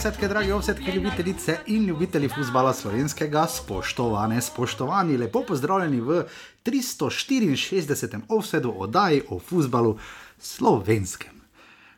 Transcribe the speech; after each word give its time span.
Dragi 0.00 0.08
ovsetke, 0.08 0.28
dragi 0.28 0.52
ovsetke, 0.52 0.92
ljubitelice 0.92 1.58
in 1.66 1.84
ljubitelji 1.84 2.28
futbola 2.28 2.72
slovenskega, 2.74 3.46
spoštovane, 3.46 4.40
spoštovani, 4.40 5.16
lepo 5.16 5.42
pozdravljeni 5.48 6.00
v 6.00 6.22
364. 6.64 8.20
ovsedu 8.28 8.72
oddaji 8.76 9.22
o 9.28 9.38
futbalu 9.38 9.98
slovenskem. 10.38 11.32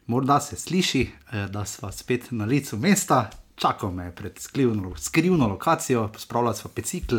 Morda 0.06 0.40
se 0.40 0.56
sliši, 0.56 1.10
eh, 1.32 1.46
da 1.46 1.64
smo 1.64 1.92
spet 1.92 2.26
na 2.30 2.44
licu 2.44 2.76
mesta, 2.76 3.30
čakal 3.54 3.90
me 3.90 4.10
pred 4.14 4.38
skrivno, 4.38 4.96
skrivno 4.96 5.46
lokacijo, 5.48 6.10
spravljala 6.18 6.54
sva 6.54 6.70
pecikl, 6.74 7.16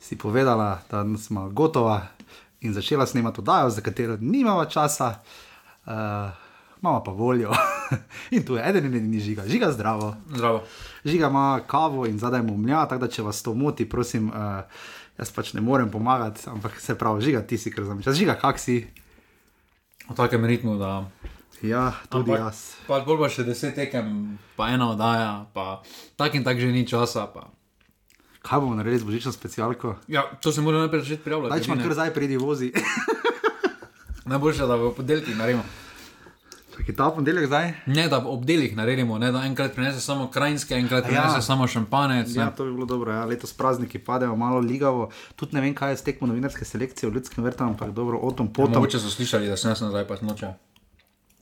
si 0.00 0.18
povedala, 0.18 0.82
da 0.90 1.04
smo 1.18 1.48
gotova 1.50 2.06
in 2.60 2.74
začela 2.74 3.06
snemati 3.06 3.40
oddajo, 3.40 3.70
za 3.70 3.80
katero 3.80 4.16
nimamo 4.20 4.64
časa. 4.64 5.14
Uh, 5.86 6.47
imamo 6.82 7.02
pa 7.04 7.10
voljo. 7.10 7.52
in 8.34 8.44
tu 8.46 8.56
je 8.56 8.62
eden 8.68 8.86
in 8.86 8.94
edini 8.94 9.20
žiga, 9.20 9.44
žiga 9.46 9.72
zdravo. 9.72 10.14
Zdravo. 10.34 10.62
Žiga 11.04 11.28
ima 11.28 11.60
kavo 11.66 12.06
in 12.06 12.18
zadaj 12.18 12.42
mu 12.42 12.56
mlja, 12.56 12.86
tako 12.86 13.06
da 13.06 13.08
če 13.08 13.22
vas 13.22 13.42
to 13.42 13.54
moti, 13.54 13.88
prosim, 13.88 14.28
uh, 14.28 14.62
jaz 15.18 15.32
pač 15.32 15.52
ne 15.52 15.60
morem 15.60 15.90
pomagati, 15.90 16.46
ampak 16.50 16.80
se 16.80 16.94
pravi, 16.98 17.22
žiga 17.22 17.42
ti 17.42 17.58
si, 17.58 17.72
ker 17.74 17.84
znam 17.84 18.02
čas. 18.02 18.16
Žiga, 18.16 18.38
kak 18.40 18.58
si? 18.58 18.86
V 20.08 20.14
takem 20.16 20.44
ritmu, 20.44 20.78
da. 20.78 21.04
Ja, 21.62 21.92
tudi 22.08 22.30
Ampak- 22.30 22.38
jaz. 22.38 22.58
Pa 22.86 23.00
bolj 23.02 23.18
pa 23.18 23.28
še 23.28 23.42
deset 23.44 23.74
tekem, 23.74 24.38
pa 24.54 24.70
ena 24.70 24.92
oddaja, 24.94 25.50
pa 25.50 25.82
tak 26.14 26.38
in 26.38 26.44
tak 26.46 26.60
že 26.62 26.70
ni 26.70 26.86
časa. 26.86 27.26
Pa. 27.26 27.50
Kaj 28.46 28.62
bomo 28.62 28.78
naredili 28.78 29.02
z 29.02 29.04
božično 29.04 29.32
specialko? 29.34 29.98
Ja, 30.06 30.22
to 30.38 30.54
se 30.54 30.62
mora 30.62 30.78
najprej 30.78 31.02
začeti 31.02 31.26
prijavljati. 31.26 31.50
Daj, 31.50 31.60
če 31.66 31.70
edine. 31.74 31.82
kar 31.84 31.92
zdaj 31.98 32.14
pridi 32.14 32.36
vozi. 32.38 32.70
Najboljše, 34.30 34.66
da 34.70 34.76
v 34.78 34.94
podelkih 34.94 35.34
naredimo. 35.36 35.64
Čakaj, 36.78 36.94
ta 36.94 37.10
ponedeljek 37.10 37.46
zdaj? 37.46 37.72
Ne, 37.86 38.06
da 38.06 38.18
v 38.18 38.30
obdelih 38.30 38.76
naredimo, 38.76 39.18
ne 39.18 39.32
da 39.32 39.42
enkrat 39.42 39.72
prinese 39.74 39.98
samo 39.98 40.28
krajinske, 40.30 40.74
enkrat 40.74 41.04
Ja. 41.04 41.08
prinese 41.10 41.42
samo 41.42 41.66
šampanec. 41.66 42.30
Ja, 42.30 42.42
Ja. 42.42 42.50
to 42.50 42.64
bi 42.64 42.72
bilo 42.72 42.86
dobro. 42.86 43.12
Ja. 43.12 43.24
Letos 43.24 43.52
prazniki 43.52 43.98
padejo 43.98 44.36
malo 44.36 44.60
ligavo. 44.60 45.10
Tudi 45.36 45.54
ne 45.54 45.60
vem, 45.60 45.74
kaj 45.74 45.90
je 45.90 45.96
s 45.96 46.02
tekmo 46.02 46.26
novinarske 46.26 46.64
selekcije 46.64 47.10
v 47.10 47.14
ljudskem 47.14 47.44
vrtu, 47.44 47.64
ampak 47.64 47.90
dobro, 47.90 48.18
o 48.18 48.30
tom 48.30 48.48
potom. 48.48 48.74
Mogoče 48.74 48.98
so 48.98 49.10
slišali, 49.10 49.48
da 49.48 49.56
sem 49.56 49.70
jaz 49.70 49.80
nazaj 49.80 50.06
pa 50.06 50.16
noče. 50.22 50.52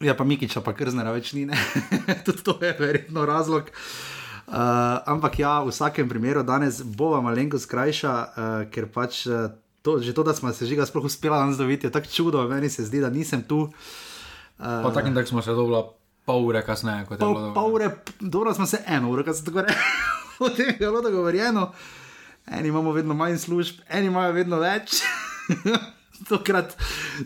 Ja, 0.00 0.14
pa 0.14 0.24
Mikiča, 0.24 0.60
pa 0.60 0.72
krznera 0.72 1.12
več 1.12 1.32
ni, 1.32 1.44
ne. 1.46 1.56
tudi 2.24 2.42
to 2.42 2.56
je 2.60 2.72
verjetno 2.78 3.26
razlog. 3.26 3.68
Uh, 4.46 4.54
ampak 5.06 5.38
ja, 5.38 5.60
v 5.60 5.68
vsakem 5.68 6.08
primeru 6.08 6.42
danes 6.42 6.80
bova 6.80 7.20
malenkost 7.20 7.68
krajša, 7.68 8.12
uh, 8.12 8.70
ker 8.70 8.88
pač 8.88 9.26
uh, 9.26 9.50
to, 9.82 10.00
že 10.00 10.14
to, 10.14 10.22
da 10.22 10.32
smo 10.32 10.52
se 10.52 10.64
žiga 10.66 10.86
sploh 10.86 11.04
uspela 11.04 11.38
danes 11.38 11.56
dobiti, 11.56 11.86
je 11.86 11.92
tako 11.92 12.08
čudo, 12.08 12.48
meni 12.48 12.70
se 12.70 12.84
zdi, 12.84 13.00
da 13.00 13.10
nisem 13.10 13.42
tu. 13.42 13.58
Uh, 13.58 13.72
Pa 14.58 14.90
tak 14.94 15.06
in 15.06 15.14
tak 15.14 15.28
smo 15.28 15.42
se 15.42 15.52
dobila 15.52 15.84
pol 16.26 16.46
ure 16.46 16.62
kasneje, 16.66 17.04
kot 17.06 17.20
je 17.20 17.24
pol, 17.24 17.34
bilo. 17.34 17.54
pol 17.54 17.74
ure, 17.74 17.90
dobro 18.20 18.54
smo 18.54 18.66
se 18.66 18.82
eno 18.86 19.10
uro, 19.10 19.24
kaj 19.24 19.34
se 19.34 19.44
tako 19.44 19.62
reče, 19.62 19.74
o 20.44 20.48
tem 20.48 20.66
je 20.66 20.76
bilo 20.78 21.02
dogovorjeno. 21.02 21.72
Eni 22.46 22.68
imamo 22.68 22.92
vedno 22.92 23.14
manj 23.14 23.38
služb, 23.38 23.80
eni 23.88 24.06
imajo 24.06 24.32
vedno 24.32 24.58
več. 24.58 25.02
Tokrat 26.28 26.72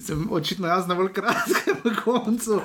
sem 0.02 0.26
očitno 0.32 0.66
jaz 0.68 0.88
na 0.88 0.96
bolj 0.98 1.12
kratkem 1.14 1.76
koncu, 2.04 2.58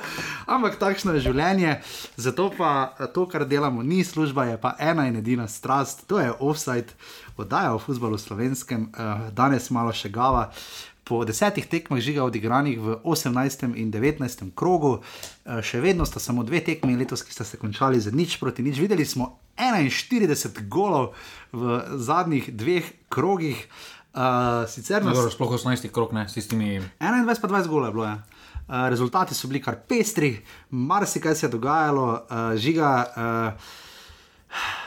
ampak 0.49 0.79
takšno 0.81 1.13
je 1.13 1.21
življenje. 1.27 1.75
Zato 2.17 2.49
pa 2.57 2.95
to, 3.13 3.27
kar 3.29 3.45
delamo, 3.45 3.83
ni 3.83 4.01
služba, 4.03 4.47
je 4.49 4.57
pa 4.57 4.73
ena 4.79 5.05
in 5.07 5.19
edina 5.21 5.45
strast, 5.47 6.07
to 6.09 6.19
je 6.19 6.33
offside, 6.39 6.97
oddaja 7.37 7.75
o 7.75 7.79
futbalu 7.79 8.17
slovenskem, 8.17 8.89
eh, 8.89 9.29
danes 9.37 9.69
malo 9.69 9.93
še 9.93 10.09
gava. 10.09 10.49
Po 11.05 11.21
desetih 11.21 11.67
tekmah 11.69 12.01
žiga 12.01 12.23
odigranih 12.25 12.79
v 12.81 12.95
18. 13.05 13.77
in 13.77 13.91
19. 13.93 14.49
krogu, 14.57 15.05
eh, 15.45 15.61
še 15.61 15.77
vedno 15.77 16.05
sta 16.05 16.17
samo 16.19 16.41
dve 16.41 16.63
tekmi 16.65 16.97
letos, 16.97 17.21
ki 17.21 17.29
sta 17.29 17.45
se 17.45 17.61
končali 17.61 18.01
z 18.01 18.09
nič 18.09 18.39
proti 18.41 18.65
nič. 18.65 18.81
Videli 18.81 19.05
smo 19.05 19.37
41 19.53 20.65
golov 20.65 21.13
v 21.53 21.77
zadnjih 22.01 22.49
dveh 22.49 22.89
krogih. 23.09 23.61
Uh, 24.15 24.63
sicer 24.71 25.03
nas 25.03 25.13
Dobro, 25.13 25.29
sploh 25.29 25.51
18 25.59 25.91
krok, 25.91 26.15
ne, 26.15 26.23
s 26.23 26.33
tistimi. 26.33 26.79
21 27.03 27.37
pa 27.37 27.47
20 27.51 27.67
golov 27.67 27.91
je 27.91 27.93
bilo. 27.93 28.05
Ja. 28.07 28.17
Uh, 28.65 28.89
rezultati 28.89 29.35
so 29.35 29.51
bili 29.51 29.61
kar 29.61 29.75
pestri, 29.75 30.39
marsikaj 30.71 31.35
se 31.35 31.45
je 31.45 31.51
dogajalo, 31.51 32.25
uh, 32.25 32.55
žiga. 32.57 33.05
Uh, 33.13 34.84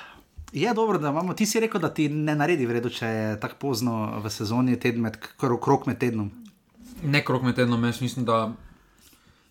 je 0.53 0.75
dobro, 0.75 0.99
da 0.99 1.09
imamo. 1.09 1.35
Ti 1.35 1.47
si 1.47 1.61
rekel, 1.61 1.81
da 1.81 1.95
ti 1.95 2.09
ne 2.09 2.35
naredi 2.35 2.67
vredo, 2.67 2.91
če 2.91 3.07
je 3.07 3.41
tako 3.41 3.55
pozno 3.61 4.21
v 4.25 4.31
sezoni, 4.31 4.79
teden 4.81 5.03
med, 5.03 5.19
kro- 5.41 5.61
krok 5.61 5.87
med 5.87 5.99
tednom. 5.99 6.31
Ne 7.03 7.25
krok 7.25 7.43
med 7.43 7.55
tednom, 7.55 7.85
jaz 7.85 8.01
mislim, 8.01 8.25
da 8.25 8.53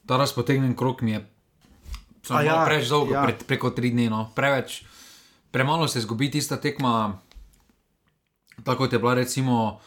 ta 0.05 0.17
razpotegnen 0.17 0.75
krok 0.75 1.01
mi 1.01 1.11
je 1.11 1.25
ja, 2.29 2.41
ja, 2.41 2.65
preveč 2.65 2.89
dolgo, 2.89 3.13
ja. 3.13 3.21
ja. 3.21 3.25
pre, 3.25 3.37
preko 3.47 3.71
tri 3.71 3.91
dni. 3.91 4.09
No. 4.09 4.27
Preveč, 4.35 4.83
premalo 5.51 5.87
se 5.87 6.01
zgubi 6.01 6.31
tista 6.31 6.57
tekma, 6.59 7.19
tako 8.63 8.77
kot 8.83 8.93
je 8.93 8.99
bila 8.99 9.13
recimo 9.13 9.79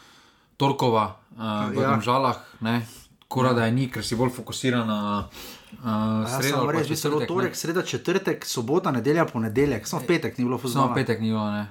Torkova 0.57 1.05
uh, 1.31 1.37
v 1.69 1.75
Ja. 1.75 1.81
ja. 1.81 1.89
Domžalah, 1.91 2.37
ne. 2.61 2.81
Kora 3.27 3.53
da 3.53 3.65
je 3.65 3.71
ni, 3.71 3.87
ker 3.87 4.03
si 4.03 4.15
bolj 4.15 4.33
fokusiran 4.35 4.87
na 4.87 4.99
uh, 5.19 5.51
Ja, 5.73 6.25
sredo. 6.29 6.57
samo 6.57 6.71
res, 6.71 6.87
bi 6.87 6.95
se 6.95 7.09
bilo 7.09 7.25
torek, 7.25 7.55
sreda, 7.55 7.81
četrtek, 7.83 8.45
sobota, 8.45 8.91
nedelja, 8.91 9.25
ponedeljek, 9.25 9.87
samo 9.87 10.03
petek 10.07 10.37
ni 10.37 10.45
bilo 10.45 10.57
Samo 10.57 10.61
fuzbala. 10.61 10.93
petek 10.93 11.19
ni 11.19 11.27
bilo, 11.27 11.51
ne. 11.51 11.67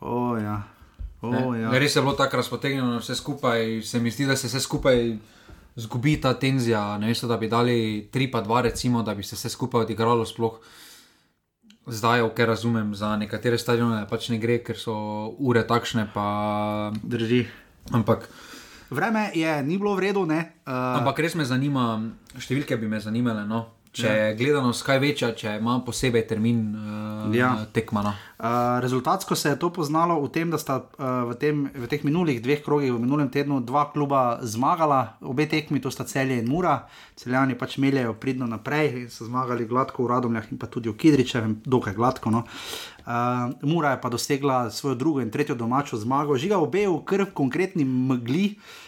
O, 0.00 0.36
ja. 0.38 0.62
O, 1.22 1.30
Ne, 1.30 1.60
ja. 1.60 1.70
Res 1.70 1.96
je 1.96 2.02
bilo 2.02 2.12
tako 2.12 2.36
razpotegnjeno, 2.36 2.98
vse 2.98 3.14
skupaj. 3.14 3.80
Se 3.82 4.00
mi 4.00 4.10
zdi, 4.10 4.26
da 4.26 4.36
se 4.36 4.46
vse 4.46 4.60
skupaj 4.60 5.16
zgubi 5.76 6.20
ta 6.20 6.34
tenzija. 6.34 6.98
Ne 6.98 7.06
veste, 7.06 7.26
da 7.26 7.36
bi 7.36 7.48
dali 7.48 7.76
3 8.12 8.30
pa 8.30 8.42
2, 8.42 8.60
recimo, 8.62 9.02
da 9.02 9.14
bi 9.14 9.22
se 9.22 9.36
vse 9.36 9.48
skupaj 9.48 9.80
odigralo. 9.80 10.26
Sploh 10.26 10.58
zdaj, 11.86 12.20
ok, 12.20 12.38
razumem, 12.38 12.94
za 12.94 13.16
nekatere 13.16 13.58
stadione 13.58 14.06
pač 14.08 14.28
ne 14.28 14.38
gre, 14.38 14.58
ker 14.58 14.76
so 14.76 14.94
ure 15.38 15.66
takšne. 15.66 16.08
Pa, 16.14 16.26
Drži. 17.02 17.46
ampak, 17.90 18.28
Vreme 18.90 19.30
je, 19.34 19.62
ni 19.62 19.78
bilo 19.80 19.94
v 19.96 20.10
redu, 20.10 20.26
ne. 20.28 20.60
Uh, 20.66 21.00
ampak 21.00 21.24
res 21.24 21.34
me 21.38 21.46
zanima, 21.48 21.96
številke 22.36 22.76
bi 22.80 22.90
me 22.90 23.00
zanimale. 23.00 23.46
No? 23.48 23.83
Če 23.94 24.10
je 24.10 24.30
gledanost 24.34 24.82
kaj 24.82 24.98
večja, 24.98 25.28
če 25.38 25.52
ima 25.60 25.76
posebej 25.86 26.24
termin 26.26 26.62
uh, 26.74 27.34
Ja. 27.34 27.52
tekma. 27.72 28.02
No? 28.02 28.12
Uh, 28.34 28.80
rezultatsko 28.82 29.36
se 29.38 29.52
je 29.52 29.58
to 29.58 29.70
poznalo 29.70 30.16
v 30.18 30.30
tem, 30.34 30.50
da 30.50 30.58
sta 30.58 30.80
uh, 30.82 31.22
v, 31.30 31.36
tem, 31.38 31.60
v 31.70 31.86
teh 31.86 32.02
minulih 32.02 32.40
dveh 32.42 32.58
krogih, 32.64 32.90
v 32.90 32.98
minulem 32.98 33.30
tednu, 33.30 33.60
dva 33.62 33.86
kluba 33.94 34.42
zmagala, 34.42 35.14
obe 35.22 35.46
tekmi, 35.46 35.78
to 35.78 35.94
sta 35.94 36.02
celje 36.10 36.40
in 36.42 36.50
mura. 36.50 36.88
Celjani 37.14 37.54
pač 37.54 37.78
meljejo 37.78 38.16
pridno 38.18 38.50
naprej 38.50 39.04
in 39.04 39.10
so 39.14 39.28
zmagali 39.28 39.68
gladko 39.70 40.02
v 40.02 40.10
Radomljah 40.10 40.50
in 40.50 40.58
pa 40.58 40.66
tudi 40.66 40.90
v 40.90 40.98
Kidričevem, 40.98 41.60
dokaj 41.62 41.94
gladko. 41.94 42.34
No. 42.34 42.42
Uh, 43.06 43.54
mura 43.62 43.94
je 43.94 44.02
pa 44.02 44.10
dosegla 44.10 44.64
svojo 44.74 44.98
drugo 44.98 45.22
in 45.22 45.30
tretjo 45.30 45.54
domačo 45.54 46.02
zmago, 46.02 46.34
žiga 46.34 46.58
obe 46.58 46.82
v 46.90 46.98
krv 47.06 47.30
konkretni 47.30 47.86
megli. 47.86 48.58
Uh, 48.58 48.83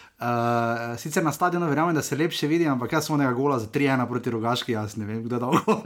sicer 0.96 1.24
na 1.24 1.32
stadionu 1.32 1.66
verjamem, 1.68 1.94
da 1.94 2.02
se 2.02 2.16
lepše 2.16 2.46
vidi, 2.48 2.64
ampak 2.68 2.92
jaz 2.92 3.06
sem 3.06 3.14
onega 3.14 3.32
gola 3.36 3.58
za 3.58 3.66
3-1 3.66 4.08
proti 4.08 4.30
rogaški, 4.32 4.72
jaz 4.72 4.96
ne 4.96 5.04
vem, 5.04 5.22
kdo 5.22 5.36
je 5.36 5.40
dal 5.40 5.58
gol. 5.60 5.82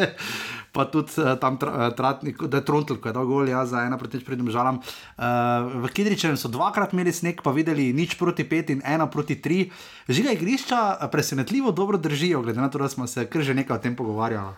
Pa 0.74 0.84
tudi 0.90 1.14
uh, 1.22 1.36
tam 1.38 1.58
tra, 1.58 1.70
uh, 1.70 1.94
Tratnik, 1.94 2.42
da 2.50 2.58
je 2.58 2.64
Trontel, 2.66 2.98
ko 2.98 3.08
je 3.08 3.14
dal 3.14 3.26
gol, 3.26 3.46
jaz 3.48 3.70
za 3.70 3.84
1 3.86 3.98
proti 3.98 4.18
nič 4.18 4.26
pred 4.26 4.42
žalam. 4.50 4.82
Uh, 4.82 5.86
v 5.86 5.92
Kidričevem 5.94 6.34
so 6.34 6.50
dvakrat 6.50 6.94
imeli 6.94 7.14
sneg, 7.14 7.42
pa 7.46 7.54
videli 7.54 7.92
nič 7.94 8.18
proti 8.18 8.42
5 8.42 8.74
in 8.74 8.82
1 8.82 9.06
proti 9.06 9.38
3. 9.38 9.70
Žiga 10.10 10.34
igrišča 10.34 10.80
eh, 10.98 11.08
presenetljivo 11.10 11.70
dobro 11.70 11.98
držijo, 11.98 12.42
glede 12.42 12.60
na 12.60 12.70
to, 12.70 12.78
da 12.78 12.88
smo 12.88 13.06
se 13.06 13.26
kar 13.30 13.42
že 13.42 13.54
nekaj 13.54 13.76
o 13.76 13.82
tem 13.82 13.94
pogovarjali. 13.96 14.54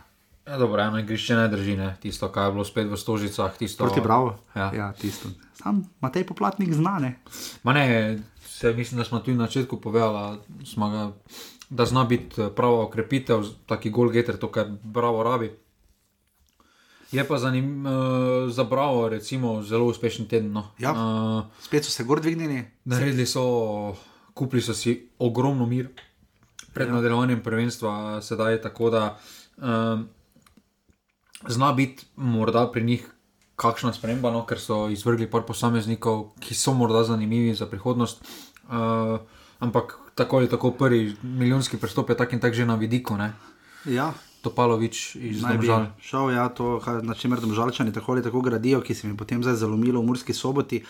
Ja, 0.47 0.59
dobro, 0.59 0.83
eno 0.83 0.99
igrišče 0.99 1.37
ne 1.37 1.49
drži, 1.49 1.77
ne? 1.77 1.97
tisto, 2.01 2.29
kar 2.33 2.49
je 2.49 2.53
bilo 2.53 2.65
spet 2.65 2.89
v 2.91 2.97
Stožicah. 2.97 3.55
Tisto, 3.57 3.85
Proti 3.85 4.01
Bravo. 4.01 4.39
Ja. 4.57 4.73
ja 4.75 4.93
tisto. 4.93 5.29
Sam 5.55 5.85
Matej 6.01 6.27
Poplatnik 6.27 6.73
znane. 6.75 7.21
Ma 7.63 7.73
ne, 7.73 8.19
se, 8.63 8.73
mislim, 8.73 8.99
da 8.99 9.05
smo 9.05 9.19
tudi 9.19 9.37
na 9.37 9.47
začetku 9.47 9.81
povedali, 9.81 10.39
ga, 10.77 11.13
da 11.71 11.85
zna 11.85 12.05
biti 12.05 12.43
eh, 12.43 12.51
prava 12.57 12.85
okrepitev, 12.85 13.45
taki 13.67 13.91
gol 13.91 14.11
getter, 14.11 14.39
to, 14.39 14.51
kar 14.53 14.71
bravo 14.83 15.23
rabi. 15.23 15.51
Je 17.13 17.25
pa 17.29 17.37
zanim, 17.39 17.87
uh, 17.87 18.49
za 18.49 18.65
bravo, 18.65 19.09
recimo, 19.09 19.63
zelo 19.63 19.85
uspešen 19.87 20.29
teden. 20.29 20.53
No. 20.53 20.71
Ja. 20.79 20.93
Uh, 20.93 21.45
Spet 21.61 21.85
so 21.85 21.91
se 21.91 22.05
gor 22.05 22.21
dvignili. 22.21 22.65
naredili 22.85 23.27
so, 23.27 23.43
kupili 24.35 24.63
so 24.63 24.75
si 24.75 25.11
ogromno 25.19 25.67
mir 25.67 25.91
pred 26.73 26.89
ja. 26.89 26.95
nadaljevanjem 26.95 27.43
prvenstva, 27.43 28.23
sedaj 28.23 28.53
je 28.53 28.63
tako, 28.63 28.91
da 28.91 29.19
um, 29.57 30.09
zna 31.49 31.73
biti 31.73 32.07
morda 32.17 32.71
pri 32.73 32.85
njih 32.85 33.11
kakšna 33.57 33.93
sprememba, 33.93 34.31
no, 34.31 34.47
ker 34.47 34.61
so 34.61 34.87
izvrgli 34.89 35.29
par 35.31 35.45
posameznikov, 35.47 36.31
ki 36.41 36.55
so 36.55 36.73
morda 36.73 37.05
zanimivi 37.05 37.55
za 37.55 37.67
prihodnost. 37.67 38.25
Uh, 38.69 39.21
ampak 39.61 39.99
tako 40.15 40.37
ali 40.37 40.49
tako 40.49 40.71
prvi 40.71 41.17
milijonski 41.23 41.77
prestop 41.77 42.11
je 42.11 42.17
tak 42.17 42.33
in 42.33 42.41
tak 42.41 42.55
že 42.55 42.67
na 42.67 42.75
vidiku, 42.75 43.17
ne? 43.17 43.33
Ja, 43.85 44.13
Topalovič 44.43 45.17
iz 45.17 45.41
Domžal. 45.41 45.95
šel, 46.03 46.35
ja, 46.35 46.51
to, 46.51 46.83
na 47.03 47.15
čemer 47.15 47.39
domžalčani 47.39 47.95
tako 47.95 48.13
ali 48.13 48.23
tako 48.23 48.43
gradijo, 48.43 48.83
ki 48.83 48.95
se 48.95 49.07
mi 49.07 49.17
potem 49.17 49.43
zdaj 49.43 49.63
zalomilo 49.63 50.03
v 50.03 50.11
Murski 50.11 50.35
soboti, 50.35 50.83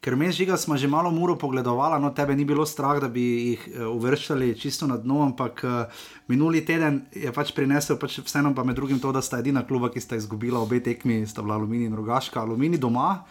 ker 0.00 0.16
mi 0.16 0.30
žiga 0.32 0.56
smo 0.56 0.78
že 0.78 0.86
malo 0.88 1.10
muro 1.10 1.34
pogledovali, 1.36 1.98
no 2.00 2.14
tebe 2.14 2.36
ni 2.36 2.46
bilo 2.46 2.66
strah, 2.66 3.02
da 3.02 3.08
bi 3.08 3.22
jih 3.50 3.66
uh, 3.66 3.90
uvrščali 3.90 4.54
čisto 4.54 4.86
na 4.86 4.96
dno, 4.96 5.26
ampak 5.26 5.64
uh, 5.66 5.90
minuli 6.30 6.62
teden 6.64 7.02
je 7.10 7.34
pač 7.34 7.50
prinesel, 7.52 7.98
pač 7.98 8.22
vseeno 8.22 8.54
pa 8.54 8.64
med 8.64 8.78
drugim 8.78 9.02
to, 9.02 9.12
da 9.12 9.22
sta 9.22 9.42
edina 9.42 9.66
kluba, 9.66 9.90
ki 9.90 10.00
sta 10.00 10.16
izgubila 10.16 10.62
obe 10.62 10.80
tekmi, 10.80 11.26
sta 11.26 11.42
bila 11.42 11.58
Alumini 11.58 11.90
in 11.90 11.98
Rogaška, 11.98 12.40
Alumini 12.40 12.78
doma. 12.78 13.26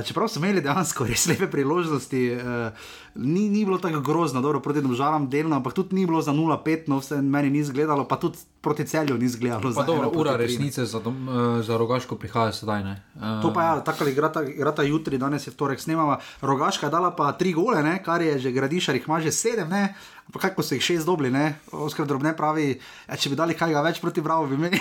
Čeprav 0.00 0.28
so 0.28 0.40
imeli 0.40 0.62
dejansko 0.64 1.04
res 1.04 1.26
lepe 1.28 1.50
priložnosti, 1.52 2.20
eh, 2.32 2.70
ni, 3.14 3.48
ni 3.52 3.64
bilo 3.64 3.76
tako 3.78 4.00
grozno, 4.00 4.40
dobro, 4.40 4.60
proti 4.60 4.80
državam 4.80 5.28
delno, 5.30 5.56
ampak 5.56 5.74
tudi 5.76 5.94
ni 5.94 6.06
bilo 6.06 6.22
za 6.22 6.32
0-5, 6.32 6.88
no 6.88 6.98
vse 6.98 7.20
meni 7.22 7.50
ni 7.50 7.58
izgledalo, 7.58 8.06
pa 8.08 8.16
tudi 8.16 8.38
proti 8.60 8.86
celju 8.88 9.18
ni 9.18 9.24
izgledalo. 9.24 9.74
Pa 9.74 9.82
dobro, 9.82 10.08
ura 10.14 10.36
resnice 10.36 10.86
za, 10.86 11.00
dom, 11.00 11.28
eh, 11.28 11.62
za 11.62 11.76
rogaško 11.76 12.16
prihaja 12.16 12.52
sedaj. 12.52 12.84
Ne? 12.84 13.02
To 13.42 13.52
pa 13.52 13.62
je, 13.62 13.68
ja, 13.68 13.84
tako 13.84 14.04
ali 14.04 14.12
igrata, 14.12 14.42
igrata 14.42 14.82
jutri, 14.82 15.18
danes 15.18 15.46
je 15.46 15.52
vtorek 15.52 15.80
snemava. 15.80 16.18
Rogaška 16.40 16.86
je 16.86 16.90
dala 16.90 17.10
pa 17.16 17.32
tri 17.32 17.52
gole, 17.52 17.82
ne? 17.82 18.02
kar 18.02 18.22
je 18.22 18.38
že 18.38 18.52
gradišar, 18.52 18.94
jih 18.94 19.04
ima 19.08 19.20
že 19.20 19.32
sedem, 19.32 19.68
ne? 19.68 19.94
Kako 20.38 20.62
so 20.62 20.74
jih 20.74 20.82
šest 20.82 21.06
dobili, 21.06 21.32
Oskar 21.72 22.06
drobne 22.06 22.36
pravi, 22.36 22.80
ja, 23.08 23.16
če 23.16 23.30
bi 23.32 23.36
dali 23.36 23.56
kaj 23.58 23.74
več 23.84 24.00
proti 24.00 24.20
bravo, 24.20 24.46
bi 24.46 24.54
imeli. 24.54 24.80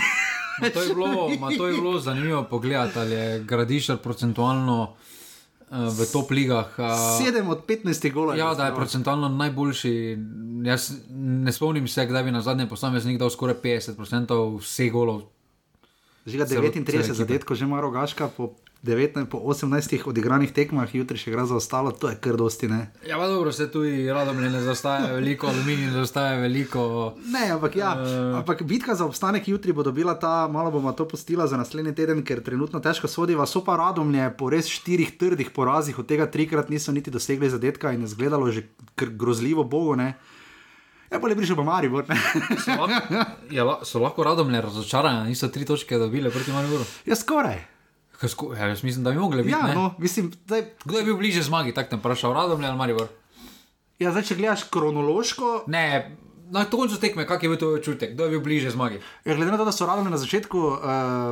To 0.62 0.82
je, 0.82 0.94
bilo, 0.94 1.30
to 1.58 1.68
je 1.68 1.74
bilo 1.74 2.00
zanimivo 2.00 2.44
pogledati, 2.44 3.00
ali 3.00 3.16
je 3.16 3.44
gradišar 3.50 3.98
procentualno 3.98 4.82
uh, 4.84 5.88
v 5.90 6.06
top 6.12 6.32
ligah. 6.32 6.76
Uh, 6.78 6.86
7 7.18 7.50
od 7.50 7.64
15 7.66 8.12
golov. 8.14 8.38
Ja, 8.38 8.54
da 8.54 8.68
je 8.70 8.76
procentualno 8.76 9.30
najboljši. 9.30 10.18
Jaz 10.66 10.92
ne 11.10 11.54
spomnim 11.54 11.88
se, 11.88 12.06
kdaj 12.06 12.24
bi 12.24 12.36
na 12.36 12.42
zadnje 12.42 12.68
posameznik 12.70 13.18
dal 13.18 13.32
skoraj 13.34 13.58
50% 13.64 14.38
vseh 14.60 14.92
golov. 14.92 15.24
Že 16.26 16.46
39 16.46 17.18
zadetkov, 17.18 17.58
že 17.58 17.66
ima 17.66 17.82
rogaška 17.82 18.30
po 18.30 18.54
19, 18.84 19.30
po 19.30 19.38
18 19.38 20.08
odigranih 20.10 20.50
tekmah, 20.50 20.90
jutri 20.90 21.20
še 21.22 21.30
gre 21.30 21.44
za 21.46 21.54
ostalo, 21.54 21.92
to 21.94 22.10
je 22.10 22.16
kar 22.18 22.34
dosti. 22.34 22.66
Ne? 22.66 22.80
Ja, 23.06 23.20
pa 23.22 23.28
dobro, 23.30 23.52
se 23.54 23.68
tu 23.70 23.84
radom 23.86 24.42
ne 24.42 24.62
zastaje 24.66 25.12
veliko, 25.14 25.52
aluminij 25.52 25.92
ne 25.92 25.94
zastaje 26.00 26.40
veliko. 26.42 27.14
Ne, 27.30 27.44
ampak 27.54 27.78
ja, 27.78 27.94
uh, 27.94 28.40
ampak 28.40 28.64
bitka 28.66 28.96
za 28.98 29.06
obstanek 29.06 29.48
jutri 29.48 29.70
bo 29.74 29.86
dobila 29.86 30.18
ta, 30.18 30.48
malo 30.50 30.74
bomo 30.74 30.94
to 30.98 31.06
postila 31.06 31.46
za 31.46 31.62
naslednji 31.62 31.94
teden, 31.94 32.26
ker 32.26 32.42
trenutno 32.42 32.82
težko 32.82 33.06
sodiva, 33.06 33.46
so 33.46 33.62
pa 33.62 33.78
radomlje 33.78 34.32
po 34.38 34.50
res 34.50 34.72
štirih 34.74 35.14
trdih 35.14 35.54
porazih, 35.54 36.02
od 36.02 36.10
tega 36.10 36.26
trikrat 36.26 36.74
niso 36.74 36.90
niti 36.90 37.14
dosegli 37.14 37.54
zadetka 37.54 37.94
in 37.94 38.02
je 38.02 38.10
izgledalo 38.10 38.50
že 38.50 38.66
grozljivo 38.98 39.64
bogo. 39.64 39.94
Ne? 39.96 40.16
Ja, 41.12 41.20
bolje 41.20 41.36
prišel 41.38 41.60
pa 41.60 41.64
Maribor. 41.68 42.10
so, 42.66 42.72
lahko, 42.72 43.22
ja, 43.52 43.68
so 43.86 44.02
lahko 44.02 44.26
radomlje 44.26 44.62
razočarani, 44.62 45.30
niso 45.30 45.52
tri 45.54 45.70
točke 45.70 46.02
dobili 46.02 46.32
proti 46.32 46.56
Mariboru. 46.56 46.88
Ja, 47.06 47.16
skoraj. 47.20 47.71
Ja, 48.22 48.68
jaz 48.68 48.84
mislim, 48.84 49.04
da 49.04 49.12
bi 49.12 49.18
mogli 49.18 49.44
biti. 49.44 49.58
Ja, 49.58 49.74
no, 49.74 49.94
mislim, 49.98 50.32
daj... 50.46 50.66
Kdo 50.86 50.98
je 50.98 51.04
bil 51.04 51.18
bliže 51.18 51.42
zmagi, 51.44 51.74
tako 51.74 51.90
te 51.90 51.96
vprašal, 51.96 52.34
radom 52.34 52.64
ali 52.64 52.78
Maribor? 52.78 53.08
Ja, 54.00 54.12
zdaj, 54.12 54.24
če 54.30 54.36
gledaš 54.36 54.64
kronološko. 54.70 55.64
Ne, 55.68 56.18
na 56.52 56.66
koncu 56.66 57.00
tekme, 57.00 57.26
kak 57.28 57.44
je 57.44 57.50
bil 57.50 57.58
to 57.58 57.78
čutek, 57.80 58.14
kdo 58.14 58.24
je 58.24 58.30
bil 58.30 58.42
bliže 58.44 58.70
zmagi. 58.72 59.00
Ja, 59.26 59.36
glede 59.36 59.52
na 59.52 59.58
to, 59.58 59.66
da 59.66 59.72
so 59.72 59.86
radom 59.88 60.10
na 60.12 60.18
začetku 60.18 60.60
uh, 60.60 60.78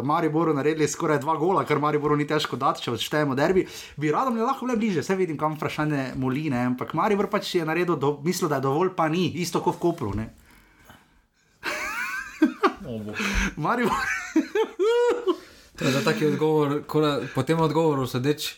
Mariboru 0.04 0.54
naredili 0.54 0.88
skoraj 0.88 1.20
dva 1.20 1.36
gola, 1.38 1.66
kar 1.68 1.80
Mariboru 1.80 2.16
ni 2.16 2.28
težko 2.28 2.58
dati, 2.58 2.82
če 2.86 2.92
odštejemo 2.96 3.36
derbi, 3.36 3.68
bi 3.98 4.12
radom 4.16 4.40
lahko 4.40 4.66
bile 4.66 4.78
bliže, 4.80 5.04
vse 5.04 5.16
vidim, 5.20 5.38
kam 5.38 5.58
vprašanje 5.58 6.14
moline, 6.16 6.64
ampak 6.72 6.94
Maribor 6.96 7.28
pač 7.30 7.56
je 7.60 7.66
naredil, 7.68 8.00
do, 8.00 8.16
mislil, 8.24 8.50
da 8.50 8.56
je 8.62 8.68
dovolj, 8.70 8.96
pa 8.96 9.10
ni, 9.12 9.28
isto 9.44 9.60
kot 9.62 9.76
v 9.76 9.80
Kopru. 9.84 10.14
Maribor. 13.66 14.00
Za 15.80 16.02
taki 16.04 16.26
odgovor, 16.26 16.82
kola, 16.88 17.22
po 17.36 17.44
tem 17.48 17.60
odgovoru, 17.60 18.04
sedeč, 18.08 18.58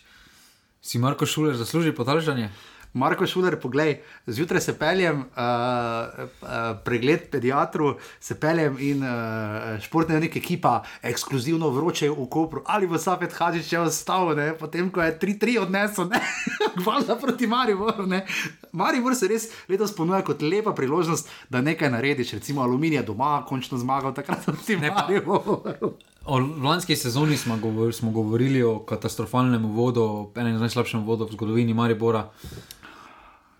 si 0.82 0.98
Marko 1.00 1.26
Šuler 1.26 1.54
zasluži 1.56 1.94
podaljšanje. 1.94 2.50
Marko 2.94 3.28
Šuler, 3.28 3.56
poglej, 3.60 4.02
zjutraj 4.28 4.62
se 4.62 4.74
peljem, 4.80 5.20
uh, 5.20 6.26
uh, 6.42 6.50
pregled 6.84 7.30
pediatru, 7.32 7.94
se 8.20 8.40
peljem 8.40 8.76
in 8.80 9.04
uh, 9.04 9.78
športne 9.86 10.20
neke 10.20 10.40
ekipa, 10.40 10.82
ekskluzivno 11.02 11.70
vroče 11.70 12.10
v 12.10 12.26
Kopru, 12.30 12.64
ali 12.66 12.90
bo 12.90 12.98
Safet 13.00 13.38
Hadžič 13.38 13.70
še 13.70 13.80
ostal, 13.86 14.34
ne? 14.36 14.52
potem 14.60 14.90
ko 14.92 15.06
je 15.06 15.14
3-3 15.22 15.58
odnesel, 15.62 16.12
hvala 16.84 17.16
proti 17.22 17.48
Mariboru. 17.48 18.10
Ne? 18.10 18.26
Maribor 18.74 19.16
se 19.16 19.30
res 19.32 19.48
letos 19.70 19.96
ponuja 19.96 20.20
kot 20.26 20.42
lepa 20.42 20.74
priložnost, 20.76 21.30
da 21.54 21.62
nekaj 21.62 21.94
narediš, 21.94 22.40
recimo 22.42 22.66
aluminija 22.66 23.06
doma, 23.08 23.38
končno 23.48 23.80
zmagal 23.80 24.18
takrat 24.18 24.44
proti 24.50 24.82
Mariboru. 24.82 25.96
O 26.26 26.40
lanski 26.40 26.96
sezoni 26.96 27.38
smo 27.38 27.58
govorili, 27.58 27.94
smo 27.94 28.12
govorili 28.12 28.64
o 28.64 28.80
katastrofalnem 28.80 29.66
vodu, 29.66 30.32
enem 30.36 30.60
najslabšem 30.62 31.02
vodu 31.06 31.26
v 31.26 31.34
zgodovini 31.34 31.74
Maribora. 31.74 32.30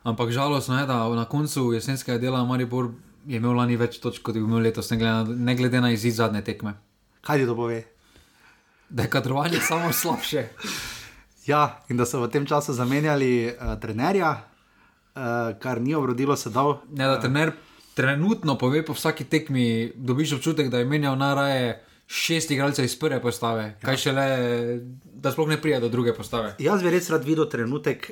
Ampak 0.04 0.30
žalostno 0.30 0.80
je, 0.80 0.86
da 0.86 1.10
na 1.10 1.26
koncu 1.26 1.74
jesenskega 1.74 2.18
dela 2.18 2.46
Maribor 2.46 2.92
je 3.26 3.38
imel 3.38 3.58
lani 3.58 3.78
več 3.78 3.98
točk 4.00 4.22
kot 4.22 4.36
je 4.36 4.42
imel 4.42 4.62
letos, 4.62 4.90
ne 4.92 4.98
glede, 4.98 5.36
ne 5.36 5.56
glede 5.56 5.82
na 5.82 5.92
izid 5.92 6.14
zadnje 6.14 6.42
tekme. 6.42 6.76
Kaj 7.22 7.42
ti 7.42 7.50
to 7.50 7.56
pove? 7.56 7.84
Da 8.90 9.04
je 9.04 9.10
kadrovanje 9.10 9.60
samo 9.60 9.94
slabše. 9.94 10.48
Ja, 11.46 11.82
in 11.90 11.98
da 11.98 12.06
so 12.06 12.22
v 12.22 12.30
tem 12.30 12.46
času 12.46 12.74
zamenjali 12.78 13.50
uh, 13.50 13.74
trenerja, 13.82 14.32
uh, 14.38 15.58
kar 15.60 15.82
ni 15.82 15.96
obrodilo 15.96 16.38
se 16.38 16.50
dal. 16.50 16.78
Ne, 16.94 17.08
da 17.08 17.20
trener 17.22 17.56
trenutno 17.94 18.58
pove 18.58 18.86
po 18.86 18.94
vsaki 18.94 19.24
tekmi, 19.24 19.94
dobiš 19.96 20.38
občutek, 20.38 20.70
da 20.70 20.78
je 20.78 20.86
menjal 20.86 21.18
najraje 21.18 21.80
šest 22.12 22.52
igralcev 22.52 22.86
iz 22.86 23.00
prve 23.00 23.22
postave, 23.24 23.64
ja. 23.64 23.78
kaj 23.86 24.00
še 24.04 24.12
le, 24.16 24.26
da 25.04 25.32
sploh 25.32 25.48
ne 25.48 25.58
prija 25.62 25.80
do 25.80 25.90
druge 25.90 26.14
postave. 26.18 26.56
Jaz 26.60 26.84
bi 26.84 26.92
res 26.92 27.08
rad 27.14 27.24
videl 27.28 27.48
trenutek. 27.50 28.12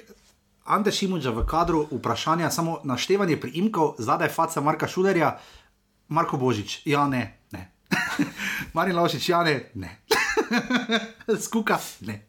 Ante 0.69 0.93
Šimunča 0.93 1.33
v 1.33 1.43
kadru, 1.49 1.81
vprašanje, 1.91 2.47
samo 2.53 2.77
naštevanje 2.87 3.39
priimkov, 3.41 3.97
zadaj 3.99 4.29
faca 4.29 4.61
Marka 4.61 4.87
Šulerja, 4.87 5.33
Marko 6.13 6.37
Božič, 6.37 6.81
ja, 6.85 7.07
ne, 7.09 7.41
ne. 7.51 7.65
Marin 8.77 8.95
Lošič, 8.95 9.29
ja, 9.29 9.43
ne, 9.43 9.71
ne. 9.73 9.97
Skuka, 11.45 11.79
ne. 12.07 12.28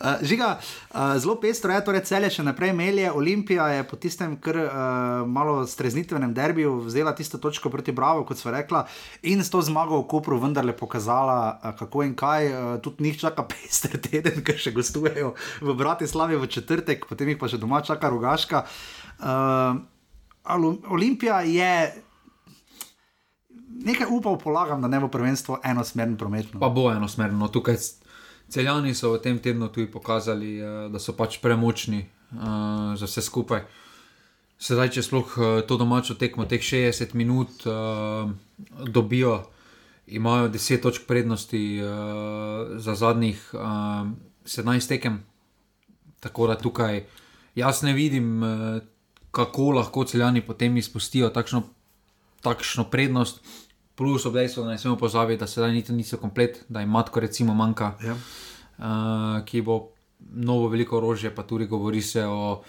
Uh, 0.00 0.22
žiga, 0.22 0.58
uh, 0.58 1.14
zelo 1.18 1.36
pestro 1.40 1.72
je, 1.74 1.84
torej 1.84 2.04
celje 2.08 2.30
še 2.36 2.44
naprej 2.46 2.72
melje. 2.76 3.06
Olimpija 3.12 3.68
je 3.76 3.84
po 3.88 3.98
tistem, 4.00 4.36
kar 4.42 4.58
uh, 4.58 4.72
malo 5.26 5.62
streznitvenem 5.66 6.34
derbiju 6.34 6.76
vzela 6.88 7.14
tisto 7.14 7.38
točko 7.38 7.70
proti 7.70 7.92
Bravo, 7.92 8.24
kot 8.28 8.40
so 8.40 8.50
rekla, 8.50 8.84
in 9.22 9.44
s 9.44 9.52
to 9.52 9.62
zmago 9.62 10.00
v 10.02 10.08
Kopru 10.10 10.38
vendarle 10.42 10.74
pokazala, 10.76 11.38
uh, 11.62 11.72
kako 11.78 12.04
in 12.08 12.14
kaj. 12.18 12.50
Uh, 12.50 12.76
tudi 12.82 13.08
njih 13.08 13.20
čaka 13.20 13.46
pester 13.52 13.96
teden, 14.00 14.42
ker 14.44 14.58
še 14.58 14.74
gostujejo 14.74 15.34
v 15.62 15.76
Bratislavi 15.78 16.40
v 16.40 16.50
četrtek, 16.50 17.06
potem 17.08 17.34
jih 17.34 17.40
pa 17.40 17.50
še 17.50 17.60
doma 17.62 17.82
čaka 17.84 18.10
Rogaška. 18.12 18.64
Uh, 19.18 19.82
Olimpija 20.90 21.40
je. 21.40 22.02
Nekaj 23.74 24.06
upal 24.10 24.38
polagam, 24.38 24.82
da 24.82 24.88
ne 24.88 25.00
bo 25.02 25.08
prvenstvo 25.10 25.58
enosmerno 25.64 26.16
prometno. 26.16 26.60
Pa 26.60 26.68
bo 26.70 26.86
enosmerno, 26.92 27.48
tukaj 27.48 27.76
Celjani 28.54 28.94
so 28.94 29.10
v 29.16 29.22
tem 29.22 29.38
tednu 29.42 29.68
tudi 29.74 29.90
pokazali, 29.90 30.52
uh, 30.62 30.86
da 30.92 31.02
so 31.02 31.16
pač 31.18 31.40
premočni 31.42 32.04
uh, 32.04 32.94
za 32.94 33.08
vse 33.10 33.24
skupaj. 33.26 33.64
Sedaj, 34.54 34.92
če 34.94 35.02
sploh 35.02 35.34
uh, 35.34 35.46
to 35.66 35.74
domačo 35.80 36.14
tekmo, 36.14 36.46
teh 36.46 36.62
60 36.62 37.16
minut 37.18 37.66
uh, 37.66 38.30
dobijo, 38.86 39.40
imajo 40.06 40.52
10 40.54 40.82
točk 40.86 41.08
prednosti 41.10 41.82
uh, 41.82 42.78
za 42.78 42.94
zadnjih 42.94 43.42
uh, 43.58 44.06
17 44.46 44.88
tekem. 44.88 45.18
Tako 46.22 46.46
da 46.46 46.54
tukaj 46.54 47.02
jaz 47.58 47.82
ne 47.82 47.92
vidim, 47.92 48.42
uh, 48.42 48.78
kako 49.34 49.70
lahko 49.80 50.04
celjani 50.04 50.46
potem 50.46 50.76
izpustijo 50.76 51.28
takšno, 51.34 51.62
takšno 52.42 52.86
prednost. 52.90 53.42
Plus, 53.94 54.26
obdejstvo, 54.26 54.64
da 54.64 54.70
ne 54.70 54.78
smemo 54.78 54.96
pozabiti, 54.96 55.40
da 55.40 55.46
sedaj 55.46 55.72
niti 55.72 55.92
niso 55.92 56.16
komplet, 56.18 56.64
da 56.68 56.80
jim 56.80 56.90
matko 56.90 57.20
recimo 57.20 57.54
manjka, 57.54 57.92
ja. 58.02 58.14
uh, 58.14 59.44
ki 59.46 59.62
bo 59.62 59.88
novo 60.34 60.68
veliko 60.68 60.96
orožje, 60.96 61.30
pa 61.34 61.42
tudi 61.42 61.66
govori 61.66 62.02
se 62.02 62.24
o 62.26 62.62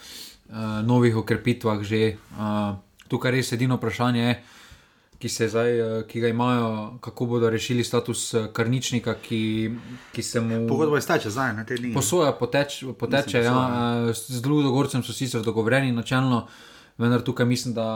uh, 0.48 0.54
novih 0.84 1.16
okrepitvah 1.16 1.82
že. 1.82 2.16
Uh, 2.38 2.76
tukaj 3.08 3.30
res 3.30 3.52
edino 3.52 3.76
vprašanje 3.76 4.22
je, 4.22 4.36
ki, 5.18 5.28
zdaj, 5.28 5.80
uh, 5.80 5.96
ki 6.06 6.20
ga 6.20 6.28
imajo, 6.28 6.68
kako 7.00 7.26
bodo 7.26 7.50
rešili 7.50 7.84
status 7.84 8.34
karničnika, 8.52 9.14
ki, 9.22 9.70
ki 10.12 10.22
se 10.22 10.40
mu. 10.40 10.66
Pogodba 10.68 11.00
je 11.00 11.06
steče 11.08 11.30
zdaj, 11.30 11.54
ne 11.56 11.66
te 11.66 11.78
dni. 11.80 11.94
Posoja 11.94 12.32
poteč, 12.38 12.84
poteče, 12.98 13.42
ja, 13.42 13.56
uh, 13.56 14.14
z 14.14 14.42
drugim 14.42 14.70
dogorcem 14.70 15.02
so 15.02 15.14
sicer 15.14 15.42
dogovorjeni 15.42 15.92
načelno, 15.92 16.46
vendar 16.98 17.22
tukaj 17.22 17.46
mislim, 17.46 17.74
da 17.74 17.88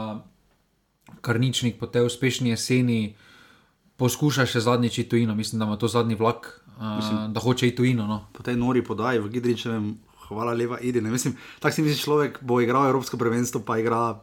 karničnik 1.21 1.79
po 1.79 1.87
tej 1.87 2.07
uspešni 2.07 2.53
jeseni 2.53 3.15
poskuša 4.01 4.47
še 4.49 4.63
zadnjič 4.65 5.03
iti 5.03 5.09
tujino, 5.09 5.35
mislim, 5.35 5.59
da 5.59 5.65
ima 5.69 5.77
to 5.77 5.87
zadnji 5.87 6.15
vlak, 6.15 6.47
mislim, 6.79 7.17
uh, 7.17 7.27
da 7.33 7.39
hoče 7.39 7.67
iti 7.67 7.77
tujino. 7.77 8.07
No. 8.07 8.25
Po 8.33 8.43
tej 8.43 8.57
nori 8.57 8.81
podaji 8.85 9.21
v 9.21 9.29
Gidričevem, 9.29 9.93
hvala 10.25 10.55
leva, 10.57 10.79
idi. 10.81 11.01
Mislim, 11.01 11.37
tako 11.59 11.75
si 11.75 11.85
misliš, 11.85 12.03
človek 12.03 12.39
bo 12.41 12.61
igral 12.61 12.89
Evropsko 12.89 13.17
prvenstvo, 13.17 13.61
pa 13.67 13.77
igra 13.77 14.21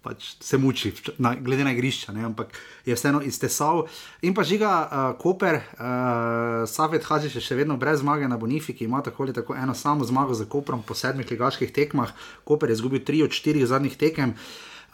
pač 0.00 0.36
se 0.40 0.56
muči, 0.56 0.92
na, 1.20 1.34
glede 1.36 1.66
na 1.66 1.74
igrišča, 1.74 2.14
ne, 2.16 2.24
ampak 2.24 2.54
je 2.88 2.96
vseeno 2.96 3.20
iztesal. 3.20 3.84
In 4.24 4.32
pa 4.32 4.44
žiga 4.46 4.70
uh, 4.80 5.00
Koper, 5.20 5.60
uh, 5.60 6.64
Safet 6.64 7.04
Hadži 7.04 7.42
še 7.44 7.58
vedno 7.58 7.76
brez 7.80 8.00
zmage 8.00 8.28
na 8.28 8.40
Bonifiki, 8.40 8.88
ima 8.88 9.02
tako 9.04 9.26
ali 9.26 9.36
tako 9.36 9.58
eno 9.60 9.76
samo 9.76 10.08
zmago 10.08 10.34
za 10.34 10.48
Koprom 10.48 10.80
po 10.80 10.96
sedmih 10.96 11.28
ligaških 11.28 11.74
tekmah. 11.76 12.14
Koper 12.48 12.72
je 12.72 12.80
izgubil 12.80 13.04
tri 13.04 13.20
od 13.22 13.36
štirih 13.36 13.68
zadnjih 13.68 14.00
tekem. 14.00 14.32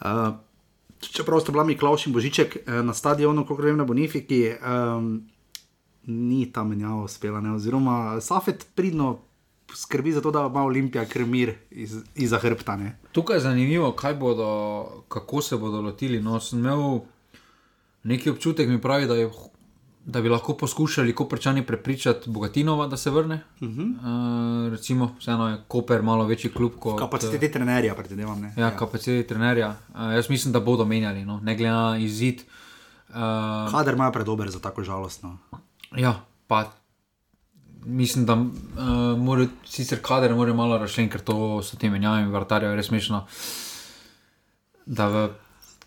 Uh, 0.03 0.35
čeprav 0.99 1.39
sta 1.39 1.51
bila 1.51 1.63
Miklaš 1.63 2.07
in 2.07 2.13
Božiček 2.13 2.57
uh, 2.57 2.73
na 2.85 2.93
stadionu, 2.93 3.45
kot 3.45 3.59
vem, 3.63 3.77
na 3.77 3.85
Bonifiki. 3.85 4.53
Um, 4.61 5.27
Ni 6.07 6.45
ta 6.55 6.63
menjava 6.63 7.03
uspela, 7.03 7.41
ne? 7.43 7.51
oziroma 7.51 8.21
Safet 8.23 8.61
pridno 8.75 9.17
skrbi 9.75 10.11
za 10.11 10.21
to, 10.21 10.31
da 10.31 10.45
ima 10.51 10.63
Olimpija 10.63 11.05
krmir 11.05 11.53
iz, 11.71 11.95
iza 12.15 12.37
hrbta. 12.37 12.77
Ne? 12.77 12.99
Tukaj 13.11 13.35
je 13.35 13.39
zanimivo, 13.39 13.95
bodo, 14.19 15.03
kako 15.07 15.41
se 15.41 15.57
bodo 15.57 15.81
lotili. 15.81 16.21
No, 16.21 16.39
sem 16.39 16.59
imel 16.59 16.99
neki 18.03 18.29
občutek, 18.29 18.69
mi 18.69 18.81
pravi, 18.81 19.05
da, 19.05 19.15
je, 19.15 19.29
da 20.07 20.21
bi 20.21 20.29
lahko 20.29 20.53
poskušali 20.57 21.15
koprčani 21.15 21.65
prepričati 21.65 22.29
Bogatinova, 22.29 22.87
da 22.87 22.97
se 22.97 23.11
vrne. 23.11 23.43
Uh 23.61 23.67
-huh. 23.67 24.65
uh, 24.67 24.71
recimo, 24.73 25.15
vseeno 25.19 25.49
je 25.49 25.57
Koper 25.67 26.01
malo 26.01 26.25
večji 26.25 26.51
klub 26.51 26.71
kot. 26.79 26.99
Kapaciteti 26.99 27.51
trenerja, 27.51 27.95
predvidevam. 27.95 28.43
Ja, 28.43 28.51
ja, 28.57 28.77
kapaciteti 28.77 29.27
trenerja. 29.27 29.75
Uh, 29.89 29.95
jaz 29.95 30.29
mislim, 30.29 30.53
da 30.53 30.59
bodo 30.59 30.85
menjali, 30.85 31.25
no, 31.25 31.39
ne 31.39 31.55
glede 31.55 31.71
na 31.71 31.97
izid. 31.97 32.41
Uh, 33.09 33.15
Kader 33.71 33.93
ima 33.93 34.11
predober 34.11 34.49
za 34.49 34.59
tako 34.59 34.83
žalostno. 34.83 35.37
Ja, 35.97 36.21
pa 36.47 36.71
mislim, 37.85 38.25
da 38.25 38.33
uh, 38.33 38.49
mora 39.17 39.45
sicer 39.65 39.99
kader 40.01 40.35
mora 40.35 40.53
malo 40.53 40.77
rašljen, 40.77 41.09
ker 41.09 41.21
to 41.21 41.63
so 41.63 41.77
ti 41.77 41.89
menjavi, 41.89 42.31
vrtarje, 42.31 42.75
res 42.75 42.85
smešno. 42.85 43.25
Da 44.85 45.07
v 45.07 45.29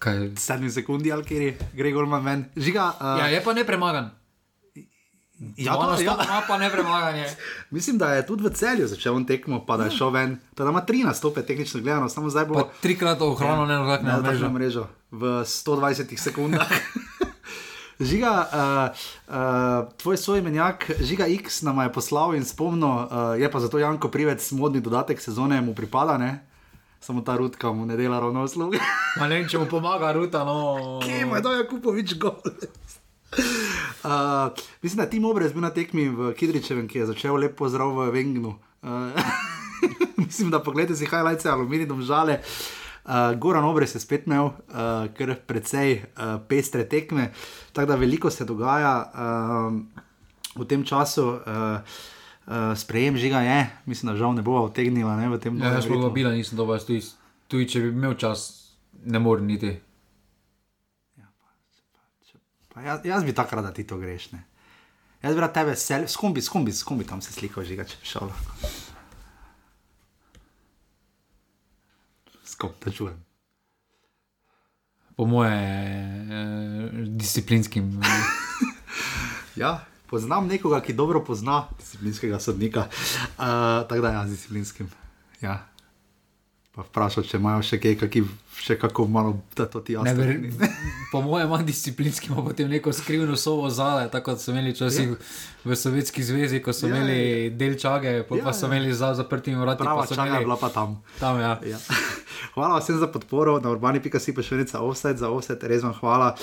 kaj... 0.00 0.32
sedmi 0.40 0.72
sekundi 0.72 1.12
ali 1.12 1.24
kjer 1.24 1.42
je 1.42 1.52
Gregor 1.76 2.08
Mamen. 2.08 2.48
Žiga, 2.56 2.92
uh... 2.96 3.20
Ja, 3.20 3.28
je 3.28 3.44
pa 3.44 3.54
ne 3.54 3.66
premagan. 3.68 4.10
Ja, 5.56 5.72
to, 5.72 6.02
ja. 6.02 6.12
ima 6.20 6.42
pa 6.48 6.58
ne 6.58 6.70
premaganje. 6.70 7.26
Mislim, 7.70 7.98
da 7.98 8.12
je 8.12 8.26
tudi 8.26 8.44
v 8.44 8.50
celju 8.52 8.88
začel 8.88 9.16
on 9.16 9.24
tekmo, 9.24 9.64
pa 9.66 9.76
da 9.76 9.84
je 9.84 9.96
šel 9.96 10.10
ven. 10.10 10.36
Da 10.56 10.64
ima 10.64 10.84
tri 10.84 11.04
nastope, 11.04 11.42
tehnično 11.42 11.80
gledano, 11.80 12.08
samo 12.08 12.30
zdaj 12.30 12.44
bo. 12.44 12.68
Trikrat 12.82 13.20
ohranil, 13.20 13.70
ja, 13.70 13.78
ne, 14.02 14.22
ne, 14.22 14.32
ne, 14.32 14.38
ne, 14.38 14.48
mrežo. 14.48 14.86
V 15.10 15.40
120 15.44 16.12
sekundah. 16.20 16.68
Žiga, 18.00 18.32
uh, 18.52 19.00
uh, 19.28 19.92
tvoj 19.96 20.16
soimenjak, 20.16 20.90
žiga 21.00 21.26
X 21.28 21.62
nam 21.62 21.80
je 21.84 21.92
poslal 21.92 22.32
in 22.34 22.44
spomnil, 22.44 22.88
uh, 22.88 23.36
je 23.36 23.50
pa 23.50 23.60
zato 23.60 23.78
Janko 23.78 24.08
Privec, 24.08 24.40
modni 24.56 24.80
dodatek 24.80 25.20
sezone 25.20 25.60
mu 25.60 25.74
pripada, 25.76 26.16
ne? 26.16 26.40
Samo 27.00 27.20
ta 27.20 27.36
rutka 27.36 27.72
mu 27.72 27.86
ne 27.86 27.96
dela 27.96 28.20
ravno 28.20 28.44
usluge. 28.44 28.78
Ma 29.18 29.28
ne 29.28 29.40
vem, 29.40 29.48
če 29.48 29.58
mu 29.58 29.66
pomaga 29.66 30.12
ruta, 30.12 30.44
no. 30.44 31.00
Kje 31.04 31.40
da 31.42 31.56
je 31.58 31.68
kupovič 31.68 32.18
gol. 32.20 32.40
Uh, 34.00 34.50
mislim, 34.82 34.96
da 34.96 35.02
je 35.02 35.10
Tim 35.10 35.24
Obrez 35.24 35.52
bil 35.52 35.62
na 35.62 35.70
tekmi 35.70 36.08
v 36.08 36.32
Kidričevem, 36.34 36.88
ki 36.88 36.98
je 36.98 37.06
začel 37.12 37.36
lepo 37.36 37.68
zdrav 37.68 37.92
v 37.94 38.06
Vengnu. 38.10 38.54
Uh, 38.82 39.12
mislim, 40.26 40.50
da 40.50 40.58
pogledaj 40.58 40.96
si 40.96 41.06
highlights, 41.06 41.46
aluminijum 41.46 42.02
žale. 42.02 42.40
Uh, 43.04 43.38
Goran 43.38 43.64
Obres 43.64 43.94
je 43.94 44.00
spet 44.00 44.26
imel 44.26 44.50
uh, 44.50 45.06
kar 45.14 45.34
precej 45.46 46.00
uh, 46.00 46.40
pestre 46.48 46.88
tekme, 46.88 47.30
tako 47.72 47.92
da 47.92 48.00
veliko 48.00 48.30
se 48.30 48.44
dogaja 48.44 48.94
uh, 49.12 49.78
v 50.56 50.66
tem 50.66 50.82
času. 50.84 51.28
Uh, 51.28 52.00
uh, 52.46 52.72
sprejem 52.76 53.16
žiga 53.16 53.40
je, 53.44 53.58
mislim, 53.86 54.12
da 54.12 54.18
žal 54.18 54.34
ne 54.34 54.42
bo 54.42 54.58
odtegnila 54.62 55.16
v 55.16 55.38
tem 55.38 55.58
času. 55.58 55.66
Ja, 55.66 55.74
jaz 55.74 55.88
sem 55.88 56.12
bila, 56.14 56.32
nisem 56.32 56.60
dobro, 56.60 56.78
tudi, 56.78 57.02
tudi 57.48 57.68
če 57.68 57.84
bi 57.84 57.94
imel 57.94 58.14
čas, 58.20 58.46
ne 59.04 59.18
morem 59.18 59.46
niti. 59.50 59.74
Ja, 61.18 61.26
pa, 61.26 61.50
pa, 61.94 62.06
če, 62.28 62.38
pa 62.74 62.86
jaz, 62.86 63.04
jaz 63.04 63.26
bi 63.26 63.34
takrat, 63.36 63.64
da 63.64 63.72
ti 63.72 63.84
to 63.84 63.98
greš. 63.98 64.30
Ne? 64.36 64.44
Jaz 65.22 65.34
bi 65.36 65.42
rad 65.44 65.52
tebe, 65.52 65.74
skumbi, 66.08 66.40
skumbi, 66.42 66.72
skumbi 66.72 67.08
tam 67.08 67.20
se 67.20 67.32
slikal 67.32 67.66
žiga, 67.66 67.84
če 67.84 68.00
bi 68.00 68.14
šel 68.14 68.32
kako 72.60 72.74
te 72.84 72.90
čujem. 72.92 73.24
Po 75.16 75.26
moje, 75.26 75.52
eh, 75.52 76.90
disciplinskim. 77.06 78.00
ja, 79.62 79.84
poznam 80.10 80.46
nekoga, 80.50 80.80
ki 80.82 80.92
dobro 80.98 81.24
pozna 81.24 81.64
disciplinskega 81.78 82.40
sodnika. 82.40 82.88
Uh, 82.90 83.86
tako 83.88 84.00
da, 84.00 84.08
ja, 84.08 84.26
z 84.26 84.30
disciplinskim. 84.30 84.90
Ja. 85.40 85.70
Pa 86.70 86.84
vprašal, 86.86 87.24
če 87.26 87.38
imajo 87.40 87.64
še 87.66 87.80
kaj, 87.82 87.96
ki 88.06 88.20
še 88.62 88.76
kako 88.78 89.08
malo 89.10 89.32
da 89.58 89.64
to 89.66 89.80
ti 89.82 89.96
jasno. 89.96 90.26
Po 91.10 91.18
mojem, 91.24 91.48
manj 91.50 91.64
disciplinski, 91.66 92.30
pa 92.30 92.44
potem 92.46 92.70
neko 92.70 92.92
skrivno 92.94 93.34
sovo 93.34 93.66
zale, 93.74 94.06
tako 94.12 94.30
kot 94.30 94.42
so 94.44 94.52
imeli 94.54 94.70
včasih 94.76 95.10
yeah. 95.10 95.34
v 95.66 95.78
Sovjetski 95.80 96.22
zvezi, 96.22 96.60
ko 96.62 96.70
so 96.70 96.86
yeah, 96.86 96.94
ja, 96.94 97.00
imeli 97.00 97.18
yeah. 97.18 97.42
Ja. 97.48 97.56
del 97.58 97.74
čage, 97.74 98.14
pa, 98.28 98.38
yeah, 98.38 98.46
pa 98.46 98.54
so 98.54 98.70
imeli 98.70 98.94
za 98.94 99.10
zaprtimi 99.18 99.58
vrati. 99.58 99.82
Prava 99.82 100.06
čaga 100.06 100.28
imeli... 100.28 100.44
je 100.44 100.46
bila 100.46 100.58
pa 100.62 100.70
tam. 100.70 101.00
tam 101.18 101.42
ja. 101.42 101.56
Ja. 101.66 101.82
hvala 102.54 102.78
vsem 102.78 103.02
za 103.02 103.10
podporo, 103.10 103.58
na 103.58 103.74
urbani.si 103.74 104.36
pa 104.36 104.46
še 104.46 104.62
nekaj 104.62 104.78
offset, 104.78 105.18
za 105.18 105.32
offset, 105.32 105.66
res 105.66 105.82
vam 105.82 105.96
hvala. 105.98 106.36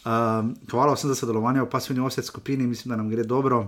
Um, 0.00 0.56
hvala 0.70 0.94
vsem 0.94 1.10
za 1.12 1.14
sodelovanje 1.14 1.60
v 1.60 1.68
pasivni 1.70 2.00
offset 2.00 2.24
skupini, 2.24 2.66
mislim, 2.66 2.90
da 2.90 2.96
nam 2.96 3.08
gre 3.10 3.24
dobro. 3.24 3.66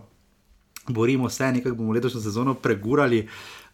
Borimo 0.88 1.28
se, 1.30 1.52
nekako 1.52 1.76
bomo 1.76 1.92
letošnjo 1.92 2.20
sezono 2.20 2.54
pregurali. 2.54 3.28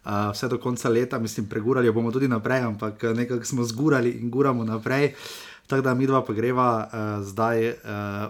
Uh, 0.05 0.11
vse 0.33 0.49
do 0.49 0.59
konca 0.59 0.89
leta, 0.89 1.19
mislim, 1.19 1.47
pregurali 1.47 1.93
bomo 1.93 2.13
tudi 2.13 2.29
naprej, 2.29 2.61
ampak 2.61 3.05
eh, 3.05 3.15
nekako 3.15 3.45
smo 3.45 3.65
zgurali 3.65 4.11
in 4.11 4.31
guramo 4.31 4.65
naprej. 4.65 5.15
Tako 5.67 5.83
da 5.83 5.95
mi 5.95 6.07
dva 6.07 6.25
pa 6.25 6.33
greva 6.33 6.89
uh, 6.93 7.25
zdaj 7.25 7.69
uh, 7.69 7.75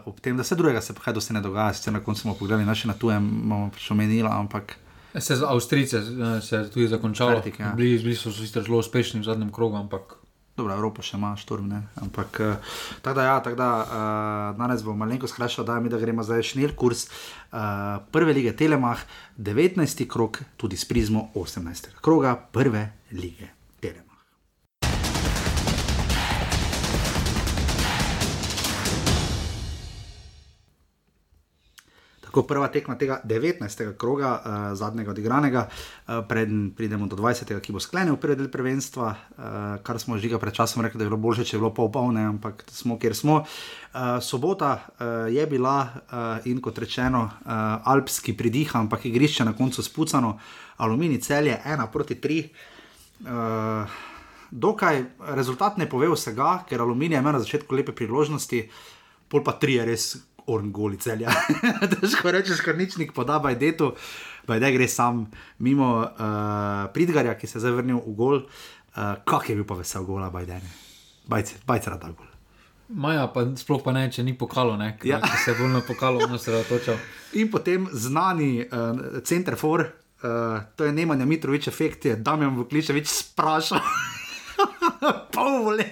ob 0.04 0.20
tem, 0.20 0.36
da 0.36 0.44
se 0.44 0.54
drugega 0.54 0.80
se 0.80 0.94
pa 0.94 1.12
ne 1.30 1.40
dogaja, 1.40 1.74
sicer 1.74 1.92
na 1.92 2.00
koncu 2.00 2.20
smo 2.20 2.34
pogledali 2.34 2.66
naše 2.66 2.88
na 2.88 2.94
tujem, 2.94 3.30
bomo 3.42 3.70
pač 3.72 3.90
omenili, 3.90 4.28
ampak. 4.30 4.76
Se 5.18 5.36
za 5.36 5.46
Avstrijce 5.48 6.02
se 6.42 6.56
je 6.56 6.70
tudi 6.70 6.88
zakončalo. 6.88 7.42
Ja. 7.58 7.72
Bili, 7.76 7.98
bili 7.98 8.16
so 8.16 8.32
sicer 8.32 8.62
zelo 8.62 8.78
uspešni 8.78 9.20
v 9.20 9.24
zadnjem 9.24 9.52
krogu, 9.52 9.76
ampak 9.76 10.17
Dobro, 10.58 10.74
Evropa 10.74 11.04
še 11.06 11.14
ima 11.14 11.36
šturm, 11.38 11.68
ne? 11.70 11.84
ampak 12.02 12.40
uh, 12.42 12.72
tako 13.04 13.14
da, 13.14 13.26
ja, 13.28 13.36
tak 13.46 13.54
da 13.54 13.68
uh, 13.78 14.56
danes 14.58 14.82
bomo 14.82 15.04
malo 15.04 15.28
skrajšali, 15.30 15.66
da, 15.68 15.76
da 15.94 16.00
gremo 16.02 16.24
zdaj 16.26 16.42
šnir 16.50 16.74
kurs 16.74 17.04
uh, 17.06 18.02
prve 18.10 18.34
lige 18.34 18.56
Telemah, 18.58 19.04
19. 19.38 20.02
krok, 20.10 20.42
tudi 20.58 20.76
s 20.76 20.88
prizmo 20.90 21.28
18. 21.38 21.94
kroga 22.02 22.34
prve 22.34 22.88
lige. 23.14 23.57
Tako 32.28 32.42
prva 32.44 32.66
tekma 32.68 32.92
tega 33.00 33.22
19. 33.24 33.96
kroga, 33.96 34.30
uh, 34.36 34.76
zadnjega 34.76 35.10
odigranega, 35.10 35.62
uh, 35.68 36.18
preden 36.28 36.74
pridemo 36.76 37.06
do 37.08 37.16
20. 37.16 37.54
ki 37.64 37.72
bo 37.72 37.80
sklenil 37.80 38.18
prvi 38.20 38.36
del 38.36 38.50
prvenstva, 38.52 39.08
uh, 39.08 39.46
kar 39.80 39.96
smo 39.96 40.18
že 40.20 40.36
pred 40.36 40.52
časom 40.52 40.84
rekli, 40.84 40.98
da 40.98 41.06
je 41.06 41.08
bilo 41.08 41.16
bolje, 41.16 41.46
če 41.48 41.56
je 41.56 41.60
bilo 41.62 41.72
pol 41.72 41.88
polne, 41.88 42.26
ampak 42.28 42.66
smo, 42.68 42.98
kjer 43.00 43.16
smo. 43.16 43.38
Uh, 43.40 44.20
sobota 44.20 44.74
uh, 44.76 45.32
je 45.32 45.46
bila 45.48 45.88
uh, 45.88 46.44
in 46.44 46.60
kot 46.60 46.78
rečeno, 46.78 47.24
uh, 47.24 47.80
alpski 47.88 48.36
pridih, 48.36 48.76
ampak 48.76 49.08
igrišče 49.08 49.48
na 49.48 49.56
koncu 49.56 49.82
spucano, 49.82 50.36
aluminij 50.76 51.24
cel 51.24 51.48
je 51.48 51.56
ena 51.64 51.88
proti 51.88 52.20
tri. 52.20 52.44
Uh, 53.24 53.88
dokaj 54.50 55.04
rezultat 55.32 55.80
ne 55.80 55.88
pove 55.88 56.12
vsega, 56.12 56.58
ker 56.68 56.84
aluminij 56.84 57.16
je 57.16 57.24
imel 57.24 57.32
na 57.32 57.40
začetku 57.40 57.74
lepe 57.74 57.96
priložnosti, 57.96 58.66
pol 59.32 59.40
pa 59.44 59.56
tri 59.56 59.80
je 59.80 59.84
res 59.88 60.10
orngoli 60.48 60.98
celja. 61.00 61.32
Težko 61.92 62.32
rečeš, 62.34 62.62
kar 62.64 62.78
nič 62.78 62.96
nik 63.00 63.12
poda, 63.16 63.38
baj 63.42 63.58
detu, 63.60 63.92
baj 64.48 64.62
da 64.62 64.72
gre 64.74 64.88
sam 64.88 65.26
mimo 65.64 65.90
uh, 66.02 66.88
Pridgarja, 66.94 67.36
ki 67.38 67.46
se 67.46 67.58
je 67.58 67.66
zavrnil 67.68 68.00
v 68.06 68.16
gol. 68.16 68.42
Uh, 68.42 69.14
kak 69.28 69.50
je 69.50 69.58
bil 69.58 69.68
pa 69.68 69.78
vesel 69.78 70.08
gola, 70.08 70.32
baj 70.34 70.48
da 70.48 70.58
ne. 70.62 70.74
Bajce 71.28 71.92
rada 71.92 72.10
gol. 72.10 72.28
Maja, 72.88 73.26
pa 73.28 73.44
sploh 73.52 73.82
pa 73.84 73.92
ne, 73.92 74.06
če 74.08 74.24
ni 74.24 74.32
pokalo, 74.32 74.72
ne, 74.80 74.94
ja. 75.04 75.20
se 75.20 75.52
je 75.52 75.58
bolj 75.58 75.74
na 75.74 75.82
pokalo 75.84 76.24
osredotočal. 76.24 76.96
In 77.36 77.50
potem 77.52 77.84
znani 77.92 78.64
uh, 78.64 79.20
center 79.28 79.58
for, 79.60 79.84
uh, 79.84 80.62
to 80.72 80.88
je 80.88 80.94
Nemanja 80.96 81.28
Mitrovič, 81.28 81.68
efekt 81.68 82.08
je, 82.08 82.16
da 82.16 82.36
mi 82.36 82.48
je 82.48 82.54
Vukličevič 82.62 83.12
sprašal. 83.12 83.84
Pol 85.34 85.60
vole. 85.68 85.84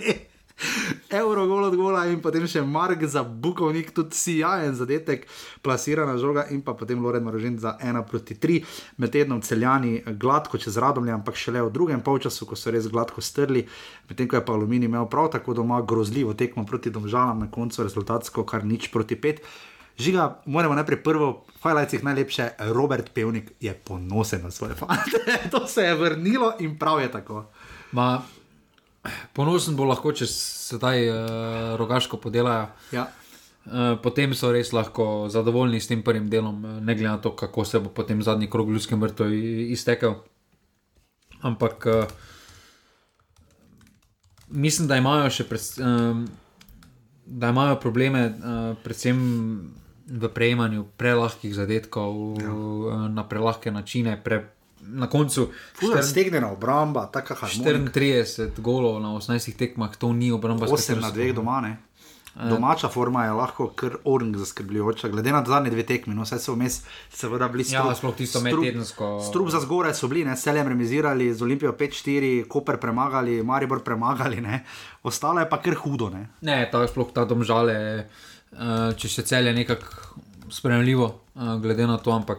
Euro 1.10 1.46
gol 1.46 1.64
od 1.64 1.76
gola 1.76 2.06
in 2.10 2.18
potem 2.22 2.46
še 2.50 2.64
Mark 2.66 3.04
za 3.06 3.22
Bukovnik, 3.22 3.92
tudi 3.94 4.16
sijajen 4.18 4.74
zadetek, 4.74 5.26
plasirana 5.62 6.16
žoga 6.18 6.46
in 6.50 6.64
pa 6.66 6.74
potem 6.74 6.98
Loren 7.02 7.22
Marožen 7.22 7.58
za 7.62 7.76
1 7.78 8.02
proti 8.10 8.34
3, 8.34 8.58
med 8.98 9.12
tednom 9.14 9.42
celjani 9.42 10.02
gladko 10.18 10.58
čez 10.58 10.78
radomlje, 10.82 11.14
ampak 11.14 11.38
šele 11.38 11.62
v 11.62 11.70
drugem 11.70 12.02
polčasu, 12.02 12.46
ko 12.46 12.58
so 12.58 12.74
res 12.74 12.90
gladko 12.90 13.22
strli, 13.22 13.62
medtem 14.10 14.26
ko 14.26 14.40
je 14.40 14.44
pa 14.46 14.56
Aluminij 14.58 14.90
imel 14.90 15.06
prav 15.06 15.30
tako 15.36 15.54
doma 15.54 15.78
grozljivo 15.82 16.34
tekmo 16.34 16.66
proti 16.66 16.90
domžalam, 16.90 17.46
na 17.46 17.50
koncu 17.50 17.86
rezultatsko 17.86 18.42
kar 18.42 18.66
nič 18.66 18.90
proti 18.90 19.14
5. 19.14 19.42
Žiga, 19.96 20.42
moramo 20.44 20.74
najprej 20.74 21.00
prvo, 21.02 21.46
hvala 21.62 21.86
najlepše, 22.02 22.50
Robert 22.74 23.14
Pevnik 23.14 23.52
je 23.60 23.72
ponosen 23.74 24.42
na 24.42 24.50
svoje 24.50 24.74
fante. 24.74 25.22
to 25.52 25.66
se 25.66 25.82
je 25.82 25.94
vrnilo 25.94 26.52
in 26.60 26.78
prav 26.78 27.00
je 27.00 27.12
tako. 27.12 27.46
Ma, 27.92 28.22
Ponosen 29.32 29.76
bo 29.76 29.84
lahko, 29.84 30.12
če 30.12 30.26
sedaj 30.30 31.08
uh, 31.08 31.16
rogaško 31.80 32.18
podelajo. 32.22 32.68
Ja. 32.92 33.06
Uh, 33.66 33.96
potem 34.02 34.34
so 34.34 34.52
res 34.54 34.70
lahko 34.72 35.26
zadovoljni 35.32 35.80
s 35.82 35.90
tem 35.90 36.02
prvim 36.06 36.28
delom, 36.30 36.62
uh, 36.64 36.78
ne 36.80 36.94
glede 36.94 37.10
na 37.10 37.18
to, 37.18 37.34
kako 37.36 37.64
se 37.64 37.80
bo 37.82 37.90
potem 37.90 38.22
zadnji 38.22 38.50
krog 38.50 38.70
v 38.70 38.78
ljudskem 38.78 39.00
vrtu 39.02 39.26
i- 39.34 39.70
iztekel. 39.74 40.14
Ampak 41.42 41.86
uh, 41.86 42.04
mislim, 44.48 44.88
da 44.88 44.96
imajo 44.96 45.30
še 45.30 45.44
pred, 45.48 45.62
um, 45.82 46.26
da 47.26 47.50
imajo 47.50 47.80
probleme, 47.82 48.28
uh, 48.30 48.76
predvsem 48.84 49.18
v 50.06 50.28
prejemanju 50.30 50.84
prelahkih 50.96 51.50
zadetkov 51.54 52.38
ja. 52.38 52.52
uh, 52.54 53.08
na 53.10 53.26
prelahke 53.26 53.70
načine. 53.74 54.14
Pre, 54.22 54.44
na 54.88 55.06
koncu 55.06 55.48
štern- 55.76 56.02
stegnjena 56.02 56.52
obramba, 56.52 57.06
tako 57.06 57.34
harmonika. 57.36 57.92
34 57.92 58.60
golov 58.60 59.00
na 59.00 59.08
18 59.10 59.26
tekmah, 59.54 59.96
to 59.96 60.12
ni 60.12 60.30
obramba. 60.30 60.66
s 60.66 60.70
8 60.70 60.76
katero 60.78 61.00
na 61.00 61.08
so- 61.08 61.14
dveh 61.14 61.32
doma. 61.32 61.60
Ne? 61.60 61.76
Domača 62.38 62.88
forma 62.88 63.24
je 63.24 63.32
lahko 63.32 63.68
kar 63.70 63.96
orang 64.04 64.36
zaskrbljujoča, 64.36 65.08
glede 65.08 65.32
na 65.32 65.40
zadnje 65.40 65.70
dve 65.70 65.82
tekmi. 65.84 66.14
No, 66.14 66.22
vse 66.22 66.36
so 66.38 66.52
vmes, 66.52 66.82
seveda, 67.10 67.48
bili 67.48 67.64
Ja, 67.64 67.80
strup- 67.80 67.96
sploh 67.96 68.14
tisto 68.14 68.40
medtedensko. 68.40 69.20
Strup 69.22 69.48
za 69.48 69.60
zgoraj 69.60 69.94
so 69.94 70.04
bili, 70.06 70.20
ne, 70.22 70.36
s 70.36 70.42
celem 70.42 70.68
remizirali, 70.68 71.32
z 71.32 71.42
Olimpijo 71.42 71.72
5-4, 71.72 72.44
Koper 72.44 72.76
premagali, 72.76 73.42
Maribor 73.42 73.80
premagali, 73.80 74.40
ne. 74.42 74.64
ostalo 75.02 75.40
je 75.40 75.48
pa 75.48 75.56
kar 75.58 75.74
hudo. 75.76 76.10
Ne. 76.10 76.28
Ne, 76.42 76.68
ta 76.70 76.84
sploh 76.84 77.08
ta 77.10 77.24
domžale, 77.24 78.04
uh, 78.52 78.58
če 78.92 79.08
še 79.08 79.22
cel 79.24 79.46
je 79.46 79.54
nekako 79.54 79.86
spremljivo, 80.50 81.06
uh, 81.34 81.56
glede 81.56 81.86
na 81.86 81.96
to, 81.96 82.10
ampak 82.12 82.38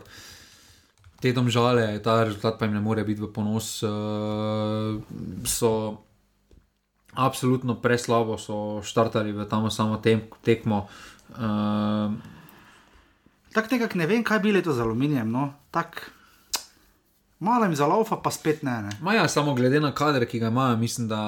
te 1.21 1.33
domžale, 1.33 1.97
ta 2.03 2.24
rezultat 2.24 2.59
pa 2.59 2.65
jim 2.65 2.77
ne 2.77 2.81
more 2.81 3.03
biti 3.03 3.21
v 3.21 3.31
ponos. 3.33 3.81
Uh, 3.83 5.01
so 5.45 6.03
absolutno 7.17 7.79
preslabo, 7.81 8.38
so 8.38 8.81
štartali 8.86 9.33
v 9.33 9.45
tam 9.50 9.69
samo 9.74 9.97
tem, 9.97 10.21
tekmo. 10.45 10.86
Uh, 11.33 12.13
Tako 13.53 13.67
nekako 13.74 13.97
ne 13.97 14.05
vem, 14.05 14.21
kaj 14.21 14.39
bi 14.39 14.53
bilo 14.53 14.74
za 14.74 14.86
aluminijem. 14.86 15.31
No. 15.31 15.50
Tak, 15.74 16.12
malo 17.39 17.65
jim 17.65 17.75
zalaufa, 17.75 18.21
pa 18.21 18.29
spet 18.29 18.62
ne. 18.62 18.81
ne. 18.86 18.91
Ma 19.01 19.17
ja, 19.17 19.25
samo 19.27 19.57
glede 19.57 19.81
na 19.81 19.91
kader, 19.91 20.29
ki 20.29 20.39
ga 20.39 20.53
imajo, 20.53 20.77
mislim, 20.77 21.07
da 21.09 21.21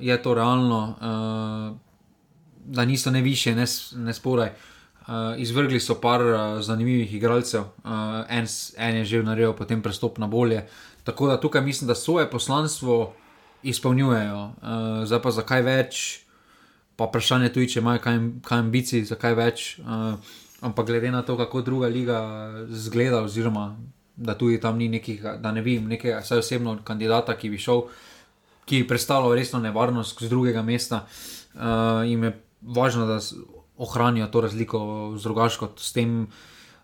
je 0.00 0.16
to 0.22 0.34
realno, 0.34 0.80
uh, 0.96 1.76
da 2.64 2.84
niso 2.84 3.10
ne 3.10 3.20
više, 3.20 3.52
ne, 3.54 3.68
ne 4.00 4.14
spodaj. 4.14 4.48
Uh, 4.48 4.73
izvrgli 5.38 5.80
so 5.80 5.94
par 6.00 6.20
uh, 6.20 6.60
zanimivih 6.62 7.14
igralcev, 7.14 7.60
uh, 7.60 7.90
en, 8.28 8.46
en 8.76 8.96
je 8.96 9.04
že 9.04 9.22
naredil 9.22 9.52
potem 9.52 9.82
prestop 9.82 10.18
na 10.18 10.26
bolje. 10.26 10.64
Tako 11.04 11.28
da 11.28 11.40
tukaj 11.40 11.62
mislim, 11.62 11.88
da 11.88 11.94
svoje 11.94 12.30
poslanstvo 12.30 13.12
izpolnjujejo. 13.62 14.42
Uh, 14.44 15.04
zdaj 15.04 15.22
pa 15.22 15.30
zakaj 15.30 15.62
več, 15.62 16.20
pa 16.96 17.04
vprašanje 17.04 17.52
tudi, 17.52 17.68
če 17.68 17.80
imajo 17.80 18.00
kaj, 18.00 18.18
kaj 18.44 18.58
ambicij, 18.58 19.04
zakaj 19.04 19.34
več. 19.34 19.66
Uh, 19.84 20.16
ampak 20.64 20.86
glede 20.86 21.10
na 21.10 21.22
to, 21.22 21.36
kako 21.36 21.60
druga 21.60 21.88
liga 21.88 22.20
zgleda, 22.70 23.22
oziroma 23.22 23.76
da 24.16 24.36
tudi 24.38 24.60
tam 24.60 24.78
ni 24.78 24.88
nekih, 24.88 25.22
da 25.42 25.52
ne 25.52 25.62
vidim 25.62 25.88
nekega, 25.90 26.22
vsaj 26.22 26.38
osebno 26.38 26.78
kandidata, 26.84 27.34
ki 27.36 27.50
bi 27.50 27.58
šel, 27.58 27.82
ki 28.64 28.82
bi 28.82 28.88
predstavljal 28.88 29.34
resno 29.34 29.60
nevarnost 29.60 30.22
z 30.22 30.30
drugega 30.32 30.62
mesta. 30.62 31.04
Uh, 31.54 32.06
in 32.08 32.24
je 32.24 32.32
važno, 32.62 33.04
da 33.06 33.20
ohranijo 33.76 34.26
to 34.26 34.40
razliko 34.40 34.78
z 35.16 35.22
drugačko, 35.22 35.68
s 35.76 35.92
tem 35.92 36.26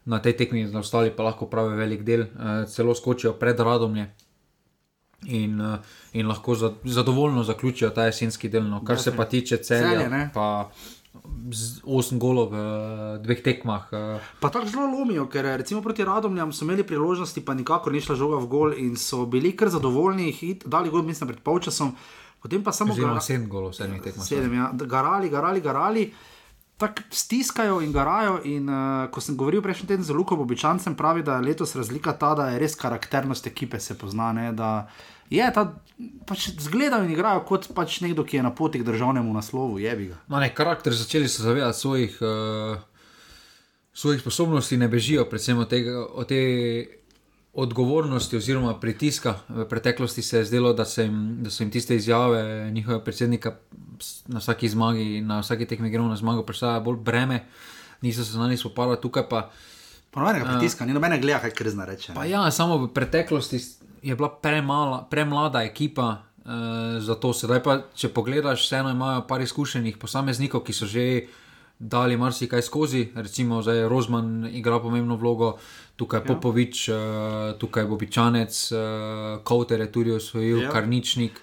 na 0.05 0.19
tej 0.19 0.37
tekmi, 0.37 0.65
da 0.67 0.79
ostali 0.79 1.11
pa 1.11 1.23
lahko 1.23 1.47
pravijo 1.47 1.77
velik 1.77 2.03
del, 2.03 2.21
uh, 2.21 2.65
celo 2.69 2.95
skočijo 2.95 3.33
pred 3.33 3.61
radomlje. 3.61 4.11
In, 5.27 5.61
uh, 5.61 5.77
in 6.13 6.27
lahko 6.27 6.55
za, 6.55 6.73
zadovoljno 6.85 7.43
zaključijo 7.45 7.91
ta 7.91 8.05
jesenski 8.09 8.49
del. 8.49 8.65
No. 8.65 8.85
Kar 8.85 8.99
se 8.99 9.17
pa 9.17 9.25
tiče 9.25 9.57
celja, 9.57 10.01
Celje, 10.01 10.31
pa 10.35 10.71
z 11.51 11.83
8 11.85 12.19
golov 12.19 12.49
v 12.51 12.57
uh, 12.57 13.23
dveh 13.23 13.43
tekmah. 13.43 13.91
Pa 14.41 14.49
tako 14.49 14.67
zelo 14.67 14.87
lomijo, 14.87 15.27
ker 15.29 15.45
recimo 15.45 15.83
proti 15.83 16.05
Radomljam 16.05 16.53
so 16.53 16.65
imeli 16.65 16.87
priložnosti, 16.87 17.45
pa 17.45 17.55
nikakor 17.55 17.93
ni 17.93 18.01
šla 18.01 18.17
žoga 18.17 18.41
v 18.41 18.47
gol 18.49 18.73
in 18.79 18.97
so 18.97 19.27
bili 19.27 19.53
kar 19.53 19.69
zadovoljni, 19.69 20.33
hit, 20.33 20.65
dali 20.67 20.89
gol, 20.91 21.03
mislim, 21.03 21.29
pred 21.29 21.43
polčasom, 21.45 21.93
potem 22.41 22.65
pa 22.65 22.73
samo 22.73 22.93
oziroma 22.93 23.19
gara- 23.19 23.27
7 23.29 23.49
golov 23.49 23.73
sedmih 23.77 24.03
tekmah. 24.03 24.27
sedem, 24.27 24.55
ja, 24.55 24.71
garali, 24.73 25.29
garali, 25.29 25.61
garali. 25.61 26.13
Tako 26.81 27.03
stiskajo 27.13 27.81
in 27.85 27.93
garajo. 27.93 28.39
In, 28.49 28.69
uh, 28.69 29.11
ko 29.13 29.21
sem 29.21 29.37
govoril 29.37 29.61
prejšnji 29.61 29.89
teden 29.89 30.05
z 30.05 30.17
Lukom 30.17 30.41
Običancem, 30.41 30.97
pravi, 30.97 31.23
da 31.23 31.37
je 31.37 31.51
letos 31.51 31.75
razlika 31.77 32.15
ta, 32.17 32.33
da 32.35 32.49
je 32.51 32.61
res 32.63 32.75
karakternost 32.81 33.47
ekipe 33.47 33.81
se 33.81 33.99
pozna. 33.99 34.33
Ne, 34.33 34.53
da 34.57 34.89
je 35.31 35.51
ta, 35.55 35.67
pač 36.27 36.49
zgledajo 36.57 37.05
in 37.05 37.13
igrajo 37.13 37.45
kot 37.49 37.69
pač 37.77 38.01
nekdo, 38.01 38.25
ki 38.25 38.41
je 38.41 38.47
na 38.49 38.55
poti 38.55 38.81
k 38.81 38.87
državnemu 38.89 39.35
naslovu, 39.37 39.77
jebi 39.79 40.09
ga. 40.15 40.23
Ma 40.33 40.41
ne, 40.41 40.49
karakter 40.57 40.97
začeli 40.97 41.29
so 41.29 41.45
zavedati 41.45 41.79
svojih, 41.79 42.17
uh, 42.25 42.81
svojih 43.93 44.25
sposobnosti, 44.25 44.81
ne 44.81 44.89
bežijo 44.89 45.29
predvsem 45.29 45.61
od, 45.61 45.69
tega, 45.69 46.01
od 46.01 46.33
te 46.33 46.41
odgovornosti 47.53 48.37
oziroma 48.37 48.75
pritiska. 48.81 49.35
V 49.49 49.65
preteklosti 49.69 50.23
se 50.23 50.39
je 50.39 50.45
zdelo, 50.45 50.73
da, 50.73 50.85
se 50.85 51.03
jim, 51.03 51.39
da 51.43 51.51
so 51.51 51.63
jim 51.63 51.71
tiste 51.71 51.97
izjave 51.97 52.71
njihovega 52.71 53.05
predsednika 53.05 53.57
na 54.27 54.39
vsaki 54.39 54.69
zmagi, 54.69 55.21
na 55.21 55.41
vsaki 55.41 55.67
tekmi 55.67 55.91
gremo 55.91 56.09
na 56.09 56.17
zmago, 56.17 56.43
predstavljajo 56.43 56.81
bolj 56.81 56.97
breme, 56.97 57.45
niso 58.01 58.25
se 58.25 58.33
znali 58.33 58.57
spopadati, 58.57 59.03
tukaj 59.03 59.29
pa. 59.29 59.51
Ponovnega 60.11 60.45
pritiska, 60.45 60.87
ni 60.87 60.93
nobene 60.93 61.21
gleda, 61.21 61.39
kaj 61.39 61.51
krzna 61.51 61.85
reče. 61.85 62.15
Pa 62.15 62.25
ja, 62.25 62.51
samo 62.51 62.79
v 62.79 62.89
preteklosti 62.95 63.61
je 64.03 64.17
bila 64.17 64.29
premala, 64.43 65.07
premlada 65.11 65.63
ekipa. 65.63 66.17
Uh, 66.41 66.99
zato 66.99 67.33
sedaj 67.37 67.63
pa, 67.63 67.77
če 67.95 68.09
pogledaš, 68.09 68.65
vseeno 68.65 68.91
imajo 68.91 69.27
par 69.29 69.43
izkušenih 69.45 69.99
posameznikov, 70.01 70.65
ki 70.65 70.73
so 70.73 70.87
že 70.89 71.27
dali 71.81 72.17
marsikaj 72.17 72.63
skozi. 72.63 73.09
Recimo, 73.15 73.63
zdaj 73.63 73.89
Rozman 73.89 74.49
igra 74.53 74.79
pomembno 74.81 75.17
vlogo, 75.17 75.57
tukaj 75.97 76.21
ja. 76.21 76.25
Popovič, 76.29 76.89
uh, 76.89 76.97
tukaj 77.59 77.87
Bobičanec, 77.89 78.53
uh, 78.73 78.79
Kauter 79.45 79.81
je 79.81 79.93
tudi 79.93 80.13
osvojil, 80.13 80.63
Ja. 80.63 80.71
Karničnik. 80.71 81.41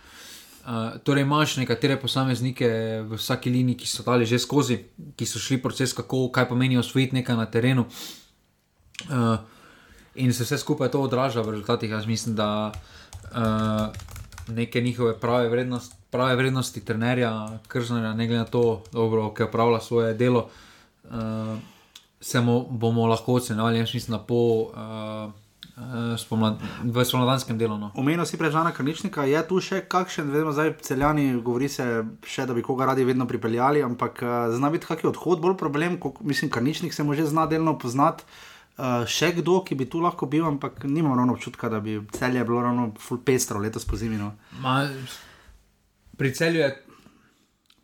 Uh, 0.67 0.99
torej, 1.03 1.23
imaš 1.23 1.57
nekatere 1.57 1.97
posameznike 1.97 2.69
v 3.09 3.17
vsaki 3.17 3.49
liniji, 3.49 3.77
ki 3.81 3.87
so 3.87 4.03
dali 4.03 4.25
že 4.25 4.39
skozi, 4.39 4.77
ki 5.15 5.25
so 5.25 5.39
šli 5.39 5.57
proces, 5.57 5.93
kako, 5.93 6.29
kaj 6.29 6.47
pomeni 6.49 6.77
osvojiti 6.77 7.15
nekaj 7.15 7.35
na 7.35 7.45
terenu. 7.45 7.85
Uh, 9.09 9.37
in 10.15 10.33
se 10.33 10.43
vse 10.43 10.57
skupaj 10.57 10.91
to 10.91 11.01
odraža 11.01 11.41
v 11.41 11.57
rezultatih. 11.57 11.89
Jaz 11.89 12.05
mislim, 12.05 12.35
da 12.35 12.71
uh, 12.71 13.89
neke 14.53 14.81
njihove 14.81 15.19
prave, 15.19 15.49
vrednost, 15.49 15.96
prave 16.11 16.35
vrednosti 16.35 16.85
trenerja, 16.85 17.31
krznerja, 17.67 18.13
ne 18.13 18.27
glede 18.27 18.43
na 18.43 18.45
to, 18.45 18.83
dobro, 18.93 19.31
ki 19.33 19.47
opravlja 19.47 19.79
svoje 19.79 20.13
delo, 20.13 20.47
uh, 21.09 21.57
se 22.21 22.41
mu 22.41 22.61
bomo 22.69 23.07
lahko 23.07 23.39
ocenjevali. 23.41 23.79
Jaz 23.79 23.93
mislim, 23.93 24.17
da 24.17 24.23
po. 24.23 24.71
Uh, 24.71 25.33
uh, 25.77 26.17
spomlad, 26.17 26.57
v 26.83 27.05
spomladanskem 27.05 27.57
delu. 27.57 27.77
No. 27.77 27.91
Omenil 27.95 28.25
si 28.25 28.37
prežana 28.37 28.73
Karničnika, 28.73 29.25
je 29.29 29.41
tu 29.47 29.61
še 29.61 29.83
kakšen, 29.89 30.29
vedno 30.33 30.53
zdaj 30.55 30.77
celjani, 30.85 31.29
govori 31.41 31.69
se 31.69 31.85
še, 32.25 32.47
da 32.49 32.57
bi 32.57 32.65
koga 32.65 32.89
radi 32.91 33.05
vedno 33.07 33.27
pripeljali, 33.29 33.83
ampak 33.85 34.23
zna 34.53 34.71
biti 34.73 34.89
kakšen 34.89 35.11
odhod 35.13 35.43
bolj 35.43 35.57
problem, 35.59 35.99
ko, 36.01 36.15
mislim, 36.21 36.51
Karničnik 36.53 36.93
se 36.93 37.05
mu 37.05 37.17
že 37.17 37.29
zna 37.29 37.47
delno 37.49 37.77
poznati. 37.77 38.25
Uh, 38.77 39.07
še 39.09 39.31
kdo, 39.39 39.63
ki 39.65 39.73
bi 39.73 39.87
tu 39.89 39.97
lahko 39.97 40.27
bil, 40.29 40.43
ampak 40.45 40.83
nimam 40.85 41.15
ravno 41.17 41.33
občutka, 41.33 41.65
da 41.65 41.79
bi 41.81 41.97
celje 42.13 42.43
bilo 42.45 42.61
ravno 42.61 42.91
full 43.01 43.17
pestro 43.25 43.57
letos 43.57 43.87
po 43.89 43.97
zimi. 43.97 44.19
No. 44.21 44.35
Ma, 44.61 44.83
pri 46.17 46.33
celju 46.33 46.59
je. 46.59 46.83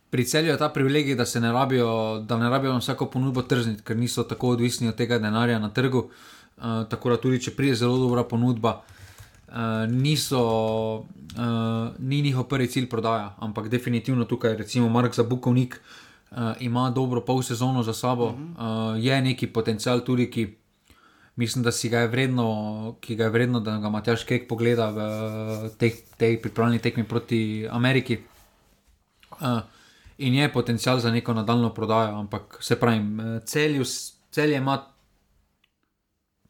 Pri 0.09 0.25
celju 0.25 0.51
je 0.51 0.57
ta 0.57 0.69
privilegij, 0.69 1.15
da 1.15 1.25
se 1.25 1.39
ne 1.41 1.51
rabijo, 1.51 2.19
da 2.19 2.37
ne 2.37 2.49
rabijo 2.49 2.77
vsako 2.77 3.07
ponudbo 3.09 3.41
trzniti, 3.41 3.81
ker 3.81 3.97
niso 3.97 4.23
tako 4.23 4.49
odvisni 4.53 4.87
od 4.87 4.95
tega 4.95 5.17
denarja 5.19 5.59
na 5.59 5.69
trgu. 5.73 6.09
Uh, 6.57 6.63
tako 6.89 7.09
da 7.09 7.17
tudi, 7.17 7.39
če 7.41 7.55
pride 7.57 7.75
zelo 7.75 7.97
dobra 7.97 8.23
ponudba, 8.23 8.83
uh, 9.47 9.55
niso, 9.89 10.43
uh, 10.99 11.95
ni 11.99 12.21
njihov 12.21 12.45
prvi 12.45 12.67
cilj 12.67 12.89
prodaja, 12.89 13.33
ampak 13.39 13.69
definitivno 13.73 14.25
tukaj, 14.25 14.53
recimo 14.57 14.89
Mark 14.89 15.15
Zabukovnik, 15.15 15.79
uh, 16.31 16.37
ima 16.59 16.89
dobro 16.89 17.21
pol 17.21 17.41
sezono 17.41 17.83
za 17.83 17.93
sabo, 17.93 18.25
uh, 18.25 18.35
je 19.01 19.21
neki 19.21 19.47
potencial 19.47 20.05
tudi, 20.05 20.29
ki 20.29 20.45
mislim, 21.35 21.63
da 21.63 21.71
si 21.71 21.89
ga 21.89 21.99
je 21.99 22.07
vredno, 22.07 22.95
ki 23.01 23.15
ga 23.15 23.23
je 23.23 23.29
vredno, 23.29 23.59
da 23.59 23.77
ga 23.77 23.89
Matjaš 23.89 24.23
Kek 24.23 24.47
pogleda 24.49 24.89
v 24.89 25.69
teh, 25.77 25.93
tej 26.17 26.41
pripravljeni 26.41 26.81
tekmi 26.81 27.03
proti 27.03 27.67
Ameriki. 27.71 28.19
Uh, 29.31 29.61
in 30.17 30.33
je 30.33 30.53
potencial 30.53 30.99
za 30.99 31.11
neko 31.11 31.33
nadaljno 31.33 31.73
prodajo, 31.73 32.19
ampak 32.19 32.57
se 32.61 32.79
pravi, 32.79 33.01
celju, 33.45 33.83
celje 34.31 34.57
ima 34.57 34.93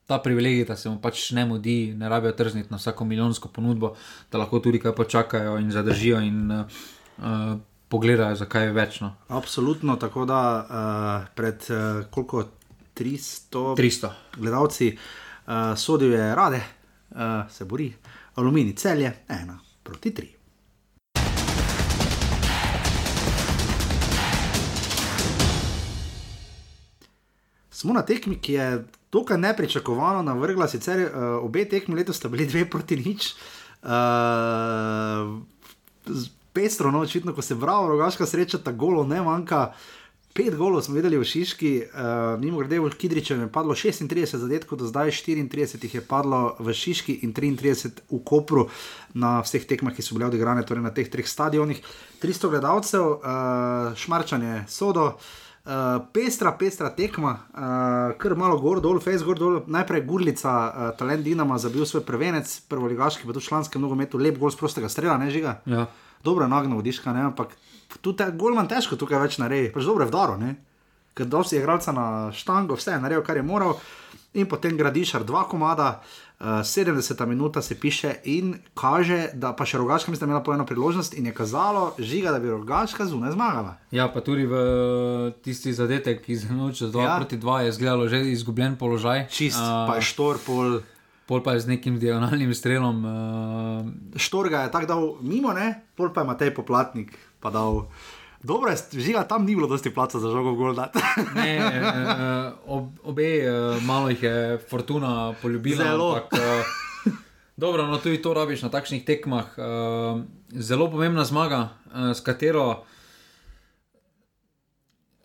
ta 0.06 0.20
privilegij, 0.20 0.66
da 0.66 0.76
se 0.76 0.90
mu 0.90 1.00
pač 1.02 1.32
ne 1.32 1.46
mudi, 1.46 1.94
ne 1.96 2.10
rabijo 2.10 2.32
trzniti 2.32 2.72
na 2.72 2.78
vsako 2.78 3.06
milijonsko 3.06 3.50
ponudbo, 3.50 3.96
da 4.32 4.38
lahko 4.38 4.60
tudi 4.60 4.80
kaj 4.80 4.96
počakajo 4.96 5.58
in 5.58 5.72
zadržijo 5.72 6.20
in 6.22 6.52
uh, 6.52 7.58
pogledajo, 7.90 8.36
zakaj 8.36 8.66
je 8.66 8.72
večno. 8.72 9.16
Absolutno, 9.28 9.96
tako 9.96 10.26
da 10.26 10.42
uh, 10.60 11.28
pred 11.36 11.64
uh, 11.70 12.06
koliko 12.12 12.44
300, 12.94 13.76
300. 13.76 14.10
gledalci, 14.38 14.98
uh, 15.46 15.78
sodil 15.78 16.14
je 16.14 16.36
rade, 16.36 16.62
uh, 17.10 17.18
se 17.50 17.66
bori, 17.66 17.94
aluminij 18.36 18.74
celje, 18.74 19.14
ena 19.28 19.60
proti 19.84 20.14
tri. 20.14 20.30
Smo 27.70 27.94
na 27.94 28.02
tekmi, 28.06 28.40
ki 28.40 28.54
je 28.54 28.86
dokaj 29.12 29.38
nepričakovano 29.38 30.22
navrgla, 30.22 30.68
sicer 30.68 31.02
uh, 31.02 31.44
obe 31.44 31.66
tekmi 31.70 31.96
letos 31.96 32.18
sta 32.18 32.30
bili 32.30 32.46
dve 32.46 32.70
proti 32.70 32.96
nič. 32.96 33.34
Uh, 33.84 35.42
Pestro, 36.54 36.92
no, 36.92 37.00
očitno, 37.00 37.34
ko 37.34 37.42
se 37.42 37.56
bravo, 37.56 37.88
rogaška 37.88 38.26
sreča, 38.26 38.58
ta 38.62 38.72
golo 38.72 39.04
ne 39.04 39.22
manjka. 39.22 39.62
Uh, 39.74 40.03
Pet 40.34 40.56
golov 40.58 40.82
smo 40.82 40.96
videli 40.98 41.14
v 41.14 41.26
Šiški, 41.30 41.72
uh, 41.94 42.42
mimo 42.42 42.58
grede 42.58 42.80
v 42.82 42.90
Kidričevu 42.90 43.46
je 43.46 43.52
padlo 43.54 43.76
36 43.78 44.42
zadetkov, 44.42 44.82
do 44.82 44.90
zdaj 44.90 45.14
34 45.14 45.78
jih 45.78 45.94
je 45.94 46.02
padlo 46.02 46.58
v 46.58 46.74
Šiški 46.74 47.20
in 47.22 47.38
33 47.38 48.02
v 48.10 48.18
Kopru 48.26 48.66
na 49.14 49.46
vseh 49.46 49.62
tekmah, 49.62 49.94
ki 49.94 50.02
so 50.02 50.18
bile 50.18 50.34
odigrane, 50.34 50.66
torej 50.66 50.82
na 50.82 50.90
teh 50.90 51.06
treh 51.06 51.30
stadionih. 51.30 51.78
300 52.18 52.50
gledalcev, 52.50 53.06
uh, 53.22 53.94
šmarčanje, 53.94 54.66
sodo. 54.66 55.14
Uh, 55.64 56.02
pestra, 56.10 56.50
pestra 56.58 56.90
tekma, 56.90 57.38
uh, 57.54 58.18
kar 58.18 58.34
malo 58.34 58.58
gor, 58.58 58.82
dol, 58.82 58.98
face 59.06 59.22
gor, 59.22 59.38
dol. 59.38 59.62
Najprej 59.70 60.02
Gurlica, 60.02 60.50
uh, 60.50 60.90
talent 60.98 61.22
Dinama, 61.22 61.62
zabil 61.62 61.86
svoj 61.86 62.02
prvenec, 62.10 62.50
prvo 62.74 62.90
ligaški, 62.90 63.30
pa 63.30 63.38
tudi 63.38 63.46
članskem 63.54 63.86
nogometu, 63.86 64.18
lep 64.18 64.42
gol 64.42 64.50
z 64.50 64.58
prostega 64.58 64.90
strela, 64.90 65.22
ne 65.22 65.30
žiga. 65.30 65.62
Ja. 65.70 65.86
Dobro, 66.24 66.48
nagno 66.48 66.76
vodiška, 66.76 67.14
ne, 67.14 67.22
ampak 67.30 67.54
tudi 68.02 68.24
golman 68.34 68.68
težko 68.68 68.96
tukaj 68.96 69.20
več 69.20 69.38
naredi, 69.38 69.72
pač 69.74 69.84
dobro 69.84 70.06
je 70.06 70.10
vdaro, 70.10 70.38
ne. 70.38 70.56
Ker 71.14 71.28
dosti 71.30 71.56
je 71.56 71.62
igralca 71.62 71.92
na 71.92 72.06
štango, 72.34 72.74
vse 72.74 72.92
je 72.92 73.00
naredil, 73.00 73.22
kar 73.22 73.38
je 73.38 73.44
moral. 73.44 73.76
In 74.34 74.48
potem 74.50 74.74
gradiš 74.74 75.12
ar 75.14 75.24
dva 75.24 75.44
komada, 75.46 76.00
uh, 76.40 76.46
70 76.66 77.26
minuta 77.26 77.62
se 77.62 77.76
piše 77.78 78.16
in 78.26 78.56
kaže, 78.74 79.28
da 79.34 79.52
pa 79.54 79.62
še 79.62 79.78
rogaška 79.78 80.10
mislim, 80.10 80.26
da 80.26 80.26
je 80.26 80.32
imela 80.32 80.44
po 80.44 80.54
eno 80.54 80.66
priložnost 80.66 81.14
in 81.14 81.26
je 81.26 81.34
kazalo, 81.34 81.94
žiga, 82.00 82.32
da 82.32 82.40
bi 82.40 82.50
rogaška 82.50 83.06
zunaj 83.06 83.32
zmagala. 83.32 83.76
Ja, 83.92 84.08
pa 84.08 84.22
tudi 84.22 84.46
v 84.46 84.56
tisti 85.44 85.74
zadetek, 85.74 86.24
ki 86.26 86.36
za 86.36 86.50
noč 86.50 86.82
2 86.82 86.98
Ja. 86.98 87.18
proti 87.18 87.38
2 87.38 87.60
je 87.60 87.70
izgledalo 87.70 88.08
že 88.08 88.24
izgubljen 88.32 88.76
položaj. 88.76 89.28
Čist, 89.30 89.62
A, 89.62 89.86
pa 89.86 89.96
je 89.96 90.02
štor, 90.02 90.42
pol. 91.28 91.44
pa 91.44 91.54
je 91.54 91.66
z 91.66 91.68
nekim 91.76 92.00
diagonalnim 92.00 92.54
strelom. 92.54 92.98
Uh, 93.06 94.20
Štorga 94.20 94.66
je 94.68 94.72
tako 94.72 94.86
dal 94.86 95.04
mimo, 95.22 95.54
ne? 95.54 95.92
pol 95.96 96.14
pa 96.14 96.22
je 96.22 96.28
Matej 96.28 96.54
Poplatnik 96.56 97.18
pa 97.44 97.52
dal. 97.52 97.88
Dobro 98.44 98.72
žiga, 98.92 99.24
tam 99.24 99.46
ni 99.46 99.56
bilo 99.56 99.68
dosti 99.68 99.88
placa 99.94 100.20
za 100.20 100.28
žogo 100.28 100.52
v 100.52 100.56
gol. 100.56 100.76
dati. 100.76 101.00
ne, 101.36 101.60
uh, 101.60 102.52
ob, 102.68 102.92
obe, 103.04 103.40
uh, 103.40 103.84
malo 103.84 104.10
jih 104.12 104.24
je 104.24 104.60
fortuna 104.70 105.34
poljubila. 105.42 105.84
Zelo. 105.84 106.10
Ampak, 106.16 106.34
uh, 106.34 107.14
dobro, 107.56 107.88
no 107.88 107.98
tudi 107.98 108.22
to 108.22 108.34
rabiš 108.34 108.68
na 108.68 108.70
takšnih 108.70 109.06
tekmah. 109.08 109.48
Uh, 109.56 110.28
zelo 110.52 110.92
pomembna 110.92 111.24
zmaga, 111.24 111.70
uh, 111.88 112.12
s 112.12 112.20
katero. 112.20 112.84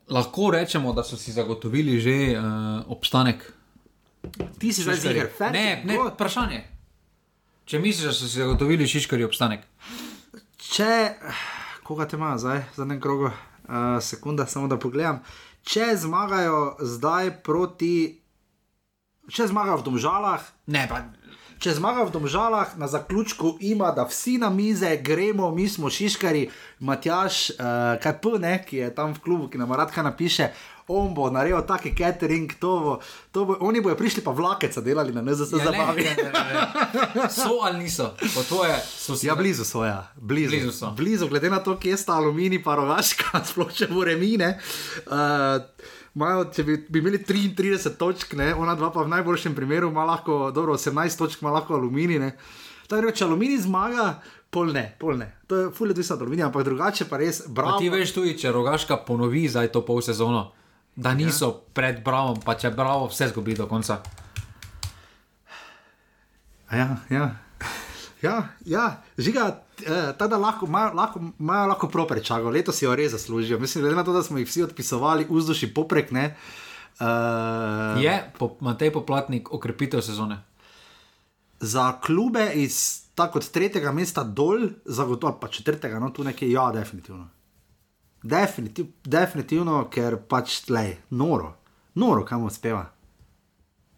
Lahko 0.09 0.51
rečemo, 0.55 0.95
da 0.95 1.03
so 1.03 1.19
si 1.19 1.35
zagotovili 1.35 1.99
že 2.01 2.39
uh, 2.39 2.87
obstanek. 2.87 3.58
Ti 4.59 4.73
si 4.73 4.83
zdaj 4.83 4.97
ziger, 4.97 5.31
Ne, 5.53 5.83
ne, 5.85 5.99
vprašanje. 6.13 6.65
Če 7.69 7.79
misliš, 7.79 8.07
da 8.07 8.13
so 8.17 8.25
si 8.25 8.41
zagotovili 8.41 8.87
šiškari 8.89 9.27
obstanek. 9.27 9.67
Če, 10.57 10.93
koga 11.85 12.07
te 12.09 12.17
ima 12.17 12.33
zdaj, 12.41 12.63
v 12.73 12.81
zadnjem 12.81 13.01
krogu, 13.01 13.29
uh, 13.29 13.99
sekunda, 14.01 14.47
samo 14.49 14.71
da 14.73 14.79
pogledam. 14.81 15.21
Če 15.69 15.91
zmagajo 16.01 16.79
zdaj 16.81 17.35
proti, 17.45 18.21
če 19.29 19.51
zmagajo 19.53 19.83
v 19.83 19.87
Domžalah, 19.91 20.49
Ne, 20.73 20.87
pa 20.89 21.03
če 21.59 21.75
zmagajo 21.77 22.09
v 22.09 22.15
Domžalah, 22.15 22.75
na 22.81 22.89
zaključku 22.89 23.57
ima, 23.61 23.91
da 23.93 24.07
vsi 24.09 24.39
na 24.39 24.49
mize 24.51 24.95
gremo, 25.03 25.51
mi 25.51 25.69
smo 25.69 25.91
šiškari, 25.91 26.47
Matjaš, 26.81 27.51
uh, 27.51 27.99
kaj 28.01 28.17
P, 28.23 28.35
ne, 28.41 28.55
ki 28.65 28.83
je 28.85 28.91
tam 28.95 29.13
v 29.13 29.25
klubu, 29.25 29.53
ki 29.53 29.61
nam 29.61 29.77
radka 29.77 30.03
napiše. 30.07 30.53
On 30.89 31.15
bo 31.15 31.31
naredil 31.31 31.61
taki 31.69 31.93
catering, 31.95 32.53
to 32.61 32.81
bo, 32.81 32.93
to 33.33 33.45
bo, 33.45 33.57
oni 33.61 33.81
bojo 33.81 33.97
prišli 33.97 34.25
pa 34.25 34.31
vlakeca 34.33 34.81
delali 34.81 35.13
na 35.13 35.23
NZS 35.23 35.53
ja, 35.53 35.65
zabavi. 35.65 36.03
ne, 36.03 36.15
ne, 36.17 36.31
ne. 36.33 37.29
So 37.31 37.61
ali 37.63 37.85
niso? 37.85 38.15
Po 38.35 38.43
tvoje 38.43 38.77
so 38.85 39.17
si. 39.17 39.27
Ja, 39.27 39.35
blizu 39.35 39.65
so, 39.65 39.85
ja. 39.85 40.09
Blizu, 40.17 40.51
Blizu 40.51 40.73
so. 40.73 40.91
blizu 40.91 41.29
glede 41.29 41.51
na 41.51 41.61
to, 41.61 41.77
kje 41.77 41.97
sta 41.97 42.17
aluminij, 42.17 42.63
pa 42.65 42.75
rogaška, 42.75 43.41
sploh 43.53 43.73
če 43.73 43.91
bo 43.93 44.05
remine. 44.05 44.59
Uh, 45.07 45.61
Majo, 46.19 46.49
če 46.51 46.65
bi, 46.65 46.77
bi 46.89 46.99
imeli 46.99 47.21
33 47.23 47.93
točk, 47.97 48.33
ne, 48.35 48.55
ona 48.55 48.75
dva 48.75 48.89
pa 48.91 49.05
v 49.05 49.13
najboljšem 49.13 49.55
primeru 49.55 49.93
ima 49.93 50.03
lahko, 50.09 50.49
dobro, 50.51 50.75
18 50.75 51.19
točk 51.19 51.43
ima 51.45 51.53
lahko 51.55 51.77
aluminij. 51.77 52.19
ne. 52.19 52.33
Da, 52.89 52.99
če 53.13 53.27
aluminij 53.27 53.61
zmaga, 53.69 54.07
pol 54.51 54.73
ne, 54.73 54.97
pol 54.99 55.19
ne. 55.21 55.29
To 55.47 55.57
je 55.57 55.71
fulje 55.77 55.91
odvisno 55.91 56.17
od 56.17 56.23
aluminija, 56.23 56.47
ampak 56.49 56.65
drugače 56.65 57.05
pa 57.05 57.21
res, 57.21 57.43
Pa 57.47 57.53
bravo. 57.53 57.79
ti 57.79 57.91
veš 57.93 58.15
tudi, 58.17 58.33
če 58.39 58.53
rogaška 58.53 58.97
ponovi 59.07 59.45
zdaj 59.49 59.69
to 59.73 59.85
pol 59.85 60.01
sezono, 60.03 60.49
da 60.99 61.15
niso 61.15 61.47
ja. 61.47 61.59
pred 61.75 62.03
Bravom, 62.05 62.41
pa 62.43 62.57
če 62.59 62.73
Bravo 62.75 63.07
vse 63.07 63.31
zgubi 63.31 63.55
do 63.55 63.69
konca. 63.71 64.01
Ja, 66.73 66.97
ja. 67.11 67.29
Ja, 68.19 68.49
ja, 68.67 68.85
žiga, 69.15 69.45
eh, 69.79 70.11
tako 70.19 70.27
da 70.33 70.39
lahko 70.43 70.67
imajo 70.67 70.95
lahko, 70.99 71.21
imajo 71.39 71.69
lahko 71.71 71.89
proper 71.89 72.19
čago, 72.25 72.51
letos 72.51 72.81
si 72.81 72.85
jo 72.85 72.97
res 72.99 73.13
zaslužijo. 73.15 73.61
Mislim, 73.63 73.85
glede 73.85 73.95
na 73.97 74.03
to, 74.05 74.13
da 74.13 74.25
smo 74.27 74.43
jih 74.43 74.49
vsi 74.49 74.65
odpisovali, 74.67 75.29
vzduši 75.31 75.71
poprek, 75.75 76.11
ne. 76.11 76.33
Uh, 76.99 78.03
Je 78.03 78.17
po, 78.39 78.57
Matej 78.61 78.91
Poplatnik 78.91 79.53
okrepitev 79.55 80.03
sezone. 80.03 80.43
za 81.61 82.01
klube 82.01 82.53
iz 82.55 83.07
tako 83.15 83.39
od 83.39 83.51
tretjega 83.51 83.93
mesta 83.93 84.25
dol, 84.25 84.67
zagotovo 84.85 85.39
pa 85.41 85.49
četrtega, 85.49 85.99
no 85.99 86.11
tu 86.11 86.25
nekje, 86.25 86.51
ja, 86.51 86.73
definitivno. 86.75 87.29
Definitiv, 88.29 88.91
definitivno, 89.05 89.81
ker 89.93 90.19
pač 90.29 90.61
tlej, 90.69 90.99
noro, 91.11 91.55
noro, 91.97 92.27
kam 92.29 92.45
uspeva. 92.45 92.91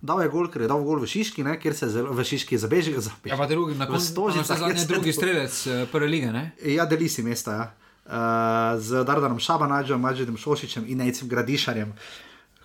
Dal 0.00 0.22
je 0.22 0.30
gol, 0.32 0.46
ker 0.48 0.64
je 0.64 0.70
dal 0.70 0.80
gol 0.86 1.02
v 1.02 1.08
Šiški, 1.10 1.44
ne, 1.44 1.58
kjer 1.60 1.74
se 1.76 1.88
je 1.88 1.94
zelo, 1.98 2.14
v 2.16 2.24
Šiški 2.24 2.56
zabeži 2.56 2.94
ga 2.94 3.02
Ja, 3.28 3.36
pa 3.36 3.44
drugi, 3.50 3.74
na 3.76 3.88
koncu 3.90 4.06
Stožicah 4.06 4.62
je 4.70 4.78
je 4.78 4.86
drugi 4.88 5.12
se- 5.12 5.18
strelec 5.18 5.54
eh, 5.66 5.84
prve 5.92 6.08
lige. 6.08 6.32
Ne? 6.32 6.52
Ja, 6.64 6.86
deli 6.86 7.08
si 7.08 7.22
mesta. 7.26 7.52
Ja. 7.52 7.66
Uh, 8.10 8.80
z 8.80 9.04
Dardanom 9.04 9.38
Šabanađem, 9.38 10.00
Mađedem 10.00 10.36
Šošičem 10.36 10.84
in 10.88 10.98
Nejcem 10.98 11.28
Gradišarjem, 11.28 11.92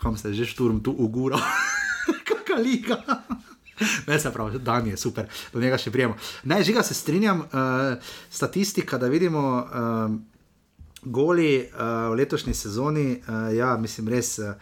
kam 0.01 0.17
se 0.17 0.29
je 0.29 0.33
že 0.33 0.45
šturm 0.45 0.79
tu 0.79 0.95
uguro. 0.97 1.37
Kakšna 2.55 2.61
liga. 2.63 2.97
Ne, 4.07 4.19
se 4.19 4.31
pravi, 4.31 4.59
dan 4.59 4.87
je 4.87 4.97
super, 4.97 5.27
do 5.53 5.59
njega 5.59 5.77
še 5.77 5.91
prijemo. 5.91 6.15
Ne, 6.47 6.63
žiga 6.63 6.79
se 6.83 6.93
strinjam, 6.93 7.39
uh, 7.39 7.99
statistika, 8.31 8.97
da 8.97 9.07
vidimo 9.11 9.41
uh, 9.59 10.15
goli 11.05 11.61
uh, 11.61 12.11
v 12.11 12.19
letošnji 12.19 12.53
sezoni. 12.53 13.21
Uh, 13.27 13.55
ja, 13.57 13.77
mislim, 13.77 14.07
res 14.07 14.39
uh, 14.39 14.53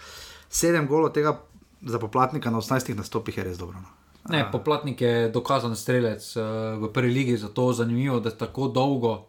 sedem 0.50 0.88
golov 0.88 1.14
tega 1.14 1.40
za 1.82 2.00
poplatnika 2.00 2.52
na 2.52 2.62
18 2.62 2.96
nastopih 2.96 3.38
je 3.38 3.44
res 3.44 3.58
dobro. 3.58 3.80
No. 3.82 3.90
Ne, 4.30 4.46
Poplatnik 4.52 5.02
je 5.02 5.30
dokazan 5.30 5.76
strelec 5.76 6.24
uh, 6.38 6.44
v 6.80 6.92
prvi 6.94 7.12
ligi, 7.12 7.38
zato 7.38 7.70
je 7.70 7.82
zanimivo, 7.82 8.20
da 8.20 8.32
tako 8.32 8.68
dolgo 8.68 9.28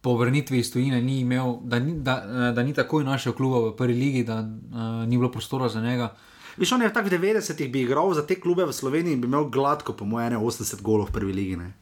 po 0.00 0.14
vrnitvi 0.16 0.58
iz 0.58 0.70
tujine 0.72 1.02
ni 1.02 1.20
imel, 1.20 1.56
da 1.62 1.78
ni, 1.78 1.96
da, 1.98 2.52
da 2.54 2.62
ni 2.62 2.74
takoj 2.74 3.04
našel 3.04 3.32
kluba 3.32 3.58
v 3.68 3.76
prvi 3.76 3.94
ligi, 3.94 4.24
da 4.24 4.38
uh, 4.38 5.08
ni 5.08 5.18
bilo 5.18 5.30
prostora 5.30 5.68
za 5.68 5.80
njega. 5.80 6.14
Viš, 6.56 6.72
on 6.72 6.82
je 6.82 6.88
v 6.88 6.92
90-ih 6.92 7.72
bi 7.72 7.82
igral 7.82 8.14
za 8.14 8.22
te 8.26 8.40
klube 8.40 8.64
v 8.64 8.72
Sloveniji 8.72 9.12
in 9.12 9.20
bi 9.20 9.26
imel 9.26 9.50
gladko, 9.50 9.92
po 9.92 10.04
mojem, 10.04 10.38
80 10.40 10.82
golov 10.82 11.10
v 11.10 11.12
prvi 11.12 11.32
ligi. 11.32 11.56
Ne? 11.56 11.72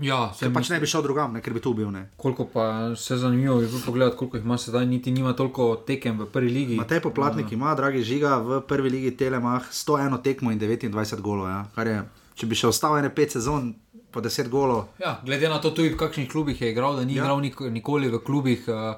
Ja, 0.00 0.32
se 0.34 0.46
Ker 0.46 0.54
pač 0.54 0.68
ne 0.70 0.78
bi 0.80 0.86
šel 0.86 1.02
drugam, 1.02 1.32
ne? 1.32 1.40
ker 1.42 1.52
bi 1.52 1.60
tu 1.60 1.72
bil. 1.74 1.90
Ne? 1.90 2.10
Koliko 2.16 2.46
pa 2.46 2.94
se 2.96 3.16
zanimivo 3.16 3.60
je 3.60 3.66
bilo 3.66 3.80
pogledati, 3.86 4.16
koliko 4.16 4.36
jih 4.36 4.44
ima 4.44 4.58
sedaj, 4.58 4.86
niti 4.86 5.10
nima 5.10 5.32
toliko 5.32 5.76
tekem 5.76 6.18
v 6.20 6.26
prvi 6.26 6.50
ligi. 6.50 6.76
Matej 6.76 7.00
Poplatnik 7.00 7.52
ima, 7.52 7.74
dragi 7.74 8.02
žiga, 8.02 8.36
v 8.38 8.60
prvi 8.60 8.90
ligi 8.90 9.16
Telemah 9.16 9.66
101 9.72 10.22
tekmo 10.22 10.50
in 10.50 10.60
29 10.60 11.20
golov. 11.20 11.48
Ja? 11.48 11.66
Kar 11.74 11.86
je, 11.86 12.02
če 12.34 12.46
bi 12.46 12.54
še 12.54 12.70
ostal 12.70 12.98
ene 12.98 13.10
5 13.10 13.38
sezon, 13.38 13.74
po 14.10 14.20
10 14.20 14.48
golov. 14.48 14.88
Ja, 14.98 15.20
glede 15.24 15.48
na 15.48 15.60
to, 15.60 15.70
tudi 15.70 15.92
v 15.92 15.98
kakšnih 16.00 16.30
klubih 16.30 16.56
je 16.56 16.70
igral, 16.72 16.96
da 16.96 17.04
ni 17.04 17.14
Ja. 17.14 17.22
igral 17.22 17.40
nik 17.40 17.60
nikoli 17.60 18.08
v 18.08 18.18
klubih, 18.18 18.64
uh, 18.68 18.96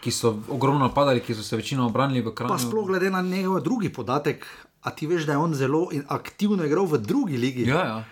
ki 0.00 0.10
so 0.10 0.38
ogromno 0.48 0.86
napadali, 0.86 1.20
ki 1.20 1.34
so 1.34 1.42
se 1.42 1.56
večino 1.56 1.86
obranili 1.86 2.22
v 2.22 2.32
kraju. 2.34 2.48
Pa 2.48 2.58
sploh 2.58 2.86
glede 2.86 3.10
na 3.10 3.22
njegov 3.22 3.60
drugi 3.60 3.92
podatek, 3.92 4.46
a 4.82 4.90
ti 4.90 5.06
veš, 5.06 5.26
da 5.26 5.32
je 5.32 5.38
on 5.38 5.54
zelo 5.54 5.88
in 5.92 6.04
aktivno 6.08 6.64
igral 6.64 6.86
v 6.86 6.98
drugi 6.98 7.36
ligi. 7.36 7.66
Ja, 7.68 7.84
ja. 7.84 8.04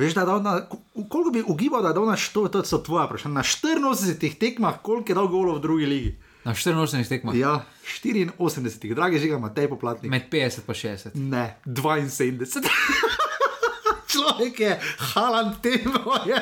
Veš, 0.00 0.14
da 0.14 0.24
na, 0.40 0.60
koliko 1.08 1.30
bi 1.30 1.42
ugibal, 1.46 1.82
da 1.82 1.88
je 1.88 1.94
dal 1.94 2.06
na, 2.06 2.16
što, 2.16 2.48
to 2.48 2.64
so 2.64 2.78
tvoje 2.78 3.06
vprašanja, 3.06 3.34
na 3.34 3.42
84 3.42 4.38
tekmah, 4.38 4.74
koliko 4.82 5.12
je 5.12 5.14
dal 5.14 5.28
golov 5.28 5.58
v 5.58 5.60
drugi 5.60 5.86
ligi. 5.86 6.18
Na 6.44 6.54
84 6.54 7.08
tekmah. 7.08 7.36
Ja, 7.36 7.64
84, 7.84 8.94
dragi 8.94 9.18
žiga, 9.18 9.38
Matej 9.38 9.68
Poplatnik. 9.68 10.10
Med 10.10 10.30
50 10.32 10.58
in 10.68 10.74
60. 10.74 11.10
Ne, 11.14 11.56
72. 11.66 12.68
Človek 14.10 14.60
je 14.60 14.80
halan 14.98 15.52
temo, 15.62 16.16
je 16.26 16.38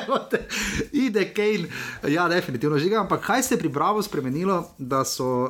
ide 0.91 1.25
Kane. 1.33 1.67
Ja, 2.07 2.27
definitivno 2.27 2.77
žiga. 2.77 3.01
Ampak 3.01 3.25
kaj 3.25 3.43
se 3.43 3.55
je 3.55 3.59
pri 3.59 3.69
Bravo 3.69 4.01
spremenilo, 4.01 4.69
da 4.77 5.03
so 5.05 5.43
uh, 5.43 5.49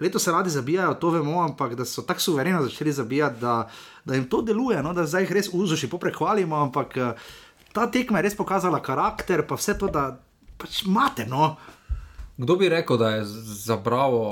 letos 0.00 0.24
se 0.24 0.32
radi 0.32 0.50
zabijajo, 0.50 0.94
to 0.94 1.10
vemo, 1.10 1.40
ampak 1.42 1.74
da 1.74 1.84
so 1.84 2.02
tako 2.02 2.20
suvereno 2.20 2.62
začeli 2.62 2.92
zabijati, 2.92 3.40
da, 3.40 3.70
da 4.04 4.14
jim 4.14 4.28
to 4.28 4.42
deluje, 4.42 4.82
no, 4.82 4.92
da 4.92 5.06
zdaj 5.06 5.22
jih 5.22 5.32
res 5.32 5.48
uzuši, 5.52 5.88
poprekvalimo, 5.88 6.56
ampak 6.56 6.96
uh, 6.96 7.32
ta 7.74 7.90
tekma 7.90 8.20
je 8.20 8.28
res 8.28 8.36
pokazala 8.38 8.78
karakter, 8.82 9.42
pa 9.46 9.58
vse 9.58 9.74
to, 9.78 9.90
da 9.90 10.12
pač 10.58 10.84
imate, 10.86 11.26
no. 11.26 11.56
Kdo 12.38 12.56
bi 12.58 12.70
rekel, 12.70 12.98
da 12.98 13.16
je 13.16 13.24
za 13.66 13.76
Bravo 13.76 14.30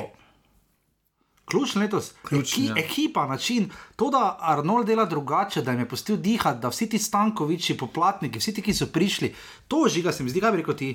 Ključen 1.51 1.83
letos, 1.83 2.13
Ključen, 2.23 2.65
Eki, 2.65 2.71
ja. 2.71 2.85
ekipa, 2.85 3.27
način, 3.27 3.67
to, 3.97 4.11
da 4.11 4.37
Arnold 4.41 4.87
dela 4.87 5.05
drugače, 5.05 5.63
da 5.63 5.75
jim 5.75 5.81
je 5.81 5.89
pustil 5.89 6.17
dihati, 6.17 6.61
da 6.61 6.71
vsi 6.71 6.89
ti 6.89 6.99
Stankoviči, 6.99 7.77
poplatniki, 7.79 8.39
vsi 8.39 8.55
ti, 8.55 8.63
ki 8.63 8.75
so 8.75 8.87
prišli, 8.87 9.35
to 9.69 9.85
žiga 9.89 10.13
se 10.13 10.25
mi 10.25 10.31
zdi, 10.31 10.41
kaj 10.41 10.55
bi 10.55 10.63
rekel 10.63 10.77
ti. 10.79 10.91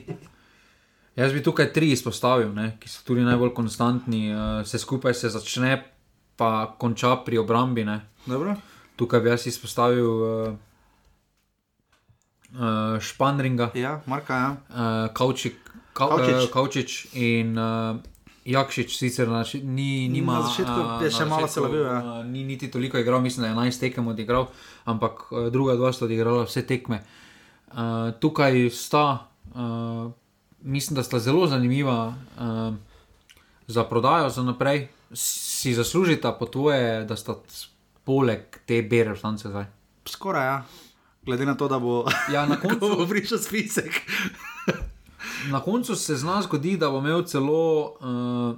Jaz 1.16 1.34
bi 1.34 1.44
tukaj 1.44 1.72
tri 1.74 1.92
izpostavil, 1.92 2.54
ne, 2.54 2.78
ki 2.80 2.90
so 2.90 3.04
tudi 3.06 3.26
najbolj 3.28 3.54
konstantni. 3.58 4.32
Uh, 4.32 4.62
vse 4.64 4.80
skupaj 4.80 5.14
se 5.18 5.30
začne, 5.34 5.82
pa 6.38 6.76
konča 6.80 7.16
pri 7.26 7.42
obrambi. 7.42 7.86
Tukaj 8.96 9.22
bi 9.22 9.30
jaz 9.30 9.48
izpostavil 9.50 10.10
uh, 10.10 10.56
uh, 12.54 13.00
Španringa, 13.00 13.72
Ja, 13.76 14.02
Marka, 14.06 14.36
ja. 14.36 14.50
uh, 14.70 15.14
Kaučik, 15.14 15.56
Kau, 15.94 16.10
Kavčič. 16.10 16.28
Kaučič. 16.28 16.46
Uh, 16.46 16.54
Kaučič 16.54 16.92
in 17.14 17.58
uh, 17.58 17.98
Jakšič, 18.48 18.96
sicer 18.98 19.28
na, 19.28 19.44
ni, 19.64 20.08
nima, 20.08 20.40
Na 20.40 20.48
začetku 20.48 20.80
uh, 20.80 21.04
je 21.04 21.12
še 21.12 21.26
na 21.28 21.30
malo 21.36 21.48
začetku, 21.48 21.54
se 21.54 21.60
lovil, 21.66 21.84
ja. 21.84 21.98
Uh, 22.00 22.24
ni 22.24 22.46
niti 22.48 22.72
toliko 22.72 22.96
igral, 22.96 23.20
mislim, 23.20 23.44
da 23.44 23.50
je 23.52 23.56
11 23.72 23.80
tekem 23.80 24.08
odigral, 24.08 24.48
ampak 24.88 25.28
uh, 25.32 25.50
druga 25.52 25.76
dva 25.76 25.92
sta 25.92 26.08
odigrala 26.08 26.46
vse 26.48 26.64
tekme. 26.64 27.02
Uh, 27.68 28.16
tukaj 28.24 28.70
sta, 28.72 29.28
uh, 29.52 30.08
mislim, 30.64 30.96
da 30.96 31.04
sta 31.04 31.20
zelo 31.20 31.44
zanimiva 31.52 32.16
uh, 32.40 32.72
za 33.68 33.84
prodajo 33.84 34.30
za 34.30 34.44
naprej. 34.48 34.88
Si 35.12 35.74
zaslužita 35.76 36.32
po 36.40 36.46
tvoje, 36.48 37.04
da 37.04 37.16
sta 37.16 37.36
poleg 38.04 38.64
te 38.64 38.80
bere 38.84 39.16
stance 39.20 39.52
zdaj. 39.52 39.68
Skoraj, 40.08 40.46
ja. 40.48 40.58
Glede 41.28 41.46
na 41.46 41.54
to, 41.54 41.68
da 41.68 41.76
bo, 41.78 42.06
Ja, 42.32 42.46
na 42.46 42.56
ko 42.60 42.68
koncu, 42.70 42.96
bo 42.96 43.04
prišel 43.04 43.38
spisek. 43.38 43.92
na 45.54 45.60
koncu 45.60 45.96
se 45.96 46.16
zna 46.16 46.42
zgoditi, 46.42 46.78
da 46.78 46.90
bo 46.90 46.98
imel 47.00 47.24
celo 47.24 47.84
uh, 47.84 48.56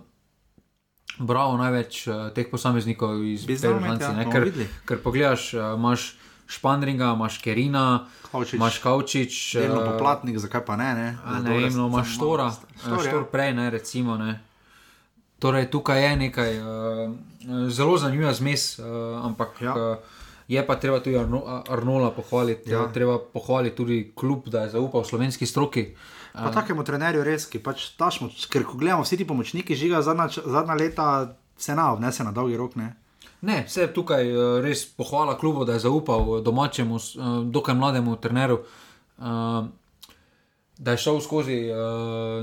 bravo 1.20 1.58
največ 1.58 2.08
uh, 2.08 2.30
teh 2.30 2.46
posameznikov 2.46 3.24
iz 3.24 3.46
Berežanci. 3.46 4.04
ja, 4.04 4.10
Ja, 4.12 4.24
bomo 4.24 4.32
ker, 4.32 4.52
ker 4.86 4.98
pogledaš, 5.00 5.54
uh, 5.54 5.74
imaš 5.74 6.16
Španringa, 6.48 7.14
imaš 7.14 7.38
Kerina, 7.38 8.06
Kavčič. 8.32 8.54
imaš 8.54 8.78
Kaučič. 8.80 9.34
Delno 9.54 9.82
eh, 9.82 9.86
poplatnik, 9.88 10.38
zakaj 10.38 10.66
pa 10.66 10.76
ne? 10.76 10.94
ne, 10.96 11.18
A 11.26 11.40
Ne 11.40 11.58
vem, 11.58 11.74
no, 11.74 11.88
imaš 11.88 12.16
štora, 12.16 12.52
Štor, 12.78 12.94
ja. 12.96 13.10
štor 13.10 13.26
prej, 13.26 13.54
ne, 13.54 13.70
recimo. 13.70 14.18
Ne. 14.18 14.40
Torej, 15.40 15.70
tukaj 15.70 16.04
je 16.04 16.16
nekaj 16.18 16.52
uh, 16.58 16.66
zelo 17.70 17.98
zanimiva 17.98 18.34
zmes, 18.34 18.80
uh, 18.80 18.86
ampak 19.22 19.62
Ja. 19.62 19.66
ja. 19.68 19.92
uh, 19.92 19.98
je 20.50 20.68
pa 20.68 20.76
treba 20.76 21.00
tudi 21.00 21.18
Arno, 21.18 21.64
Arnola 21.70 22.12
pohvaliti. 22.12 22.72
Ja. 22.72 22.82
Ja. 22.82 22.92
Treba 22.94 23.20
pohvaliti 23.34 23.76
tudi 23.76 24.12
klub, 24.16 24.48
da 24.50 24.62
je 24.62 24.70
zaupal 24.70 25.04
slovenski 25.04 25.46
stroki. 25.46 25.94
Pa 26.34 26.52
takemu 26.54 26.84
trenerju 26.84 27.24
res, 27.26 27.46
ki 27.50 27.62
pač 27.62 27.92
tašmo, 27.98 28.30
ker 28.50 28.66
ko 28.66 28.78
gledamo 28.78 29.06
vsi 29.06 29.18
ti 29.18 29.28
pomočniki, 29.28 29.78
žiga 29.78 30.02
zadnja, 30.02 30.30
zadnja 30.30 30.78
leta 30.78 31.08
se 31.58 31.76
na 31.76 31.92
obnese 31.94 32.24
na 32.24 32.32
dolgi 32.32 32.58
rok. 32.58 32.76
Ne? 32.80 32.94
Ne, 33.42 33.64
vse 33.68 33.90
tukaj 33.94 34.32
uh, 34.32 34.46
res 34.64 34.86
pohvala 34.98 35.38
klubu, 35.38 35.66
da 35.66 35.78
je 35.78 35.86
zaupal 35.86 36.42
domačemu, 36.42 36.96
uh, 36.96 37.28
dokaj 37.46 37.76
mlademu 37.76 38.16
treneru. 38.22 38.64
Da 40.80 40.92
je 40.96 40.98
šel 40.98 41.18
skozi 41.20 41.58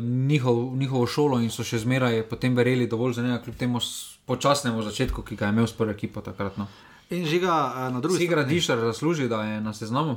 njihov, 0.02 0.76
njihovo 0.76 1.06
šolo 1.06 1.38
in 1.40 1.48
so 1.50 1.64
še 1.64 1.78
zmeraj 1.80 2.20
potem 2.28 2.52
verjeli 2.52 2.84
dovolj 2.86 3.14
za 3.16 3.22
njega, 3.24 3.38
kljub 3.46 3.56
temu 3.56 3.80
počasnemu 4.28 4.82
začetku, 4.82 5.22
ki 5.24 5.38
ga 5.40 5.48
je 5.48 5.54
imel 5.54 5.66
s 5.66 5.72
prvo 5.72 5.94
ekipo 5.94 6.20
takrat. 6.20 6.58
No. 6.60 6.66
In 7.10 7.26
žiga 7.26 7.74
eh, 7.76 7.92
na 7.92 8.00
drugi 8.00 8.18
Si 8.18 8.26
gradišar 8.26 8.78
zasluži, 8.78 9.28
da 9.28 9.42
je 9.42 9.60
na 9.60 9.74
seznamu 9.74 10.16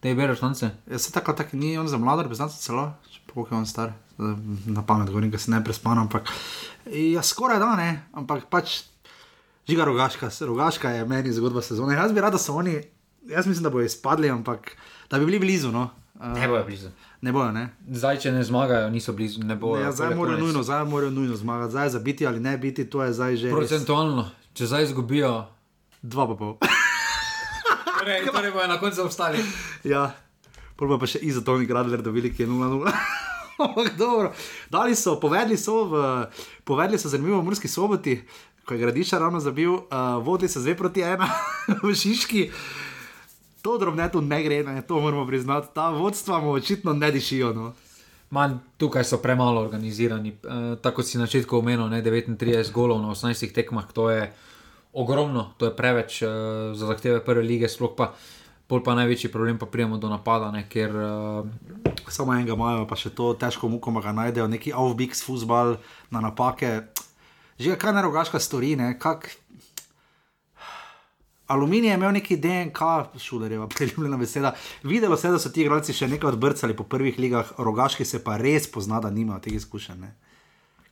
te 0.00 0.14
berešance? 0.14 0.70
Ja, 0.90 0.98
se 0.98 1.12
tako, 1.12 1.32
tako 1.32 1.56
ni 1.56 1.78
on 1.78 1.88
za 1.88 1.98
mlado 1.98 2.22
reprezentanco 2.22 2.62
celo, 2.62 2.92
koliko 3.34 3.54
je 3.54 3.58
on 3.58 3.66
star, 3.66 3.92
na 4.66 4.82
pamet 4.86 5.08
govorim, 5.08 5.30
da 5.30 5.38
se 5.38 5.50
ne 5.50 5.64
prespan, 5.64 5.98
ampak 5.98 6.30
ja, 7.12 7.22
skoraj 7.22 7.58
da 7.58 7.76
ne, 7.76 8.06
ampak 8.12 8.44
pač 8.50 8.82
žiga 9.68 9.84
rogaška, 9.84 10.30
rogaška 10.40 10.90
je 10.90 11.04
meni 11.04 11.32
zgodba 11.32 11.62
sezone. 11.62 11.94
Jaz 11.94 12.12
bi 12.12 12.20
rad, 12.20 12.32
da 12.32 12.38
so 12.38 12.54
oni, 12.54 12.80
jaz 13.28 13.46
mislim, 13.46 13.62
da 13.62 13.70
bodo 13.70 13.84
izpadli, 13.84 14.30
ampak 14.30 14.76
da 15.10 15.18
bi 15.18 15.26
bili 15.26 15.38
blizu. 15.38 15.72
No. 15.72 15.90
Uh, 16.14 16.46
bojo 16.48 16.64
blizu. 16.64 16.88
ne 17.20 17.32
bojo, 17.32 17.52
ne. 17.52 17.68
Zdaj, 17.90 18.18
če 18.18 18.32
ne 18.32 18.44
zmagajo, 18.44 18.90
niso 18.90 19.12
blizu, 19.12 19.44
ne 19.46 19.56
bojo. 19.56 19.82
Ja, 19.82 19.92
zdaj 19.92 20.14
morajo 20.14 20.38
nujno, 20.38 20.62
zdaj 20.62 20.84
morajo 20.84 21.10
nujno 21.10 21.36
zmagati, 21.36 21.70
zdaj 21.70 21.88
za 21.88 21.98
biti 21.98 22.26
ali 22.26 22.40
ne 22.40 22.58
biti, 22.58 22.90
to 22.90 23.02
je 23.02 23.12
zdaj 23.12 23.36
že 23.36 23.46
res 23.46 23.54
Procentualno, 23.54 24.24
če 24.54 24.66
zdaj 24.66 24.88
izgubijo, 24.90 25.46
dva 26.02 26.26
pa 26.30 26.34
pol. 26.34 26.52
torej, 27.98 28.26
torej 28.26 28.52
bojo 28.54 28.68
na 28.68 28.78
koncu 28.80 29.06
ostali. 29.06 29.42
Ja, 29.84 30.14
prvo 30.78 30.98
pa 30.98 31.06
še 31.10 31.22
izotoni 31.22 31.66
gradler 31.66 32.02
dobili, 32.02 32.30
ki 32.32 32.46
je 32.46 32.50
0-0. 32.50 32.92
Ampak 33.64 33.98
dobro, 33.98 34.30
dali 34.70 34.94
so, 34.94 35.18
povedali 35.18 35.58
so, 35.58 35.90
v, 35.90 35.94
povedali 36.62 36.94
so 36.94 37.10
zanimivo 37.10 37.42
v 37.42 37.50
Murski 37.50 37.66
soboti, 37.66 38.22
ko 38.62 38.76
je 38.76 38.82
gradišča 38.84 39.18
ravno 39.18 39.40
zabil, 39.42 39.72
uh, 39.72 40.22
vodili 40.22 40.46
so 40.46 40.62
2 40.62 40.78
proti 40.78 41.02
1 41.02 41.18
v 41.82 41.90
Šiški. 41.90 42.42
To 43.66 43.74
drobneto 43.74 44.22
ne 44.22 44.38
gre, 44.44 44.62
ne, 44.62 44.78
to 44.86 45.00
moramo 45.02 45.26
priznati. 45.26 45.74
Ta 45.74 45.90
vodstva 45.90 46.38
mu 46.38 46.54
očitno 46.54 46.94
ne 46.94 47.10
dišijo. 47.10 47.50
No. 47.52 47.74
Man, 48.30 48.60
tukaj 48.78 49.02
so 49.04 49.18
premalo 49.18 49.58
organizirani. 49.60 50.30
E, 50.30 50.76
tako 50.78 51.02
si 51.02 51.18
na 51.18 51.26
začetku 51.26 51.58
omenil, 51.58 51.88
ne, 51.90 51.98
39 51.98 52.70
golov 52.70 53.02
na 53.02 53.10
18 53.10 53.50
tekmah, 53.50 53.90
to 53.90 54.12
je 54.14 54.28
ogromno, 54.92 55.52
to 55.58 55.68
je 55.68 55.76
preveč 55.76 56.22
e, 56.22 56.28
za 56.74 56.86
zahteve 56.86 57.24
prve 57.24 57.42
lige, 57.42 57.68
sploh 57.68 57.94
pa. 57.96 58.14
Pa 58.68 58.92
največji 58.92 59.30
problem 59.32 59.56
pa 59.56 59.64
prijemo 59.64 59.96
do 59.96 60.10
napada, 60.12 60.50
ne, 60.52 60.66
ker 60.68 60.92
e, 60.92 61.08
Samo 62.08 62.34
enega 62.34 62.52
imajo, 62.52 62.86
pa 62.88 62.96
še 62.96 63.10
to 63.16 63.32
težko 63.36 63.68
muko 63.68 63.92
ga 64.00 64.12
najdejo, 64.12 64.48
neki 64.48 64.72
avbiks, 64.76 65.22
fusbal 65.24 65.76
na 66.12 66.20
napake. 66.20 66.88
Že 67.58 67.76
kaj 67.80 67.96
ne 67.96 68.02
rogaška 68.04 68.40
stori, 68.40 68.76
ne, 68.76 68.92
kak. 69.00 69.28
Aluminij 71.48 71.88
je 71.88 71.96
imel 71.96 72.12
neki 72.12 72.36
DNK, 72.36 72.80
šuderjeva, 73.16 73.68
priljubljena 73.74 74.16
beseda. 74.20 74.54
Videlo 74.82 75.16
se 75.16 75.28
je, 75.28 75.32
da 75.32 75.38
so 75.40 75.52
ti 75.52 75.64
igralci 75.64 75.96
še 75.96 76.08
nekaj 76.08 76.34
odbrcali 76.34 76.76
po 76.76 76.84
prvih 76.84 77.18
ligah, 77.18 77.54
rogaški 77.58 78.04
se 78.04 78.20
pa 78.24 78.36
res 78.36 78.68
pozna, 78.70 79.00
da 79.00 79.10
nimajo 79.10 79.40
teh 79.48 79.56
izkušenj. 79.56 80.00
Ne. 80.04 80.14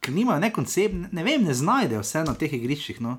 Nimajo 0.06 0.40
ne 0.40 0.52
koncept, 0.54 0.94
ne, 0.94 1.10
ne 1.12 1.24
vem, 1.26 1.44
ne 1.44 1.54
znajdejo 1.54 2.00
vse 2.00 2.24
na 2.24 2.32
teh 2.38 2.52
igriščih. 2.56 3.02
No. 3.04 3.18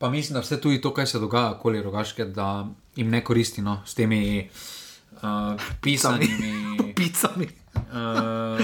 Pa 0.00 0.10
mislim, 0.10 0.34
da 0.34 0.40
vse 0.40 0.60
tudi 0.60 0.80
to, 0.80 0.94
kaj 0.94 1.06
se 1.06 1.18
dogaja 1.18 1.50
okoli 1.50 1.82
rogaške, 1.82 2.24
da 2.24 2.66
jim 2.96 3.10
ne 3.10 3.24
koristi 3.24 3.62
no, 3.62 3.82
s 3.86 3.94
temi 3.94 4.48
uh, 5.12 5.20
pisanimi. 5.80 6.94
Picami. 6.96 7.48
Uh, 7.90 8.58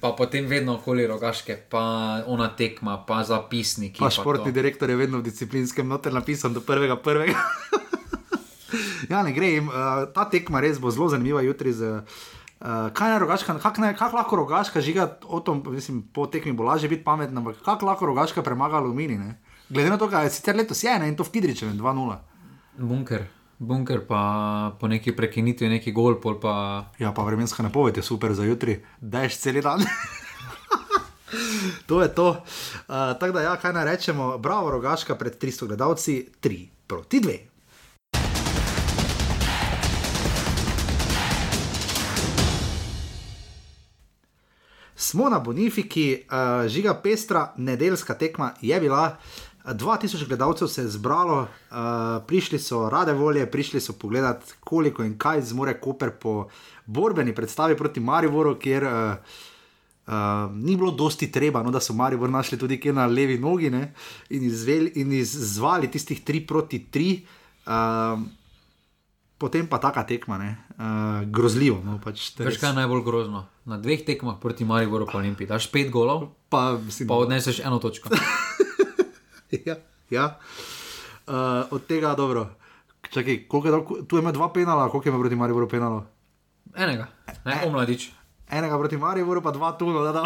pa 0.00 0.12
potem 0.18 0.46
vedno 0.46 0.74
okoli 0.74 1.06
rogaške, 1.06 1.56
pa 1.70 1.82
ona 2.26 2.48
tekma, 2.56 2.96
pa 3.06 3.24
zapisniki. 3.24 3.98
Pa 3.98 4.10
športni 4.10 4.50
to. 4.50 4.54
direktor 4.54 4.90
je 4.90 4.96
vedno 4.96 5.18
v 5.18 5.22
disciplinskem 5.22 5.88
noter 5.88 6.14
napisan 6.14 6.54
do 6.54 6.60
prvega 6.60 6.96
prvega. 6.96 7.38
ja, 9.10 9.22
ne 9.22 9.32
gre 9.32 9.46
jim. 9.46 9.68
Uh, 9.68 10.06
ta 10.14 10.26
tekma 10.30 10.60
res 10.60 10.78
bo 10.82 10.90
zelo 10.90 11.08
zanimiva 11.08 11.42
jutri. 11.42 11.72
Z, 11.72 12.02
uh, 12.02 12.90
kaj 12.94 13.14
je 13.14 13.18
rogaška, 13.18 13.58
kako 13.62 13.92
kak 13.98 14.12
lahko 14.12 14.36
rogaška 14.42 14.80
žiga, 14.80 15.08
o 15.26 15.40
tom, 15.40 15.62
mislim, 15.70 16.02
po 16.02 16.26
tekmi 16.26 16.52
bo 16.52 16.66
lažje 16.66 16.90
biti 16.90 17.04
pametna, 17.04 17.40
ampak 17.40 17.62
kako 17.62 17.86
lahko 17.86 18.10
rogaška 18.10 18.42
premaga 18.42 18.82
aluminij. 18.82 19.18
Ne? 19.18 19.38
Glede 19.72 19.90
na 19.90 19.96
to, 19.96 20.04
kaj 20.10 20.26
je 20.26 20.30
sicer 20.30 20.56
letos 20.56 20.82
je, 20.84 20.92
ne, 21.00 21.06
in 21.08 21.14
to 21.16 21.24
v 21.24 21.32
Kidričevem 21.32 21.78
2-0. 21.80 22.16
Bunker, 22.76 23.22
bunker 23.58 24.02
pa 24.04 24.20
po 24.80 24.88
neki 24.88 25.14
prekinitvi, 25.16 25.68
neki 25.68 25.94
gol, 25.96 26.18
pol 26.20 26.36
pa. 26.40 26.52
Ja, 27.00 27.14
pa 27.16 27.24
vremenska 27.24 27.64
napoved 27.64 27.96
je 27.96 28.04
super 28.04 28.34
za 28.36 28.44
jutri, 28.44 28.82
daš 29.00 29.38
cel 29.40 29.62
dan. 29.64 29.80
to 31.88 32.02
je 32.02 32.08
to. 32.12 32.28
Uh, 32.28 33.16
Tako 33.16 33.32
da, 33.32 33.46
ja, 33.48 33.56
kaj 33.56 33.72
naj 33.72 33.84
rečemo, 33.84 34.36
bravo, 34.38 34.70
rogaška 34.76 35.16
pred 35.16 35.40
300 35.40 35.66
gledalci, 35.72 36.28
3 36.42 36.68
proti 36.86 37.20
2. 37.20 37.38
Smo 44.96 45.28
na 45.28 45.38
Bonifiki, 45.38 46.22
uh, 46.28 46.68
žiga 46.68 46.94
pestra, 46.94 47.54
nedeljska 47.56 48.14
tekma 48.14 48.52
je 48.60 48.80
bila. 48.80 49.16
2000 49.64 50.26
gledalcev 50.26 50.68
se 50.68 50.82
je 50.82 50.88
zbralo, 50.88 51.40
uh, 51.42 51.76
prišli 52.26 52.58
so 52.58 52.88
rade 52.90 53.12
volje, 53.12 53.50
prišli 53.50 53.80
so 53.80 53.92
pogledati, 53.92 54.52
koliko 54.60 55.04
in 55.04 55.18
kaj 55.18 55.42
zmore 55.42 55.80
Koper 55.80 56.10
po 56.10 56.48
borbeni 56.86 57.34
predstavi 57.34 57.76
proti 57.76 58.00
Mariboru, 58.00 58.56
kjer 58.58 58.84
uh, 58.84 58.90
uh, 60.06 60.14
ni 60.54 60.76
bilo 60.76 60.90
dosti 60.90 61.32
treba, 61.32 61.62
no, 61.62 61.70
da 61.70 61.80
so 61.80 61.94
Maribor 61.94 62.30
našli 62.30 62.58
tudi 62.58 62.80
kje 62.80 62.92
na 62.92 63.06
levi 63.06 63.38
nogi 63.38 63.70
ne, 63.70 63.92
in, 64.30 64.44
izvel, 64.44 64.88
in 64.94 65.12
izvali 65.12 65.90
tistih 65.90 66.24
3 66.24 66.46
proti 66.46 66.86
3. 66.92 67.18
Uh, 67.66 68.28
Potem 69.42 69.66
pa 69.66 69.80
taka 69.82 70.04
tekma, 70.06 70.36
ne, 70.38 70.50
uh, 70.78 71.26
grozljivo. 71.26 71.80
No, 71.82 71.96
pač, 71.98 72.28
Veš, 72.38 72.60
kaj 72.62 72.70
je 72.70 72.76
najbolj 72.76 73.02
grozno? 73.02 73.40
Na 73.66 73.74
dveh 73.74 74.04
tekmah 74.06 74.36
proti 74.38 74.62
Mariboru 74.62 75.08
pa 75.10 75.18
Olimpiji 75.18 75.50
daš 75.50 75.66
pet 75.66 75.90
golov, 75.90 76.28
pa, 76.46 76.78
mislim, 76.78 77.08
pa 77.10 77.18
odneseš 77.18 77.58
eno 77.66 77.80
točko. 77.82 78.14
ja, 79.68 79.76
ja. 80.10 80.38
Uh, 81.26 81.68
od 81.70 81.86
tega 81.86 82.14
dobro. 82.14 82.48
Čakaj, 83.10 83.44
koliko 83.48 83.68
je 83.68 83.72
dal, 83.72 84.06
tu 84.08 84.18
ima 84.18 84.32
dva 84.32 84.52
penala, 84.52 84.88
koliko 84.88 85.08
ima 85.08 85.18
proti 85.18 85.36
Mariboru 85.36 85.68
penalo? 85.68 86.06
Enega, 86.76 87.06
ne, 87.44 87.60
omladič. 87.66 88.10
Enega 88.50 88.78
proti 88.78 88.96
Mariboru, 88.96 89.42
pa 89.42 89.50
dva 89.50 89.72
tu, 89.72 89.90
no, 89.90 90.02
da 90.02 90.12
da. 90.12 90.24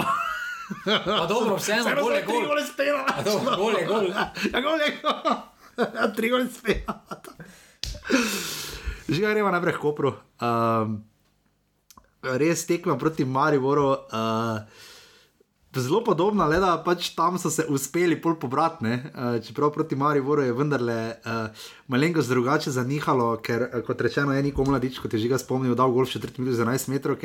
Pa 1.05 1.27
dobro, 1.27 1.57
vseeno, 1.57 1.95
gol 2.03 2.13
je 2.13 2.23
gol. 2.27 2.47
gole 2.47 2.63
spela. 2.67 3.05
A 3.07 3.23
dobro, 3.23 3.57
gol 3.57 3.75
je 3.79 3.87
gol. 3.87 4.07
Ja, 4.11 4.61
gol 4.63 4.79
je 4.83 4.91
gol. 5.03 5.37
Ja, 5.77 6.09
tri 6.15 6.31
gole 6.31 6.47
spela. 6.51 7.03
Že 9.09 9.21
gremo 9.23 9.51
naprej 9.51 9.79
k 9.79 9.83
Kopru. 9.83 10.15
Um, 10.43 11.05
res 12.23 12.67
tekma 12.67 12.99
proti 12.99 13.25
Mariboru. 13.25 13.95
Uh, 14.11 14.67
Zelo 15.81 16.01
podobna, 16.05 16.47
le 16.49 16.59
da 16.61 16.77
pač 16.85 17.11
tam 17.17 17.37
so 17.39 17.51
se 17.53 17.67
uspeli 17.69 18.17
pol 18.21 18.39
pobrati, 18.41 18.89
uh, 18.89 19.37
čeprav 19.45 19.73
proti 19.75 19.97
Mariboru 19.97 20.43
je 20.43 20.55
vendarle 20.57 20.99
uh, 21.13 21.67
malenkost 21.93 22.33
drugače 22.33 22.73
zanihalo, 22.73 23.37
ker 23.45 23.67
uh, 23.69 23.83
kot 23.87 24.01
rečeno 24.01 24.33
je 24.33 24.43
Niko 24.43 24.65
Mladič, 24.65 24.99
kot 25.03 25.13
je 25.13 25.21
že 25.21 25.29
ga 25.29 25.39
spomnil, 25.39 25.77
dal 25.77 25.93
gol 25.93 26.09
v 26.09 26.17
četrti 26.17 26.41
minuti 26.41 26.57
za 26.57 26.65
11 26.65 26.89
metrov, 26.93 27.21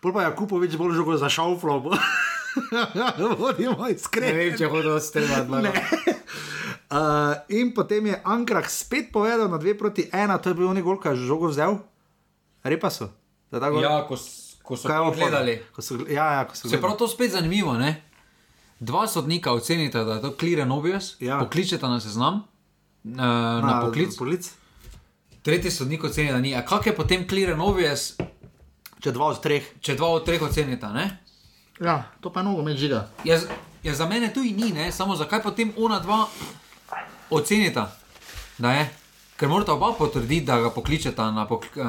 pol 0.00 0.14
pa 0.14 0.22
je 0.22 0.30
Jakupovič 0.30 0.78
bolj 0.78 0.96
žogo 0.96 1.18
za 1.18 1.28
šauflo. 1.28 1.82
Vodimo 3.38 3.84
Ne 3.86 3.94
iskreno. 3.94 4.36
vem, 4.38 4.54
če 4.58 4.70
hodo 4.70 4.98
s 4.98 5.10
tem 5.14 5.26
odlagali. 5.26 5.74
Uh, 6.90 7.38
in 7.54 7.70
potem 7.70 8.06
je 8.10 8.16
Ankrah 8.26 8.66
spet 8.66 9.14
povedal 9.14 9.46
na 9.46 9.62
2 9.62 9.78
proti 9.78 10.10
1, 10.10 10.42
to 10.42 10.50
je 10.50 10.58
bil 10.58 10.66
oni 10.66 10.82
gol, 10.82 10.98
ki 10.98 11.14
je 11.14 11.26
žogo 11.26 11.46
vzel. 11.50 11.78
Repa 12.66 12.90
so. 12.90 13.10
Ja, 13.50 14.06
ko, 14.06 14.14
ko 14.70 14.76
so 14.78 14.86
Kaj 14.86 15.02
gledali. 15.18 15.58
Ko 15.74 15.82
so, 15.82 15.98
ja, 16.06 16.32
ja, 16.32 16.44
ko 16.46 16.54
so 16.54 16.70
Se 16.70 16.78
pravi, 16.78 16.94
to 16.94 17.08
spet 17.08 17.34
zanimivo, 17.34 17.74
ne? 17.74 18.02
Dva 18.80 19.02
sodnika 19.04 19.50
ocenita, 19.52 20.04
da 20.04 20.14
je 20.14 20.22
to 20.22 20.30
clear 20.32 20.62
obvious, 20.70 21.16
Ja. 21.20 21.38
pokličeta 21.38 21.88
na 21.88 21.98
seznam, 22.00 22.34
uh, 22.34 23.10
na, 23.10 23.60
na 23.60 23.80
poklic. 23.82 24.14
poklic. 24.16 24.46
Tretji 25.42 25.70
sodnik 25.70 26.04
oceni, 26.04 26.30
da 26.30 26.38
ni. 26.38 26.54
A 26.54 26.62
kak 26.62 26.86
je 26.86 26.94
potem 26.96 27.26
clear 27.28 27.58
obvious, 27.60 28.14
Če 29.00 29.10
dva 29.12 29.32
od 29.32 29.40
treh. 29.42 29.64
če 29.80 29.94
dva 29.96 30.08
od 30.14 30.24
treh 30.24 30.42
ocenita, 30.42 30.92
ne? 30.92 31.18
Ja, 31.80 32.04
to 32.20 32.30
pa 32.30 32.40
je 32.40 32.44
nogo 32.44 32.62
med 32.62 32.76
žiga. 32.76 33.08
Ja, 33.24 33.40
ja, 33.82 33.94
za 33.94 34.06
mene 34.06 34.30
tu 34.32 34.40
ni, 34.40 34.70
ne? 34.72 34.92
samo 34.92 35.16
zakaj 35.16 35.42
potem 35.42 35.72
ona 35.76 35.98
dva 35.98 36.28
ocenita, 37.30 37.90
da 38.58 38.72
je. 38.72 38.88
Ker 39.36 39.48
morata 39.48 39.72
oba 39.72 39.92
potrditi, 39.98 40.44
da 40.44 40.60
ga 40.60 40.70
pokličeta 40.70 41.30
na, 41.32 41.46
pok, 41.48 41.64
uh, 41.76 41.84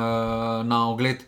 na 0.64 0.88
ogled. 0.90 1.24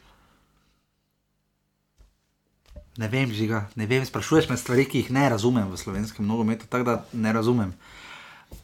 Ne 2.98 3.08
vem, 3.10 3.32
žiga, 3.34 3.66
ne 3.76 3.88
vem, 3.90 4.06
sprašuješ 4.06 4.52
me 4.52 4.58
stvari, 4.58 4.86
ki 4.86 5.00
jih 5.02 5.12
ne 5.16 5.26
razumem 5.34 5.66
v 5.72 5.78
slovenskem 5.82 6.28
nogometu, 6.28 6.68
tako 6.70 6.86
da 6.86 6.96
ne 7.14 7.34
razumem. 7.34 7.74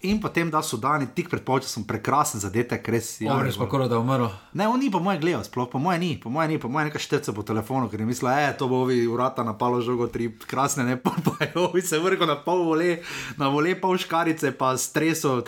In 0.06 0.20
potem, 0.22 0.52
da 0.54 0.62
so 0.62 0.78
dani 0.78 1.08
tik 1.16 1.32
pred 1.32 1.42
polčasom 1.42 1.84
prekrasen 1.84 2.38
zadetek, 2.40 2.86
res 2.94 3.10
je. 3.18 3.26
Ja, 3.26 3.40
res 3.42 3.58
pa 3.58 3.66
koro 3.66 3.88
da 3.90 3.98
je 3.98 4.04
umrl. 4.06 4.28
Ne, 4.54 4.68
on 4.70 4.78
ni 4.80 4.92
po 4.94 5.02
mojem 5.02 5.24
gledal, 5.24 5.42
sploh 5.48 5.66
po 5.72 5.82
mojem 5.82 6.06
ni, 6.06 6.12
po 6.22 6.30
mojem 6.30 6.54
ni, 6.54 6.60
po 6.62 6.70
mojem 6.70 6.92
nekaj 6.92 7.02
šteca 7.08 7.34
po 7.34 7.42
telefonu, 7.44 7.90
ker 7.90 8.04
je 8.04 8.08
mislil, 8.08 8.30
da 8.30 8.54
to 8.54 8.70
bo 8.70 8.84
ovi 8.86 9.02
urata 9.10 9.44
na 9.44 9.56
palo 9.58 9.82
žogo, 9.82 10.08
tri 10.14 10.30
krasne, 10.46 10.86
ne 10.86 11.00
pa 11.02 11.16
pa 11.26 11.34
je 11.42 11.52
ovi 11.58 11.82
se 11.82 11.98
vrgo 12.00 12.30
na 12.30 12.38
pol 12.38 12.68
vole, 12.70 13.00
na 13.42 13.50
vole 13.50 13.74
pol 13.82 13.98
škarice, 13.98 14.54
pa 14.54 14.76
streso, 14.78 15.40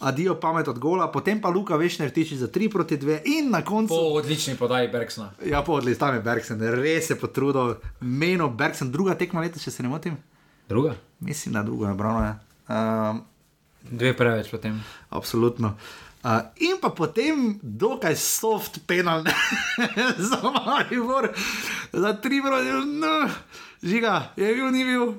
adijo 0.00 0.40
pamet 0.40 0.68
od 0.68 0.78
gola, 0.78 1.12
potem 1.12 1.40
pa 1.40 1.48
Luka 1.48 1.76
Vešner 1.76 2.10
tiči 2.10 2.36
za 2.36 2.48
3 2.48 2.72
proti 2.72 2.96
2 2.96 3.20
in 3.24 3.50
na 3.50 3.64
koncu. 3.64 3.94
Po 3.94 4.20
odlični 4.20 4.56
podaji 4.56 4.88
Bergsna. 4.88 5.32
Ja, 5.44 5.62
podli, 5.62 5.98
tam 5.98 6.14
je 6.14 6.20
Bergsen, 6.20 6.60
res 6.60 7.10
je 7.10 7.16
potrudil, 7.16 7.76
meno 8.00 8.48
Bergsen, 8.48 8.92
druga 8.92 9.14
tekma 9.14 9.40
leta, 9.40 9.60
če 9.60 9.70
se 9.70 9.82
ne 9.82 9.88
motim. 9.88 10.16
Druga? 10.68 10.94
Mislim, 11.20 11.54
da 11.54 11.62
druga, 11.62 11.88
nabrano 11.88 12.24
je. 12.24 12.34
Um, 12.68 13.22
Dve 13.90 14.16
preveč 14.16 14.50
potem. 14.50 14.82
Absolutno. 15.10 15.76
Uh, 16.26 16.42
in 16.58 16.80
pa 16.82 16.90
potem 16.90 17.54
dokaj 17.62 18.16
soft 18.18 18.80
penal 18.86 19.22
za 20.30 20.40
Maribor, 20.42 21.30
za 21.92 22.12
tri 22.18 22.42
proti 22.42 22.72
no, 22.98 23.28
žiga, 23.82 24.32
je 24.36 24.54
bil, 24.54 24.70
ni 24.74 24.84
bil, 24.84 25.12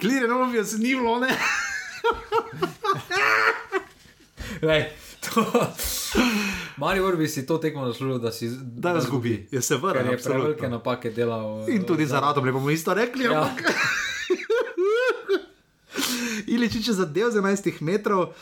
klire 0.00 0.28
novijo, 0.28 0.64
se 0.64 0.78
ni 0.78 0.94
bilo, 0.94 1.20
ne. 1.20 1.30
Lej, 4.64 4.82
to... 5.22 5.44
Maribor 6.76 7.14
bi 7.14 7.26
si 7.26 7.42
to 7.42 7.58
tekmo 7.58 7.84
zaslužil, 7.84 8.18
da 8.18 8.30
si 8.30 8.48
Da 8.58 8.92
ga 8.92 9.00
zgubi, 9.00 9.46
je 9.48 9.60
se 9.60 9.76
vrnil. 9.76 10.12
je 10.12 10.18
prevelike 10.18 10.68
napake 10.68 11.10
delal. 11.10 11.68
In 11.68 11.82
tudi 11.82 12.04
za 12.04 12.18
radom, 12.18 12.42
ne 12.42 12.52
bomo 12.52 12.70
isto 12.70 12.92
rekli. 12.92 13.24
Ja. 13.24 13.44
ampak- 13.44 13.74
Iličič 16.46 16.84
je 16.86 16.94
zadev 16.94 17.30
z 17.30 17.36
11 17.36 17.80
metrov. 17.80 18.34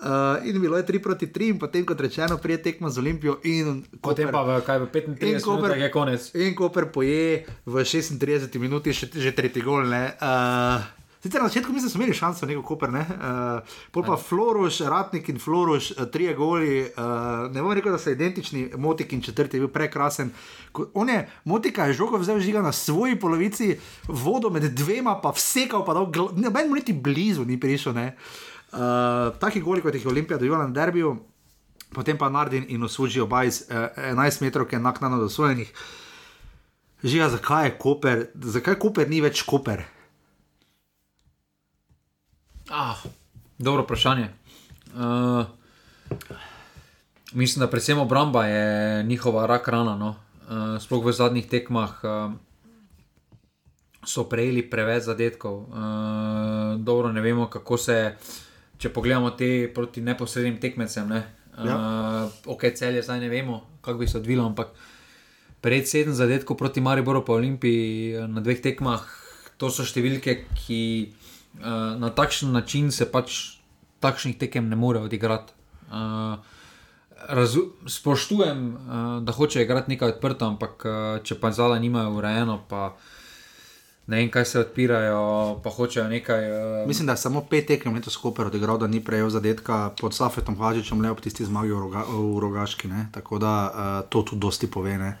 Uh, 0.00 0.08
in 0.42 0.56
bilo 0.56 0.76
je 0.76 0.84
3 0.86 0.96
proti 0.98 1.26
3, 1.26 1.44
in 1.46 1.58
potem, 1.58 1.84
kot 1.84 2.00
rečeno, 2.00 2.38
prije 2.38 2.56
tekma 2.62 2.88
z 2.88 2.98
Olimpijo. 2.98 3.36
In 3.44 3.84
Potem 4.00 4.32
pa 4.32 4.40
v, 4.40 4.64
kaj, 4.64 4.78
v 4.80 4.86
In 4.96 5.12
35 5.36 5.44
Koper- 5.44 5.60
minutah 5.60 5.76
je 5.78 5.90
konec. 5.90 6.20
In 6.34 6.54
Koper 6.54 6.84
poje 6.88 7.22
v 7.62 7.74
36 7.76 8.16
minuti 8.56 8.90
še, 8.90 9.12
že 9.12 9.28
tretji 9.30 9.60
gol. 9.60 9.84
ne. 9.84 10.16
Uh, 10.16 10.80
sicer 11.22 11.42
na 11.42 11.48
začetku 11.48 11.72
mislim, 11.72 11.88
da 11.88 11.90
smo 11.90 12.02
imeli 12.02 12.16
šanso, 12.16 12.46
neko 12.46 12.62
Koper, 12.62 12.92
ne. 12.92 13.00
Uh, 13.00 13.68
pol 13.90 14.04
pa 14.04 14.16
Floroš, 14.16 14.80
Ratnik 14.80 15.28
in 15.28 15.38
Floroš, 15.38 15.90
uh, 15.90 16.04
trije 16.12 16.34
goli. 16.34 16.80
Uh, 16.80 17.52
ne 17.52 17.62
bom 17.62 17.72
rekel, 17.72 17.92
da 17.92 17.98
so 17.98 18.10
identični, 18.10 18.70
Motik 18.76 19.12
in 19.12 19.22
četrti 19.22 19.56
je 19.56 19.60
bil 19.60 19.68
prekrasen. 19.68 20.30
On 20.94 21.08
je, 21.08 21.28
Motika 21.44 21.86
je 21.86 21.92
žogo 21.92 22.18
vzel 22.18 22.40
žiga 22.40 22.62
na 22.62 22.72
svoji 22.72 23.20
polovici, 23.20 23.76
vodo 24.08 24.50
med 24.50 24.62
dvema, 24.62 25.20
pa 25.20 25.32
vsekal, 25.36 25.84
pa 25.84 25.94
ne, 26.36 26.50
meni 26.50 26.72
niti 26.74 26.92
blizu 26.92 27.44
ni 27.44 27.60
prišel. 27.60 27.92
ne. 27.94 28.16
Uh, 28.72 28.78
taki 29.40 29.60
goli, 29.60 29.82
kot 29.82 29.94
jih 29.94 30.04
je 30.04 30.08
Olimpija 30.08 30.38
doživela 30.38 30.66
na 30.66 30.72
derbiju, 30.72 31.16
potem 31.94 32.18
pa 32.18 32.28
Nardin 32.28 32.64
in 32.68 32.84
osuži 32.84 33.20
oba 33.20 33.44
iz 33.44 33.64
uh, 33.68 33.76
11 33.98 34.42
metrov, 34.42 34.66
ki 34.66 34.76
je 34.76 34.80
naknadno 34.80 35.18
dosojenih. 35.18 35.72
Žiga, 37.04 37.28
zakaj 37.28 37.66
je 37.66 37.78
Koper, 37.78 38.26
zakaj 38.34 38.78
Koper 38.78 39.08
ni 39.10 39.20
več 39.20 39.42
Koper? 39.42 39.99
Ah, 42.70 42.96
dobro 43.58 43.82
vprašanje. 43.82 44.28
Uh, 44.94 45.46
mislim, 47.32 47.60
da 47.60 47.70
predvsem 47.70 47.98
obramba 47.98 48.46
je 48.46 49.02
njihova 49.02 49.46
rak 49.46 49.68
rana. 49.68 49.96
No. 49.96 50.08
Uh, 50.48 50.82
sploh 50.82 51.04
v 51.04 51.12
zadnjih 51.12 51.48
tekmah 51.48 51.90
uh, 52.02 52.32
so 54.06 54.24
prejeli 54.24 54.70
preveč 54.70 55.02
zadetkov. 55.02 55.58
Uh, 55.58 56.78
dobro, 56.78 57.12
ne 57.12 57.20
vemo, 57.20 57.50
kako 57.50 57.76
se, 57.76 58.14
če 58.78 58.88
pogledamo 58.88 59.30
te 59.30 59.70
proti 59.74 60.00
neposrednim 60.00 60.60
tekmecem. 60.60 61.08
Ne. 61.08 61.18
Uh, 61.18 61.40
Ja. 61.66 62.28
Ok, 62.46 62.64
celje 62.74 63.02
zdaj 63.02 63.20
ne 63.20 63.28
vemo, 63.28 63.60
kako 63.80 63.98
bi 63.98 64.08
se 64.08 64.18
odvilo, 64.18 64.46
ampak 64.46 64.68
pred 65.60 65.88
sedem 65.88 66.14
zadetkov 66.14 66.56
proti 66.56 66.80
Mariboru 66.80 67.24
pa 67.24 67.32
Olimpiji 67.32 68.16
na 68.28 68.40
dveh 68.40 68.62
tekmah, 68.62 69.04
to 69.60 69.68
so 69.68 69.84
številke, 69.84 70.46
ki 70.56 70.80
uh, 71.58 72.00
na 72.00 72.10
takšen 72.10 72.52
način 72.52 72.90
se 72.92 73.10
pač 73.10 73.60
takšnih 74.00 74.38
tekem 74.38 74.68
ne 74.68 74.76
more 74.76 75.00
odigrati. 75.00 75.52
Uh, 75.90 76.38
razu, 77.28 77.60
spoštujem, 77.86 78.74
uh, 78.74 79.22
da 79.22 79.32
hoče 79.32 79.62
igrati 79.62 79.90
nekaj 79.90 80.08
odprto, 80.08 80.46
ampak 80.46 80.84
uh, 80.84 81.22
če 81.22 81.40
pa 81.40 81.52
zala 81.52 81.78
nimajo 81.78 82.14
urejeno, 82.16 82.60
pa 82.68 82.96
ne 84.06 84.16
vem, 84.16 84.30
kaj 84.30 84.44
se 84.44 84.60
odpirajo, 84.60 85.60
pa 85.64 85.70
hočejo 85.70 86.08
nekaj. 86.08 86.50
Uh, 86.50 86.88
Mislim, 86.88 87.06
da 87.06 87.12
je 87.12 87.24
samo 87.24 87.44
pet 87.50 87.66
tekem 87.66 87.94
letos 87.94 88.16
Koper 88.16 88.46
odigral, 88.46 88.78
da 88.78 88.86
ni 88.86 89.02
prejel 89.04 89.30
zadetka 89.30 89.90
pod 90.00 90.14
Safetom 90.14 90.56
Hažičem, 90.58 91.02
le 91.02 91.10
ob 91.10 91.20
tisti 91.20 91.44
zmagi 91.44 91.72
v, 91.72 91.80
roga, 91.80 92.04
v 92.08 92.40
Rogaški. 92.40 92.88
Ne? 92.88 93.06
Tako 93.12 93.38
da 93.38 93.54
uh, 93.68 94.08
to 94.08 94.22
tudi 94.22 94.40
dosti 94.40 94.70
pove. 94.70 94.98
Ne? 94.98 95.16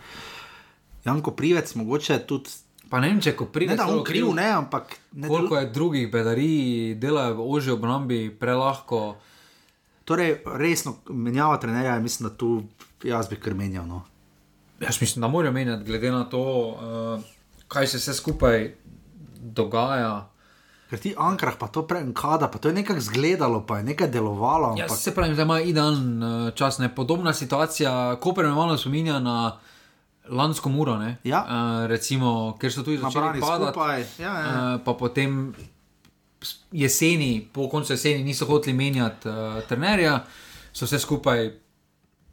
Janko 1.04 1.36
Privec, 1.36 1.74
mogoče 1.74 2.18
tudi. 2.26 2.50
Pa 2.90 3.00
ne 3.00 3.12
vem, 3.12 3.20
če 3.22 3.36
ko 3.38 3.46
pride 3.54 3.74
Ne, 3.74 3.78
da 3.78 3.86
celo 3.86 4.02
on 4.02 4.06
kriv, 4.06 4.28
ne, 4.34 4.48
ampak 4.58 4.96
ne, 5.14 5.28
Koliko 5.30 5.58
je 5.60 5.70
drugih 5.70 6.06
bedarij, 6.12 6.94
delajo 7.00 7.36
v 7.38 7.46
ožji 7.54 7.74
obrambi, 7.74 8.20
prelahko. 8.34 9.16
Torej, 10.04 10.40
resno, 10.58 10.96
menjava 11.08 11.60
trenerja, 11.62 11.94
je, 11.94 12.02
mislim, 12.02 12.28
da 12.28 12.34
tu 12.34 12.50
jaz 13.06 13.30
bi 13.30 13.38
kar 13.38 13.54
menjal. 13.54 13.86
No. 13.86 14.02
Jaz 14.80 14.98
mislim, 15.00 15.22
da 15.22 15.28
morajo 15.28 15.54
menjati, 15.54 15.86
glede 15.86 16.10
na 16.10 16.24
to, 16.24 16.42
uh, 16.42 17.22
kaj 17.70 17.86
se 17.86 18.02
vse 18.02 18.14
skupaj 18.18 18.74
dogaja. 19.38 20.26
Ker 20.90 20.98
ti 20.98 21.14
Ankrah, 21.14 21.54
pa 21.54 21.68
to 21.70 21.84
prej 21.86 22.08
kada, 22.18 22.48
pa 22.50 22.58
to 22.58 22.68
je 22.68 22.74
nekako 22.74 22.98
izgledalo, 22.98 23.62
pa 23.66 23.78
je 23.78 23.84
nekaj 23.92 24.08
delovalo. 24.10 24.74
Ja, 24.74 24.88
Ampak, 24.88 24.98
se 24.98 25.14
pravi, 25.14 25.36
da 25.38 25.46
ima 25.46 25.60
idalen 25.60 26.22
uh, 26.22 26.54
čas. 26.54 26.78
Ne? 26.82 26.90
Podobna 26.94 27.32
situacija, 27.32 28.16
Koper 28.20 28.50
me 28.50 28.54
malo 28.58 28.78
spominja 28.78 29.20
na 29.22 29.60
lansko 30.28 30.68
muro, 30.68 30.98
ne? 30.98 31.16
Ja. 31.24 31.44
uh, 31.44 31.86
recimo, 31.90 32.56
ker 32.60 32.72
so 32.72 32.82
tudi 32.82 32.98
začeli 32.98 33.40
padati. 33.40 33.72
skupaj. 33.72 34.04
Ja, 34.18 34.34
ja. 34.38 34.74
Uh, 34.74 34.80
pa 34.84 34.94
potem 34.94 35.54
jeseni, 36.72 37.48
po 37.52 37.68
koncu 37.68 37.92
jeseni, 37.92 38.24
niso 38.24 38.46
hoteli 38.46 38.76
menjati 38.76 39.28
uh, 39.28 39.60
trenerja, 39.68 40.24
so 40.72 40.84
vse 40.84 40.98
skupaj. 40.98 41.50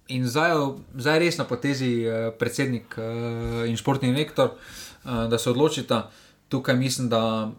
In 0.08 0.28
zdaj, 0.28 0.54
zdaj 0.96 1.18
je 1.18 1.20
res 1.20 1.38
na 1.38 1.44
potezi 1.44 1.92
uh, 2.08 2.32
predsednik 2.40 2.96
uh, 2.96 3.66
in 3.68 3.76
športni 3.78 4.14
direktor, 4.14 4.54
uh, 4.56 5.26
da 5.28 5.38
se 5.38 5.50
odločita. 5.50 6.10
Tukaj 6.48 6.76
mislim, 6.76 7.10
da. 7.10 7.52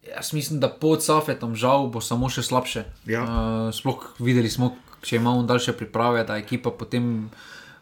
Jaz 0.00 0.32
mislim, 0.32 0.60
da 0.60 0.68
pod 0.68 1.04
Safetom 1.04 1.54
žal 1.56 1.86
bo 1.92 2.00
samo 2.00 2.28
še 2.32 2.42
slabše. 2.42 2.84
Ja. 3.06 3.22
Uh, 3.22 3.72
sploh 3.72 4.16
videli 4.18 4.50
smo, 4.50 4.74
če 5.04 5.16
imamo 5.16 5.44
daljše 5.48 5.72
priprave, 5.76 6.24
da 6.24 6.36
ekipa 6.40 6.72
potem 6.72 7.30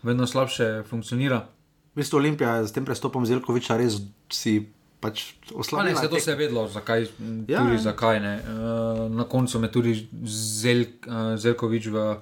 vedno 0.02 0.26
slabše 0.26 0.82
funkcionira. 0.88 1.46
V 1.92 2.00
bistvu 2.00 2.16
Olimpija 2.16 2.54
je 2.54 2.68
s 2.68 2.72
tem 2.72 2.84
prestopom 2.84 3.26
Zelkoviča 3.26 3.76
res 3.76 3.98
si 4.30 4.68
pač 5.00 5.34
ne, 5.50 5.58
oslabila. 5.58 6.00
se 6.00 6.08
to 6.08 6.16
je 6.16 6.20
se 6.20 6.30
je 6.30 6.36
vedelo, 6.36 6.68
zakaj, 6.68 7.06
Ja, 7.48 7.62
tudi 7.62 7.78
zakaj 7.78 8.20
ne. 8.20 8.34
Uh, 8.38 9.10
na 9.14 9.24
koncu 9.24 9.58
me 9.58 9.70
tudi 9.72 10.08
Zel, 10.24 10.84
uh, 11.06 11.34
Zelkovič 11.38 11.86
v 11.86 11.96
uh, 11.98 12.18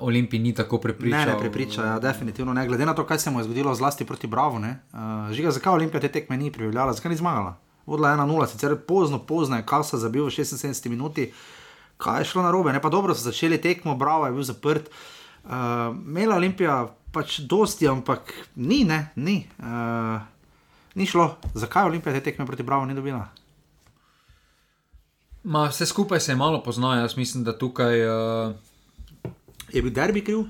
Olimpiji 0.00 0.40
ni 0.40 0.54
tako 0.54 0.78
prepričal. 0.78 1.26
Ne, 1.26 1.32
ne 1.32 1.38
prepriča, 1.38 1.84
ja, 1.84 1.98
definitivno 1.98 2.52
ne. 2.52 2.66
Glede 2.66 2.86
na 2.86 2.94
to, 2.94 3.06
kaj 3.06 3.18
se 3.18 3.30
mu 3.30 3.40
je 3.40 3.44
zgodilo, 3.44 3.74
zlasti 3.74 4.04
proti 4.04 4.26
Bravo. 4.26 4.60
Uh, 4.60 5.32
žiga, 5.32 5.50
zakaj 5.50 5.72
Olimpija 5.72 6.00
te 6.00 6.08
tekme 6.08 6.36
ni 6.36 6.52
pripeljala, 6.52 6.92
zakaj 6.92 7.10
ni 7.10 7.16
zmagala? 7.16 7.56
Vodila 7.86 8.10
je 8.10 8.16
1-0, 8.16 8.46
sicer 8.46 8.76
pozno, 8.76 9.18
pozno 9.18 9.56
je 9.56 9.66
Kasa 9.66 9.98
zabil 9.98 10.24
v 10.24 10.30
76 10.30 10.88
minuti. 10.88 11.32
Kaj 11.96 12.20
je 12.20 12.24
šlo 12.24 12.42
na 12.42 12.50
robe? 12.50 12.72
Ne, 12.72 12.80
pa 12.80 12.88
dobro 12.88 13.14
so 13.14 13.24
začeli 13.24 13.58
tekmo, 13.60 13.96
Bravo 13.96 14.26
je 14.26 14.32
bil 14.32 14.42
zaprt. 14.42 14.88
Uh, 14.88 15.21
Mela 15.44 16.36
Olimpija 16.36 16.86
pač 17.12 17.40
dosti, 17.48 17.88
ampak 17.88 18.32
ni, 18.56 18.82
ne, 18.88 19.12
ni. 19.16 19.42
Uh, 19.58 20.20
ni 20.94 21.06
šlo. 21.06 21.36
Zakaj 21.54 21.90
Olimpija 21.90 22.14
te 22.16 22.24
tekme 22.24 22.46
proti 22.46 22.62
Bravo 22.62 22.86
ni 22.86 22.94
dobila? 22.94 23.26
Ma, 25.42 25.66
vse 25.68 25.86
skupaj 25.86 26.20
se 26.20 26.36
malo 26.38 26.62
pozna, 26.62 26.96
jaz 27.00 27.16
mislim, 27.16 27.44
da 27.44 27.58
tukaj. 27.58 28.06
Uh, 28.06 28.54
Je 29.72 29.82
bil 29.82 29.92
derbi 29.92 30.20
kriv? 30.24 30.44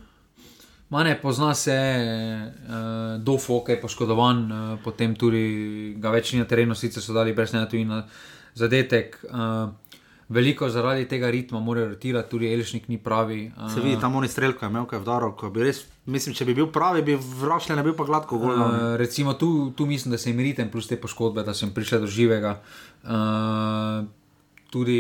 Ma 0.90 1.04
ne, 1.04 1.14
pozna 1.20 1.54
se 1.54 1.72
uh, 1.72 3.22
Dofo, 3.22 3.62
ki 3.64 3.72
je 3.72 3.80
poškodovan, 3.80 4.40
uh, 4.52 4.72
potem 4.84 5.14
tudi 5.16 5.94
ga 5.96 6.10
več 6.12 6.34
ni 6.34 6.42
na 6.42 6.48
terenu, 6.48 6.74
sicer 6.76 7.02
so 7.02 7.14
dali 7.16 7.32
brez 7.32 7.54
njega 7.54 7.70
tudi 7.70 7.86
na 7.88 8.02
zadetek. 8.58 9.16
Uh, 9.30 9.70
veliko 10.32 10.68
zaradi 10.72 11.04
tega 11.08 11.30
ritma 11.30 11.60
morajo 11.60 11.92
rotirati, 11.92 12.30
tudi 12.30 12.50
Elšnik 12.52 12.88
ni 12.88 12.98
pravi. 12.98 13.50
Uh, 13.56 13.70
Se 13.72 13.80
vidi, 13.80 14.00
tam 14.00 14.16
oni 14.16 14.28
strelko 14.28 14.64
je 14.64 14.70
imel, 14.70 14.86
kaj 14.88 14.98
je 14.98 15.02
vdaro, 15.02 15.32
ko 15.36 15.50
bi 15.52 15.66
res, 15.66 15.82
mislim, 16.06 16.36
če 16.36 16.46
bi 16.48 16.56
bil 16.56 16.70
pravi, 16.72 17.04
bi 17.06 17.16
vračal, 17.16 17.76
ne 17.76 17.84
bi 17.86 17.94
pa 17.96 18.06
gladko 18.08 18.38
gol. 18.40 18.54
Uh, 18.54 18.86
recimo 19.00 19.34
tu, 19.38 19.72
tu 19.76 19.86
mislim, 19.86 20.14
da 20.16 20.18
se 20.18 20.30
jim 20.30 20.40
ritem 20.40 20.70
plus 20.72 20.88
te 20.88 20.96
poškodbe, 21.00 21.44
da 21.44 21.54
sem 21.54 21.74
prišel 21.74 22.06
do 22.06 22.10
živega. 22.10 22.56
Uh, 23.02 24.08
tudi, 24.72 24.98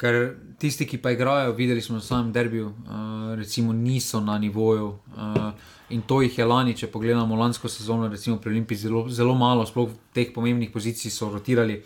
ker 0.00 0.20
tisti, 0.60 0.86
ki 0.88 1.00
pa 1.00 1.12
igrajo, 1.16 1.52
videli 1.56 1.82
smo 1.82 1.98
na 1.98 2.04
samem 2.04 2.32
derbiju, 2.32 2.68
uh, 2.68 3.34
recimo 3.40 3.72
niso 3.72 4.20
na 4.20 4.38
nivoju. 4.38 4.94
Uh, 5.16 5.52
in 5.90 6.02
to 6.06 6.20
jih 6.22 6.38
je 6.38 6.44
lani, 6.46 6.76
če 6.76 6.86
pogledamo 6.92 7.36
lansko 7.36 7.68
sezono, 7.68 8.08
recimo 8.08 8.36
pri 8.38 8.52
Olimpiji, 8.52 8.84
zelo, 8.86 9.08
zelo 9.08 9.34
malo, 9.34 9.66
sploh 9.66 9.88
v 9.90 9.98
teh 10.14 10.30
pomembnih 10.34 10.70
pozicij 10.70 11.10
so 11.10 11.30
rotirali. 11.32 11.80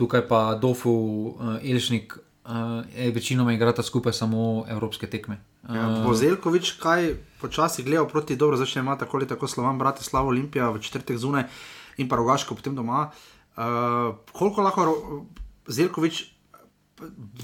Tukaj 0.00 0.24
pa 0.28 0.54
Dofu, 0.56 0.90
uh, 0.90 1.60
Elšnik, 1.60 2.16
uh, 2.16 3.12
večinoma 3.14 3.52
igrata 3.52 3.84
skupaj 3.84 4.16
samo 4.16 4.64
evropske 4.68 5.06
tekme. 5.06 5.36
Uh, 5.36 5.50
Ja, 5.68 6.02
bo 6.06 6.14
Zelkovič 6.16 6.72
kaj 6.80 7.14
počasi 7.40 7.84
gledal 7.84 8.08
proti 8.08 8.36
dobro, 8.36 8.56
zdaj 8.56 8.72
še 8.72 8.80
ima 8.80 8.96
tako 8.96 9.20
ali 9.20 9.28
tako 9.28 9.48
slovan, 9.48 9.78
brate 9.78 10.02
Slavo 10.02 10.32
Olimpija 10.32 10.70
v 10.72 10.80
četrtek 10.80 11.20
zunaj 11.20 11.44
in 12.00 12.08
pa 12.08 12.16
rogaško 12.16 12.56
potem 12.56 12.74
doma. 12.74 13.10
Uh, 13.60 14.16
koliko 14.32 14.64
lahko 14.64 14.86
Zelkovič 15.68 16.24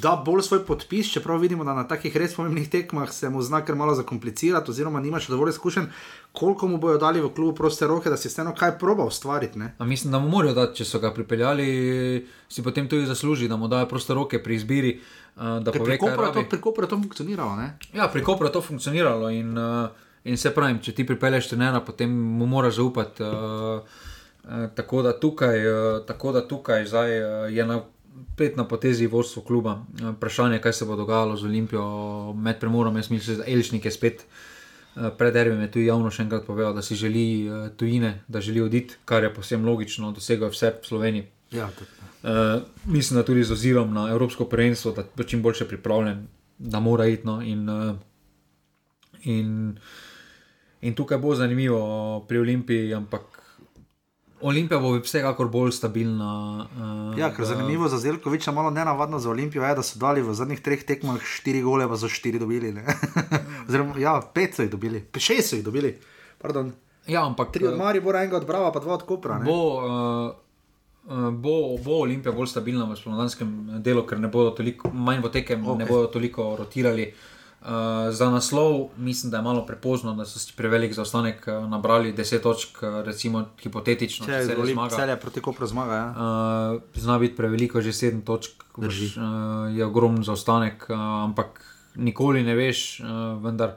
da 0.03 0.23
bolj 0.27 0.43
svoj 0.43 0.65
podpis, 0.67 1.13
čeprav 1.13 1.39
vidimo, 1.39 1.65
da 1.65 1.75
na 1.75 1.85
takih 1.89 2.17
res 2.17 2.35
pomembnih 2.35 2.69
tekmah 2.71 3.13
se 3.13 3.29
mu 3.31 3.43
zna 3.43 3.63
kar 3.65 3.77
malo 3.77 3.95
zakomplicirati, 3.95 4.71
oziroma 4.71 5.01
nima 5.01 5.21
še 5.21 5.33
dovolj 5.33 5.55
izkušenj, 5.55 5.87
koliko 6.37 6.69
mu 6.69 6.79
bojo 6.79 6.99
dali 6.99 7.21
v 7.21 7.31
klubu 7.35 7.55
proste 7.57 7.87
roke, 7.87 8.11
da 8.11 8.17
si 8.17 8.29
vseeno 8.29 8.55
kaj 8.57 8.77
proba 8.79 9.05
ustvariti. 9.05 9.59
Ne? 9.59 9.73
A 9.79 9.85
mislim, 9.85 10.13
da 10.13 10.19
mu 10.19 10.29
morajo 10.29 10.55
dati, 10.55 10.81
če 10.81 10.89
so 10.89 11.01
ga 11.03 11.13
pripeljali, 11.15 11.69
si 12.49 12.63
potem 12.63 12.89
tudi 12.89 13.07
zasluži, 13.07 13.49
da 13.49 13.57
mu 13.57 13.69
dajo 13.69 13.89
proste 13.91 14.15
roke 14.15 14.43
pri 14.43 14.61
izbiri. 14.61 14.97
Pove, 15.37 15.73
Pri 16.49 16.61
Kopru 16.61 16.85
je 16.85 16.89
to, 16.89 16.97
funkcioniralo. 16.97 17.57
Ne? 17.57 17.73
Ja, 17.93 18.09
pri 18.09 18.23
Kopru 18.25 18.49
je 18.49 18.53
to 18.53 18.63
funkcioniralo 18.65 19.31
in, 19.31 19.57
uh, 19.59 19.89
in 20.25 20.37
se 20.41 20.55
pravi, 20.55 20.79
če 20.83 20.95
ti 20.97 21.07
pripelješ 21.07 21.51
trenera, 21.53 21.81
potem 21.85 22.13
mu 22.13 22.47
moraš 22.47 22.81
zaupati. 22.81 23.23
Uh, 23.23 24.07
tako, 24.75 25.03
da 25.03 25.13
tukaj, 25.21 25.61
tako 26.07 26.33
da 26.33 26.49
tukaj 26.49 26.87
zdaj 26.87 27.13
je 27.53 27.67
na. 27.67 27.83
Pet 28.37 28.57
na 28.57 28.65
potezi 28.69 29.07
vodstvo 29.07 29.43
kluba. 29.43 29.83
Uh, 30.03 30.11
Vprašanje, 30.17 30.61
kaj 30.61 30.73
se 30.73 30.85
bo 30.85 30.97
dogajalo 30.97 31.37
z 31.37 31.45
Olimpijo 31.45 32.33
med 32.33 32.61
premorom. 32.61 32.97
Jaz 32.97 33.11
mislim, 33.11 33.39
da 33.39 33.45
Elšnik 33.47 33.85
je 33.85 33.93
spet 33.93 34.25
uh, 34.25 35.09
pred 35.19 35.35
Derbem 35.35 35.61
je 35.61 35.71
tudi 35.71 35.87
javno 35.87 36.11
še 36.11 36.25
enkrat 36.25 36.47
povedal, 36.47 36.75
da 36.75 36.83
si 36.83 36.97
želi 36.97 37.27
uh, 37.49 37.69
tujine, 37.77 38.23
da 38.29 38.41
želi 38.41 38.65
oditi, 38.65 38.97
kar 39.05 39.25
je 39.25 39.35
posebno 39.35 39.71
logično, 39.71 40.13
dosega 40.13 40.49
vse 40.53 40.73
v 40.81 40.89
Sloveniji. 40.89 41.27
Ja. 41.53 41.69
Uh, 42.27 42.63
mislim, 42.85 43.21
da 43.21 43.25
tudi 43.25 43.45
z 43.45 43.53
ozirom 43.53 43.95
na 43.95 44.09
Evropsko 44.11 44.49
prvenstvo, 44.51 44.93
da 44.97 45.05
bo 45.17 45.25
čim 45.25 45.43
boljše 45.43 45.69
pripravljen, 45.69 46.27
da 46.59 46.81
mora 46.81 47.07
iti. 47.07 47.27
No, 47.27 47.41
in, 47.43 47.69
uh, 47.69 47.97
in, 49.23 49.77
in 50.81 50.95
tukaj 50.95 51.19
bo 51.19 51.35
zanimivo 51.35 52.25
pri 52.29 52.41
Olimpiji, 52.41 52.95
ampak 52.95 53.36
Olimpija 54.41 54.81
bo 54.81 54.93
vsekakor 55.01 55.49
bolj 55.49 55.73
stabilna. 55.73 56.67
Uh, 56.77 57.19
Ja, 57.19 57.31
ker 57.35 57.45
zanimivo 57.45 57.89
za 57.89 57.99
Zelkoviča, 57.99 58.53
malo 58.53 58.71
nenavadno 58.71 59.19
za 59.19 59.31
Olimpijo 59.31 59.65
je, 59.65 59.75
da 59.75 59.83
so 59.83 59.99
dali 59.99 60.23
v 60.23 60.35
zadnjih 60.35 60.61
treh 60.61 60.85
tekmah 60.85 61.21
štiri 61.25 61.63
gole, 61.63 61.89
pa 61.89 61.97
so 61.97 62.09
štiri 62.09 62.39
dobili. 62.39 62.75
Oziroma, 63.69 63.97
ja, 63.99 64.21
pet 64.35 64.55
so 64.55 64.63
jih 64.63 64.71
dobili, 64.71 65.01
Pe- 65.01 65.21
šest 65.21 65.51
so 65.51 65.57
jih 65.57 65.65
dobili. 65.65 65.95
Pardon. 66.39 66.73
Ja, 67.07 67.25
ampak 67.25 67.53
Tri 67.53 67.67
od 67.67 67.75
eh, 67.75 67.79
Maribora, 67.79 68.23
enega 68.23 68.37
od 68.37 68.47
Brava, 68.47 68.73
pa 68.73 68.81
dva 68.81 68.95
od 68.95 69.07
Kopra. 69.07 69.39
ne. 69.39 69.45
bo, 69.45 69.57
uh, 69.79 71.31
bo, 71.33 71.79
bo 71.85 72.03
Olimpija 72.03 72.33
bolj 72.33 72.51
stabilna 72.53 72.85
v 72.85 72.97
spomladanskem 72.97 73.81
delu, 73.81 74.05
ker 74.07 74.21
ne 74.21 74.29
bodo 74.29 74.51
toliko, 74.51 74.91
manj 74.93 75.23
bo 75.23 75.33
tekem, 75.33 75.65
okay. 75.65 75.79
ne 75.79 75.87
bodo 75.87 76.13
toliko 76.13 76.57
rotirali. 76.59 77.09
Uh, 77.09 77.36
za 78.11 78.31
naslov 78.31 78.89
mislim, 78.97 79.31
da 79.31 79.37
je 79.37 79.43
malo 79.43 79.67
prepozno, 79.67 80.15
da 80.15 80.25
so 80.25 80.39
si 80.39 80.53
prevelik 80.57 80.93
zaostanek 80.93 81.47
uh, 81.47 81.69
nabrali 81.71 82.13
10 82.13 82.43
točk, 82.43 82.83
uh, 82.83 83.01
recimo 83.05 83.45
hipotetično, 83.63 84.27
Če 84.27 84.45
se 84.45 84.57
zmaga. 84.73 84.97
Celje 84.97 85.17
proti 85.21 85.41
Kopru 85.41 85.67
zmaga. 85.67 85.95
Ja. 85.95 86.09
Uh, 86.75 86.83
zna 86.95 87.19
biti 87.19 87.37
preveliko, 87.37 87.81
že 87.81 87.93
7 87.93 88.23
točk, 88.25 88.65
Drži. 88.77 89.07
boš, 89.07 89.17
uh, 89.17 89.77
je 89.77 89.85
ogromen 89.85 90.23
zaostanek, 90.23 90.87
uh, 90.89 90.97
ampak 91.25 91.65
nikoli 91.97 92.43
ne 92.43 92.55
veš, 92.55 93.01
uh, 93.01 93.43
vendar. 93.43 93.75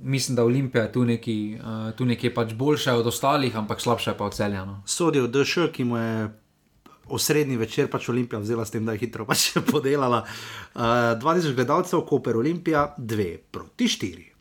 Mislim, 0.00 0.36
da 0.36 0.44
Olimpija 0.44 0.84
je 0.84 0.92
tu 0.92 1.04
nekaj, 1.04 1.54
uh, 1.54 1.92
tu 1.96 2.04
nekaj 2.04 2.34
pač 2.34 2.52
boljša 2.54 2.94
od 2.94 3.06
ostalih, 3.06 3.56
ampak 3.56 3.80
slabša 3.80 4.10
je 4.10 4.18
pa 4.18 4.24
od 4.24 4.34
celjano. 4.34 4.82
Sodijo 4.86 5.26
DŠ, 5.26 5.68
ki 5.72 5.84
mu 5.84 5.96
je 5.96 6.28
osrednji 7.08 7.56
večer 7.56 7.90
pač 7.90 8.08
Olimpija 8.08 8.40
vzela 8.40 8.64
s 8.64 8.70
tem, 8.70 8.86
da 8.86 8.92
je 8.92 9.04
hitro 9.04 9.26
pač 9.26 9.52
podelala. 9.72 10.24
Uh, 10.74 11.14
2000 11.22 11.54
gledalcev, 11.54 12.06
Koper 12.08 12.36
Olimpija, 12.36 12.94
2 12.98 13.36
proti 13.50 13.88
4. 13.88 14.36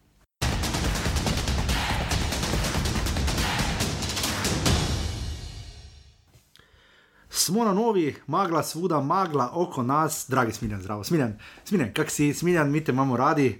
Smo 7.35 7.65
na 7.65 7.73
novi, 7.73 8.15
magla, 8.27 8.63
svuda, 8.63 9.01
magla, 9.01 9.51
oko 9.53 9.83
nas, 9.83 10.25
dragi 10.29 10.53
smiljen, 10.53 10.81
zdravo, 10.81 11.03
smiljen, 11.03 11.35
smiljen, 11.63 11.91
kak 11.93 12.09
si, 12.09 12.33
smiljen, 12.33 12.71
mi 12.71 12.83
te 12.83 12.91
imamo 12.95 13.17
radi, 13.17 13.59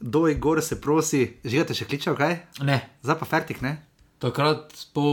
doj, 0.00 0.34
gor 0.34 0.62
se 0.62 0.80
prosi, 0.80 1.26
živete 1.44 1.74
še 1.74 1.88
kličev, 1.90 2.16
kaj? 2.16 2.36
Ne, 2.62 2.78
Zdaj 3.02 3.18
pa 3.18 3.28
fertik, 3.28 3.60
ne? 3.66 3.76
Takrat 4.24 4.72
po 4.96 5.06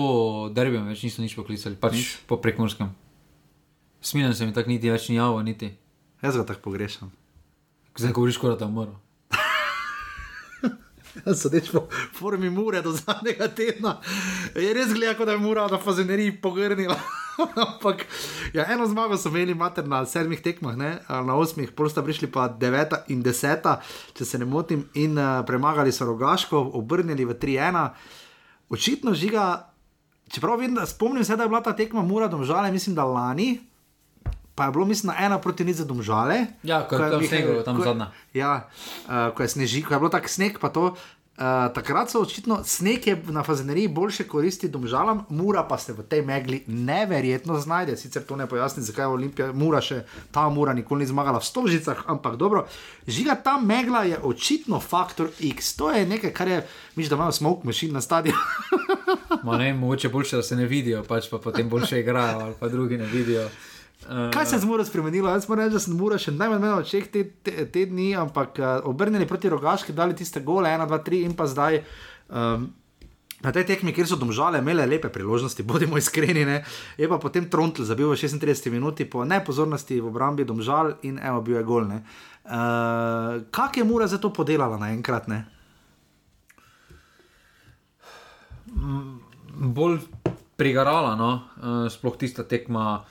derbiju 0.56 0.86
več 0.88 1.04
niso 1.04 1.24
nič 1.24 1.36
poklicali, 1.36 1.76
pač 1.76 2.00
nič. 2.00 2.12
po 2.30 2.40
prekorskem. 2.40 2.92
Smiljen 4.02 4.36
se 4.36 4.48
mi 4.48 4.56
tako 4.56 4.72
niti 4.72 4.90
več 4.90 5.10
ni 5.12 5.20
javno, 5.20 5.44
niti. 5.46 5.72
Jaz 6.24 6.38
ga 6.40 6.46
tako 6.48 6.72
pogrešam. 6.72 7.12
Zdaj 7.98 8.14
govoriš, 8.16 8.40
kot 8.40 8.56
da 8.56 8.66
je 8.66 8.72
umrl. 8.72 8.96
Sodeč 11.42 11.70
po 11.74 11.88
formi 12.16 12.50
mure 12.50 12.80
do 12.82 12.94
zadnjega 12.96 13.50
tedna, 13.52 13.98
je 14.56 14.72
res 14.74 14.94
gledal, 14.96 15.18
kot 15.20 15.28
da 15.28 15.36
je 15.36 15.44
mura 15.44 15.68
na 15.68 15.82
fazeneriji 15.82 16.38
pogrnila. 16.42 16.96
Ampak 17.66 18.06
ja, 18.56 18.66
eno 18.72 18.88
zmago 18.88 19.18
so 19.20 19.30
imeli 19.30 19.54
mater 19.58 19.88
na 19.88 20.06
sedmih 20.08 20.40
tekmah, 20.42 20.78
ne? 20.78 20.92
na 21.10 21.36
osmih, 21.36 21.74
pol 21.76 21.92
sta 21.92 22.04
prišli 22.06 22.32
pa 22.32 22.48
deveta 22.48 23.04
in 23.12 23.22
deseta, 23.26 23.82
če 24.16 24.28
se 24.28 24.40
ne 24.40 24.48
motim, 24.48 24.88
in 24.96 25.20
uh, 25.20 25.42
premagali 25.48 25.92
so 25.92 26.08
rogaško, 26.08 26.64
obrnili 26.80 27.28
v 27.28 27.36
3-1. 27.36 27.92
Očitno 28.72 29.12
žiga, 29.14 29.68
čeprav 30.28 30.56
vem, 30.58 30.72
da 30.72 30.86
spomnim 30.86 31.22
se, 31.22 31.36
da 31.36 31.44
je 31.44 31.50
bila 31.50 31.62
ta 31.62 31.74
tekma 31.74 32.02
mura 32.02 32.28
domžale, 32.28 32.72
mislim, 32.72 32.96
da 32.96 33.04
lani. 33.04 33.60
Pa 34.54 34.66
je 34.66 34.72
bilo, 34.72 34.86
mislim, 34.86 35.12
na 35.12 35.26
ena 35.26 35.38
proti 35.38 35.64
nič 35.64 35.76
za 35.76 35.86
domžale. 35.86 36.46
Ja, 36.64 36.84
ko 36.84 36.96
je 36.96 37.12
tam 37.12 37.22
snegalo, 37.22 37.64
tam 37.64 37.78
je- 37.78 37.84
zadnja. 37.84 38.08
Ja, 38.34 38.68
uh, 39.06 39.32
ko 39.32 39.44
je 39.44 39.50
snežil, 39.50 39.84
ko 39.84 39.94
je 39.94 40.00
bilo 40.00 40.10
tako 40.10 40.28
sneg, 40.30 40.56
pa 40.56 40.70
to. 40.70 40.96
Uh, 41.42 41.74
takrat 41.74 42.12
so 42.12 42.20
očitno 42.22 42.60
sneg 42.64 43.08
je 43.08 43.16
na 43.34 43.42
fazeneriji 43.44 43.88
boljše 43.88 44.24
koristi 44.30 44.68
domžalam, 44.70 45.24
mura 45.30 45.64
pa 45.64 45.78
se 45.78 45.94
v 45.94 46.04
tej 46.06 46.22
megli 46.22 46.60
neverjetno 46.68 47.58
znajde. 47.60 47.96
Sicer 47.98 48.22
to 48.24 48.36
ne 48.36 48.46
pojasni, 48.48 48.84
zakaj 48.84 49.04
je 49.04 49.08
Olimpija, 49.08 49.48
mura 49.54 49.82
še 49.82 50.04
ta 50.32 50.44
mura 50.50 50.76
nikoli 50.78 51.02
ni 51.02 51.10
zmagala 51.10 51.40
v 51.42 51.48
Stovžicah, 51.50 52.04
ampak 52.14 52.38
dobro. 52.38 52.68
Žiga 53.08 53.40
ta 53.42 53.58
megla 53.58 54.04
je 54.06 54.20
očitno 54.22 54.80
faktor 54.80 55.34
X. 55.40 55.74
To 55.82 55.90
je 55.90 56.06
nekaj, 56.06 56.34
kar 56.34 56.48
je, 56.48 56.62
miš, 56.96 57.10
da 57.10 57.18
imajo 57.18 57.32
smoke 57.32 57.66
machine 57.66 57.98
na 57.98 58.06
stadionu. 58.06 58.38
Ma 59.46 59.58
ne, 59.58 59.74
mogoče 59.74 60.14
boljše, 60.14 60.36
da 60.36 60.44
se 60.44 60.56
ne 60.56 60.70
vidijo, 60.70 61.02
pač 61.04 61.30
pa 61.32 61.42
potem 61.42 61.70
boljše 61.70 62.06
igrajo, 62.06 62.40
ali 62.40 62.54
pa 62.60 62.70
drugi 62.70 63.02
ne 63.02 63.10
vidijo. 63.10 63.50
Uh, 64.10 64.32
Kaj 64.34 64.46
se 64.46 64.56
je 64.56 64.60
z 64.60 64.66
Muro 64.66 64.86
spremenilo? 64.86 65.30
Jaz 65.30 65.48
moram 65.50 65.66
reči, 65.66 65.78
da 65.78 65.80
sem 65.80 65.94
Muro 65.98 66.18
še 66.18 66.34
najmanj 66.34 66.60
imel 66.60 66.80
očeh 66.82 67.08
te, 67.14 67.22
te, 67.46 67.66
te 67.70 67.86
dni, 67.86 68.12
ampak 68.18 68.58
uh, 68.58 68.70
obrnili 68.90 69.28
proti 69.30 69.52
rogaški, 69.54 69.94
dali 69.94 70.18
tiste 70.18 70.42
gole, 70.42 70.70
1, 70.70 70.88
2, 70.90 71.02
3 71.06 71.26
in 71.30 71.36
pa 71.38 71.46
zdaj. 71.50 71.84
Um, 72.30 72.72
Na 73.42 73.50
tej 73.50 73.66
tekmi, 73.66 73.90
kjer 73.90 74.06
so 74.06 74.22
domžale 74.22 74.60
imele 74.62 74.86
lepe 74.86 75.10
priložnosti, 75.10 75.66
bodimo 75.66 75.98
iskreni, 75.98 76.46
ne? 76.46 76.62
je 76.94 77.10
pa 77.10 77.18
potem 77.18 77.50
Trontl 77.50 77.82
zabil 77.82 78.06
v 78.06 78.14
36 78.14 78.70
minuti 78.70 79.10
po 79.10 79.26
nepozornosti 79.26 79.98
v 79.98 80.06
obrambi 80.06 80.46
domžal 80.46 81.02
in 81.02 81.18
evo, 81.18 81.42
bil 81.42 81.58
je 81.58 81.66
gol. 81.66 81.90
Uh, 81.90 83.42
Kak 83.50 83.82
je 83.82 83.84
mura 83.84 84.06
za 84.06 84.22
to 84.22 84.30
podelala 84.30 84.78
naenkrat? 84.78 85.26
Bolj 89.58 90.06
prigarala, 90.54 91.18
no? 91.18 91.42
uh, 91.58 91.90
sploh 91.90 92.14
tista 92.22 92.46
tekma 92.46 93.02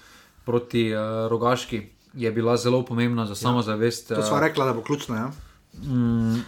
proti 0.50 0.88
uh, 0.90 1.30
Rogaški 1.30 1.82
je 2.14 2.32
bila 2.34 2.56
zelo 2.58 2.82
pomembna 2.82 3.26
za 3.26 3.38
samozavest. 3.38 4.08
To 4.10 4.22
sva 4.22 4.40
rekla, 4.42 4.66
da 4.66 4.72
bo 4.74 4.82
ključno. 4.82 5.16
Ja? 5.16 5.30
Mm, 5.78 6.42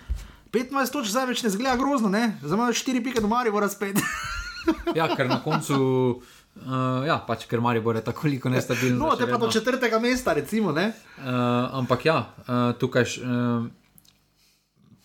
25 0.53 0.92
točk 0.92 1.11
zdaj 1.11 1.28
več 1.30 1.42
ne 1.46 1.50
zgleda 1.55 1.76
grozno, 1.78 2.11
ne? 2.11 2.32
za 2.42 2.59
malo 2.59 2.74
4 2.74 3.05
pike 3.05 3.22
do 3.22 3.30
Marija, 3.30 3.55
mora 3.55 3.68
spet. 3.70 4.00
ja, 4.98 5.07
ker 5.14 5.30
na 5.30 5.38
koncu. 5.44 5.76
Uh, 6.53 7.07
ja, 7.07 7.16
pač 7.26 7.46
ker 7.48 7.62
Marijo 7.64 7.86
bo 7.86 7.94
tako 7.94 8.26
veliko 8.26 8.50
nestabilno. 8.53 9.07
No, 9.07 9.14
te 9.16 9.28
pa 9.30 9.38
do 9.40 9.48
četrtega 9.48 10.03
mesta, 10.03 10.34
recimo. 10.36 10.74
Uh, 10.74 10.90
ampak 11.78 12.05
ja, 12.11 12.18
uh, 12.48 12.74
tukaj. 12.78 13.07
Uh, 13.22 13.70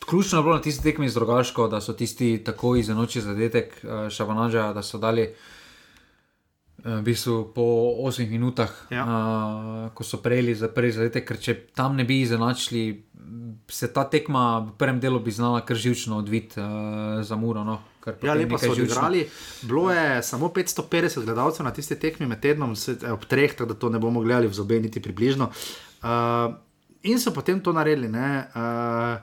Ključno 0.08 0.40
je 0.40 0.44
bilo 0.44 0.56
na 0.56 0.62
tisti 0.62 0.84
tekmi 0.84 1.10
z 1.10 1.18
drugačko, 1.20 1.66
da 1.68 1.82
so 1.84 1.92
tisti 1.94 2.38
tako 2.44 2.78
izenačili 2.80 3.26
zadetek 3.26 3.74
uh, 3.84 4.10
Šabanaža, 4.10 4.70
da 4.74 4.84
so 4.84 4.98
dali 4.98 5.26
v 6.88 7.02
bistvu 7.04 7.52
po 7.52 7.64
8 8.08 8.30
minutah, 8.30 8.72
ja. 8.90 9.04
uh, 9.04 9.90
ko 9.92 10.04
so 10.08 10.22
prejeli 10.24 10.56
za 10.56 10.72
prvi 10.72 10.92
zadetek, 10.96 11.28
ker 11.28 11.40
če 11.40 11.56
tam 11.76 12.00
ne 12.00 12.08
bi 12.08 12.22
izenačili, 12.24 12.86
se 13.68 13.92
ta 13.92 14.06
tekma 14.08 14.60
v 14.64 14.78
prvem 14.80 15.02
delu 15.04 15.20
bi 15.20 15.32
znala 15.32 15.66
kar 15.68 15.76
živčno 15.76 16.22
odviti 16.24 16.62
uh, 16.64 17.20
za 17.28 17.36
muro. 17.36 17.66
No? 17.68 17.82
Ja, 18.24 18.38
lepo 18.40 18.56
so 18.56 18.72
odigrali. 18.72 19.26
Bilo 19.68 19.92
je 19.92 20.24
samo 20.24 20.48
550 20.48 21.28
gledalcev 21.28 21.68
na 21.68 21.74
tisti 21.76 22.00
tekmi 22.00 22.28
med 22.28 22.40
tednom, 22.40 22.72
ob 23.12 23.28
treh, 23.28 23.52
tako 23.52 23.74
da 23.74 23.80
to 23.80 23.92
ne 23.92 24.00
bomo 24.00 24.24
gledali 24.24 24.48
v 24.48 24.56
zobe, 24.56 24.80
niti 24.80 25.04
približno. 25.04 25.52
Uh, 26.00 26.56
in 27.04 27.20
so 27.20 27.36
potem 27.36 27.60
to 27.60 27.76
naredili. 27.76 28.08
Uh, 28.08 29.20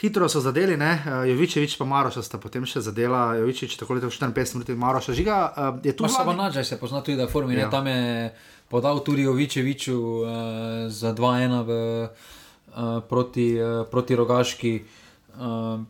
hitro 0.00 0.28
so 0.28 0.40
zadeli, 0.40 0.76
ne? 0.76 1.02
Eh, 1.06 1.28
Jovičevič 1.30 1.76
pa 1.78 1.84
Maroša 1.84 2.22
sta 2.22 2.38
potem 2.38 2.66
še 2.66 2.80
zadela, 2.80 3.34
Jovičevič 3.38 3.76
tako 3.78 3.98
leto 3.98 4.10
54 4.10 4.54
minut, 4.54 4.68
Maroša 4.68 5.12
žiga. 5.12 5.38
Uh, 5.56 5.78
je 5.84 5.96
tu 5.96 6.08
samo 6.08 6.32
Nađaj 6.32 6.64
se 6.64 6.80
pozna 6.80 7.02
tudi, 7.02 7.16
da 7.16 7.28
formi, 7.28 7.54
ja. 7.54 7.70
tam 7.70 7.86
je 7.86 8.34
podal 8.68 9.04
tudi 9.04 9.22
Jovičeviču 9.22 9.98
uh, 9.98 10.28
za 10.88 11.14
2-1 11.14 11.62
uh, 11.62 13.02
proti, 13.08 13.54
uh, 13.60 13.86
proti 13.90 14.16
Rogaški. 14.16 14.82
Uh, 15.34 15.80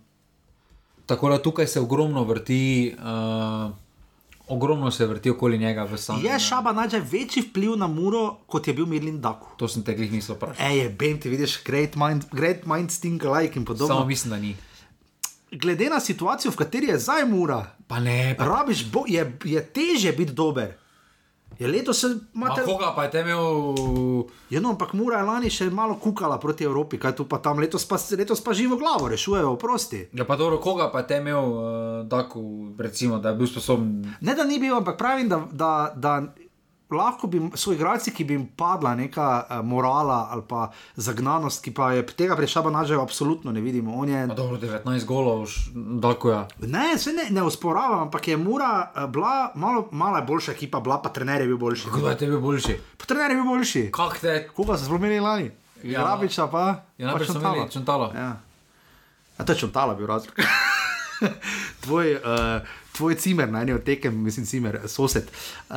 tako 1.07 1.29
da 1.29 1.39
tukaj 1.39 1.67
se 1.67 1.81
ogromno 1.81 2.25
vrti. 2.25 2.95
Uh, 2.99 3.84
ogromno 4.49 4.91
se 4.91 5.07
vrti 5.07 5.31
okoli 5.31 5.59
njega 5.59 5.85
v 5.85 5.99
samem. 5.99 6.25
Je 6.25 6.39
šaba 6.39 6.73
najdaj 6.73 7.01
večji 7.01 7.43
vpliv 7.43 7.77
na 7.77 7.87
muro, 7.87 8.37
kot 8.47 8.69
je 8.69 8.75
bil 8.75 8.87
Mirlin 8.87 9.21
Daku? 9.21 9.57
To 9.57 9.69
sem 9.69 9.85
te 9.85 9.95
glih 9.95 10.13
nisel 10.13 10.37
vprašal. 10.37 10.67
Ej, 10.67 10.89
Ben, 10.99 11.21
ti 11.21 11.29
vidiš, 11.29 11.63
great 11.65 11.97
mind, 11.97 12.25
great 12.33 12.67
mind 12.67 12.91
sting 12.91 13.23
like 13.25 13.59
in 13.59 13.65
podobno. 13.65 13.95
Samo 13.95 14.07
mislim, 14.07 14.31
da 14.31 14.39
ni. 14.39 14.57
Glede 15.51 15.91
na 15.91 16.01
situacijo, 16.01 16.51
v 16.51 16.57
kateri 16.57 16.87
je 16.87 16.99
zdaj 16.99 17.25
mura, 17.25 17.77
pa 17.87 18.01
ne. 18.01 18.35
Pa... 18.39 18.45
Rabiš, 18.45 18.91
bo, 18.91 19.05
je, 19.07 19.39
je 19.45 19.67
teže 19.67 20.13
biti 20.13 20.33
dober. 20.33 20.84
Je 21.59 21.69
letos 21.69 22.01
se 22.01 22.07
imate. 22.35 22.63
Koga 22.65 22.93
pa 22.97 23.05
je 23.05 23.11
te 23.11 23.21
imel? 23.21 23.39
Ja, 24.51 24.61
no, 24.61 24.71
ampak 24.75 24.93
Mura 24.93 25.19
je 25.19 25.29
lani 25.29 25.51
še 25.51 25.71
malo 25.71 25.97
kukala 26.03 26.39
proti 26.43 26.65
Evropi, 26.65 26.99
kaj 26.99 27.17
tu 27.19 27.29
pa 27.31 27.39
tam 27.39 27.59
letos 27.63 27.87
pa, 27.89 27.99
letos 28.19 28.43
pa 28.45 28.55
živo 28.55 28.79
glavo, 28.81 29.09
rešujejo, 29.09 29.57
prosti. 29.61 30.09
Ja, 30.13 30.25
pa 30.25 30.37
dobro, 30.37 30.59
koga 30.63 30.91
pa 30.93 31.05
je 31.05 31.11
te 31.13 31.21
imel, 31.23 31.53
uh, 31.53 32.07
daku, 32.09 32.75
recimo, 32.79 33.19
da 33.19 33.35
je 33.35 33.41
bil 33.43 33.51
sposoben. 33.51 34.03
Ne, 34.21 34.35
da 34.35 34.45
ni 34.45 34.59
bil, 34.59 34.77
ampak 34.77 34.99
pravim, 34.99 35.29
da. 35.29 35.45
da, 35.53 35.75
da 35.95 36.15
lahko 36.91 37.27
bi 37.27 37.41
so 37.55 37.73
igralci, 37.73 38.13
ki 38.15 38.25
bi 38.25 38.35
jim 38.35 38.47
padla 38.57 38.95
neka 38.95 39.47
uh, 39.51 39.61
morala 39.67 40.29
ali 40.31 40.43
pa 40.49 40.71
zagnanost, 40.97 41.63
ki 41.65 41.75
pa 41.75 41.93
je 41.93 42.07
tega 42.07 42.37
prešaba 42.37 42.71
nažal, 42.71 43.01
absolutno 43.01 43.53
ne 43.53 43.61
vidimo. 43.61 44.05
Je... 44.05 44.27
Dobro, 44.27 44.57
19 44.57 45.05
golov, 45.05 45.49
tako 46.03 46.31
je. 46.31 46.45
Ne, 46.59 46.99
se 46.99 47.13
ne, 47.13 47.29
ne 47.31 47.43
usporavam, 47.43 48.07
ampak 48.07 48.29
je 48.29 48.37
Mura 48.37 48.93
uh, 48.97 49.11
bila 49.11 49.51
malo, 49.55 49.89
malo 49.93 50.23
boljša 50.27 50.53
ekipa, 50.53 50.81
bila 50.81 51.03
pa 51.03 51.09
trener 51.09 51.41
je 51.41 51.47
bil 51.47 51.57
boljši. 51.57 51.89
Kdo 51.95 52.09
je 52.09 52.19
tebi 52.19 52.39
boljši? 52.39 52.79
Pa 52.99 53.05
trener 53.05 53.31
je 53.31 53.37
bil 53.37 53.45
boljši. 53.45 53.91
Kako 53.93 54.17
te? 54.21 54.49
Koga 54.57 54.79
so 54.79 54.85
zlomili 54.85 55.21
lani? 55.21 55.51
Ja, 55.83 56.05
Rabiča 56.05 56.47
pa. 56.47 56.83
Ja, 56.99 57.07
najprej 57.07 57.27
so 57.27 57.39
imeli 57.39 57.71
čuntalo. 57.71 58.13
Ja. 58.17 58.37
A 59.39 59.45
to 59.45 59.53
je 59.53 59.59
čuntalo 59.59 59.95
bil 59.95 60.07
razlog. 60.07 60.35
tvoj, 61.85 62.15
uh, 62.15 62.21
tvoj 62.93 63.15
cimer, 63.15 63.53
na 63.53 63.63
eni 63.63 63.73
od 63.73 63.85
tekem, 63.85 64.23
mislim, 64.23 64.47
cimer, 64.47 64.81
sosed. 64.87 65.31
Uh, 65.71 65.77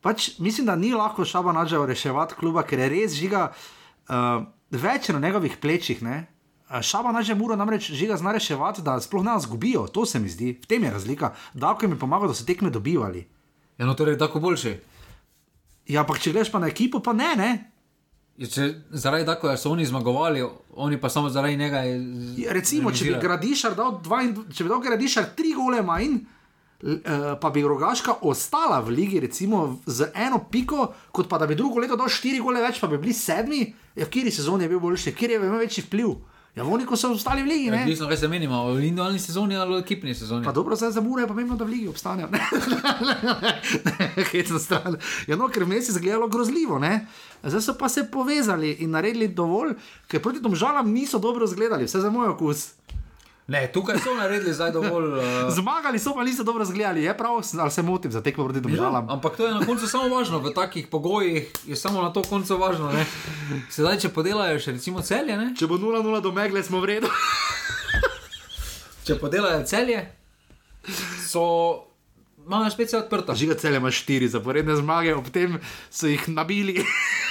pač 0.00 0.38
mislim, 0.38 0.66
da 0.66 0.76
ni 0.76 0.92
lahko 0.94 1.24
šaba 1.24 1.52
nađal 1.52 1.86
reševati 1.86 2.34
kluba, 2.34 2.62
ker 2.62 2.78
je 2.78 2.88
res 2.88 3.16
žiga 3.18 3.50
uh, 3.52 4.44
več 4.70 5.08
na 5.08 5.20
njegovih 5.20 5.56
plečih. 5.60 6.02
Ne? 6.02 6.26
Šaba 6.70 7.12
naže 7.12 7.34
mora 7.34 7.56
namreč 7.58 7.90
žiga 7.90 8.16
zna 8.16 8.32
reševati, 8.32 8.82
da 8.86 9.00
sploh 9.00 9.24
ne 9.26 9.34
zgubijo, 9.40 9.88
to 9.90 10.06
se 10.06 10.20
mi 10.22 10.28
zdi, 10.30 10.52
v 10.62 10.66
tem 10.70 10.84
je 10.84 10.90
razlika. 10.90 11.34
Davko 11.54 11.84
jim 11.84 11.96
je 11.96 11.98
pomagal, 11.98 12.30
da 12.30 12.34
so 12.34 12.46
tekme 12.46 12.70
dobivali. 12.70 13.26
Ja, 13.78 13.86
no, 13.86 13.94
torej, 13.94 14.18
tako 14.18 14.40
boljši. 14.40 14.76
Ja, 15.90 16.04
ampak 16.04 16.20
če 16.22 16.30
greš 16.30 16.52
pa 16.52 16.60
na 16.62 16.68
ekipo, 16.70 17.00
pa 17.02 17.12
ne, 17.16 17.30
ne. 17.36 17.50
Ja, 18.38 18.46
če, 18.46 18.68
zaradi 18.94 19.26
tega, 19.26 19.50
da 19.50 19.56
so 19.58 19.72
oni 19.74 19.86
zmagovali, 19.88 20.44
oni 20.78 21.00
pa 21.00 21.10
samo 21.10 21.30
zaradi 21.32 21.56
njega. 21.58 21.82
Ja, 22.38 22.54
recimo, 22.54 22.92
če 22.92 23.08
bi 23.08 23.16
Gradišar 23.20 23.74
dal, 23.74 23.98
dva, 24.04 24.22
če 24.54 24.64
bi 24.64 24.70
dal 24.70 24.84
Gradišar 24.84 25.32
tri 25.36 25.50
gole 25.56 25.82
manj. 25.82 26.20
Eh, 26.80 27.36
pa 27.40 27.50
bi 27.50 27.60
rogaška 27.62 28.14
ostala 28.22 28.80
v 28.80 28.88
ligi, 28.90 29.20
recimo 29.20 29.80
z 29.86 30.08
eno 30.14 30.38
piko, 30.50 30.94
kot 31.12 31.28
pa 31.28 31.36
da 31.38 31.46
bi 31.46 31.54
drugo 31.54 31.80
leto 31.80 31.96
dal 31.96 32.08
štiri 32.08 32.40
gole 32.40 32.62
več, 32.64 32.80
pa 32.80 32.88
bi 32.88 32.96
bili 32.96 33.12
sedmi, 33.12 33.66
ja, 33.94 34.06
v 34.06 34.08
kateri 34.08 34.32
sezoni 34.32 34.64
je 34.64 34.70
bil 34.72 34.80
boljši, 34.80 35.12
kjer 35.12 35.34
je 35.34 35.40
imel 35.42 35.60
večji 35.60 35.84
vpliv. 35.84 36.14
Ja, 36.56 36.64
oni, 36.64 36.86
so 36.96 37.12
ostali 37.12 37.44
v 37.44 37.46
ligi. 37.46 37.66
Ja, 37.68 37.84
ne, 37.84 37.94
kaj 37.94 38.16
se 38.16 38.28
menimo, 38.28 38.64
v 38.72 38.80
individualni 38.80 39.20
sezoni 39.22 39.54
ali 39.60 39.76
v 39.76 39.82
ekipni 39.84 40.14
sezoni. 40.16 40.42
Pa 40.44 40.56
dobro, 40.56 40.74
zdaj 40.76 40.96
za 40.96 41.04
mure 41.04 41.22
je 41.22 41.28
pomembno, 41.28 41.54
da 41.60 41.68
v 41.68 41.76
ligi 41.76 41.88
obstanejo. 41.92 42.32
Hecno 44.32 44.58
stran. 44.58 44.96
Ja, 45.28 45.36
no, 45.36 45.46
ker 45.52 45.68
vmes 45.68 45.86
je 45.86 45.94
izgledalo 45.94 46.32
grozljivo, 46.32 46.80
ne? 46.80 47.04
Zdaj 47.44 47.60
so 47.60 47.76
pa 47.78 47.92
se 47.92 48.08
povezali 48.10 48.72
in 48.80 48.96
naredili 48.96 49.28
dovolj, 49.28 49.76
ker 50.08 50.24
proti 50.24 50.42
tom 50.42 50.56
žalam 50.56 50.90
niso 50.90 51.20
dobro 51.20 51.44
izgledali, 51.44 51.86
vse 51.86 52.00
za 52.00 52.10
moj 52.10 52.32
okus. 52.34 52.70
Ne, 53.50 53.66
tukaj 53.72 53.98
so 53.98 54.14
naredili 54.14 54.52
zdaj 54.54 54.70
dovolj. 54.72 55.08
Uh... 55.18 55.24
Zmagali 55.58 55.98
so, 55.98 56.14
pa 56.14 56.24
niso 56.24 56.44
dobro 56.44 56.64
zgledali, 56.64 57.02
je 57.02 57.16
prav, 57.16 57.42
ali 57.58 57.70
se 57.70 57.82
motim 57.82 58.12
za 58.12 58.22
tekmo 58.22 58.44
proti 58.44 58.60
državam. 58.60 59.06
Ja, 59.06 59.12
ampak 59.12 59.36
to 59.36 59.46
je 59.46 59.54
na 59.54 59.66
koncu 59.66 59.88
samo 59.88 60.16
važno, 60.16 60.38
v 60.38 60.52
takih 60.54 60.86
pogojih 60.86 61.50
je 61.66 61.76
samo 61.76 62.02
na 62.02 62.12
to 62.12 62.22
koncu 62.22 62.56
važno. 62.56 62.92
Ne? 62.92 63.06
Sedaj, 63.70 63.98
če 63.98 64.08
podelajo 64.14 64.60
še 64.62 64.76
recimo 64.78 65.02
celje. 65.02 65.34
Ne? 65.36 65.50
Če 65.58 65.66
bo 65.66 65.80
0-0 65.82 66.22
do 66.22 66.32
megle, 66.32 66.62
smo 66.62 66.78
v 66.78 66.92
redu. 66.92 67.10
če 69.06 69.18
podelajo 69.18 69.66
celje, 69.66 70.06
so. 71.26 71.44
Malo 72.46 72.70
spet 72.70 72.90
se 72.90 72.96
odprta. 72.98 73.34
Žiga 73.34 73.54
celje 73.58 73.78
ima 73.78 73.90
štiri 73.94 74.28
zaporedne 74.30 74.74
zmage, 74.78 75.12
ob 75.14 75.26
tem 75.30 75.58
so 75.90 76.06
jih 76.06 76.22
nabili. 76.30 76.78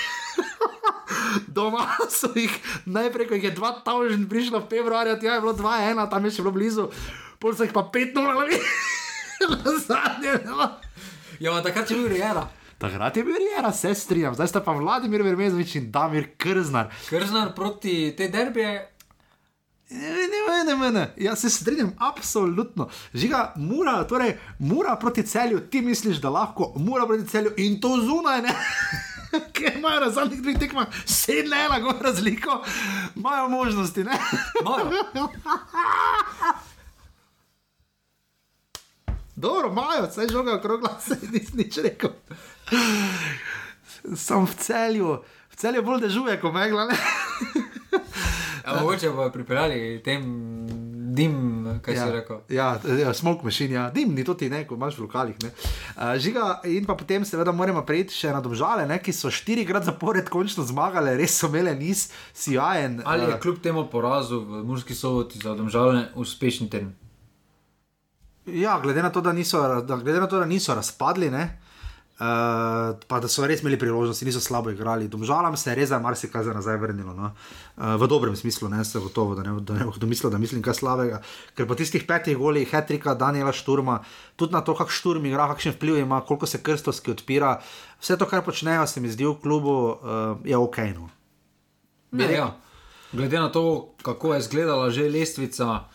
doma 1.47 1.87
so 2.19 2.31
jih 2.35 2.53
najprej, 2.85 3.27
ko 3.27 3.39
jih 3.39 3.49
je 3.49 3.55
2000 3.55 4.29
prišlo 4.29 4.63
v 4.63 4.69
februarju, 4.69 5.17
tja 5.19 5.37
je 5.37 5.41
bilo 5.41 5.53
2-1, 5.53 6.09
tam 6.09 6.25
je 6.25 6.31
še 6.31 6.45
bilo 6.45 6.55
blizu, 6.55 6.89
pol 7.39 7.55
so 7.55 7.67
jih 7.67 7.73
pa 7.75 7.85
5-0 7.87 8.25
ali 8.35 8.61
zadnje. 9.87 10.39
Ja, 11.39 11.61
takrat 11.63 11.91
je 11.91 11.97
bil 11.97 12.09
Rijera. 12.11 12.47
Takrat 12.79 13.17
je 13.17 13.23
bil 13.23 13.35
Rijera, 13.35 13.71
se 13.71 13.95
strinjam, 13.95 14.35
zdaj 14.35 14.47
sta 14.47 14.61
pa 14.63 14.75
Vladimir 14.75 15.23
Vermezovič 15.23 15.75
in 15.75 15.91
Damir 15.91 16.31
Krznar. 16.37 16.91
Krznar 17.09 17.55
proti 17.55 18.13
te 18.17 18.27
derbije. 18.31 18.89
Ne, 19.89 20.09
ne, 20.09 20.63
ne, 20.65 20.75
ne, 20.75 20.91
ne. 20.91 21.13
Jaz 21.17 21.41
se 21.41 21.49
strinjam, 21.49 21.95
absolutno. 21.97 22.89
Žiga, 23.13 23.53
mora, 23.57 24.03
torej, 24.07 24.37
mora 24.59 24.95
proti 24.95 25.23
celju, 25.23 25.59
ti 25.59 25.81
misliš, 25.81 26.21
da 26.21 26.29
lahko, 26.29 26.73
mora 26.75 27.07
proti 27.07 27.27
celju 27.27 27.51
in 27.57 27.81
to 27.81 27.97
zunaj, 28.01 28.41
ne. 28.41 28.53
ki 29.53 29.65
imajo 29.75 29.99
na 29.99 30.09
zadnjih 30.09 30.41
dveh 30.41 30.59
tekmah 30.59 30.87
sedem 31.05 31.53
ena, 31.53 31.79
kako 31.79 32.03
razliko, 32.03 32.63
imajo 33.15 33.49
možnosti. 33.49 34.05
Dobro, 39.35 39.69
imajo, 39.69 40.07
vse 40.09 40.27
žoga 40.31 40.55
okrogla, 40.55 40.99
se 40.99 41.17
nisem 41.31 41.57
nič 41.57 41.77
rekel. 41.77 42.09
Sem 44.15 44.45
v 44.45 44.55
celju, 44.55 45.23
v 45.49 45.55
celju 45.55 45.83
bolj 45.83 46.01
dežuje, 46.01 46.41
ko 46.41 46.51
megla. 46.51 46.87
Mogoče 48.79 49.09
bodo 49.09 49.31
pripeljali 49.31 50.01
tem 50.03 50.23
dim, 51.19 51.35
kaj 51.83 51.97
ja, 51.97 52.05
si 52.05 52.15
rekel. 52.15 52.39
Ja, 52.55 52.67
ja 53.01 53.13
smoke 53.13 53.45
machine, 53.47 53.75
ja. 53.75 53.85
dim, 53.93 54.13
ni 54.15 54.23
to 54.27 54.33
ti 54.39 54.49
ne, 54.51 54.63
ko 54.67 54.77
imaš 54.79 54.97
v 54.97 55.05
lokalih. 55.05 55.37
Uh, 55.43 56.15
žiga, 56.21 56.47
in 56.69 56.87
pa 56.87 56.95
potem 56.99 57.27
seveda 57.27 57.53
moramo 57.55 57.83
prejti 57.87 58.15
še 58.15 58.33
na 58.35 58.41
domžale, 58.45 58.87
ne, 58.89 59.01
ki 59.03 59.15
so 59.15 59.31
štirikrat 59.33 59.87
zapored 59.89 60.31
končno 60.31 60.65
zmagali, 60.67 61.17
res 61.19 61.35
so 61.41 61.51
imeli 61.51 61.75
niz 61.81 62.07
sijajen. 62.31 63.01
Ali 63.05 63.27
je 63.27 63.35
uh, 63.35 63.41
kljub 63.43 63.61
temu 63.63 63.85
porazu 63.91 64.41
v 64.47 64.63
Murski 64.65 64.97
soboti 64.97 65.43
za 65.43 65.55
domžale 65.59 66.07
uspešni 66.15 66.71
teden? 66.71 66.95
Ja, 68.49 68.79
glede 68.81 69.03
na 69.03 69.09
to, 69.09 69.21
da 69.21 69.33
niso, 69.33 69.81
da, 69.81 69.95
glede 69.95 70.19
na 70.19 70.27
to, 70.27 70.39
da 70.39 70.45
niso 70.45 70.75
razpadli, 70.75 71.29
ne, 71.29 71.59
uh, 72.19 72.99
pa 73.07 73.19
da 73.19 73.27
so 73.31 73.47
res 73.47 73.63
imeli 73.63 73.79
priložnosti, 73.79 74.25
niso 74.27 74.41
slabo 74.43 74.69
igrali. 74.69 75.07
Domžalam 75.07 75.57
se 75.57 75.71
je 75.71 75.75
res, 75.75 75.91
je 75.91 75.99
marsikaj 75.99 76.43
za 76.43 76.53
nazaj 76.53 76.77
vrnilo. 76.77 77.13
No. 77.15 77.31
Uh, 77.77 77.95
v 78.01 78.07
dobrem 78.07 78.35
smislu, 78.35 78.69
ne 78.69 78.83
se 78.85 78.99
gotovo, 78.99 79.35
da 79.35 79.43
ne 79.43 79.53
bo 79.55 79.91
kdo 79.95 80.07
mislil, 80.11 80.31
da 80.31 80.37
mislim 80.37 80.61
kaj 80.61 80.79
slabega. 80.81 81.21
Ker 81.55 81.67
po 81.67 81.75
tistih 81.79 82.03
petih 82.07 82.37
golih, 82.37 82.67
Hetrika, 82.69 83.15
Daniela 83.15 83.55
Šturma, 83.55 83.99
tudi 84.35 84.53
na 84.53 84.61
to, 84.61 84.75
kakšen 84.75 84.99
šturm 84.99 85.25
igra, 85.25 85.47
kakšen 85.53 85.77
vpliv 85.77 86.01
ima, 86.03 86.21
koliko 86.21 86.45
se 86.45 86.61
krstovski 86.63 87.15
odpira, 87.15 87.59
vse 88.01 88.17
to, 88.19 88.27
kar 88.27 88.43
počnejo, 88.43 88.87
se 88.87 89.01
mi 89.01 89.09
zdi 89.09 89.25
v 89.25 89.37
klubu, 89.41 89.77
uh, 89.95 90.35
je 90.43 90.57
ok. 90.57 90.77
No. 90.95 91.09
Ne, 92.11 92.33
ja. 92.33 92.51
Glede 93.11 93.39
na 93.39 93.49
to, 93.51 93.95
kako 94.01 94.33
je 94.33 94.39
izgledala 94.39 94.89
že 94.89 95.09
lestvica. 95.09 95.89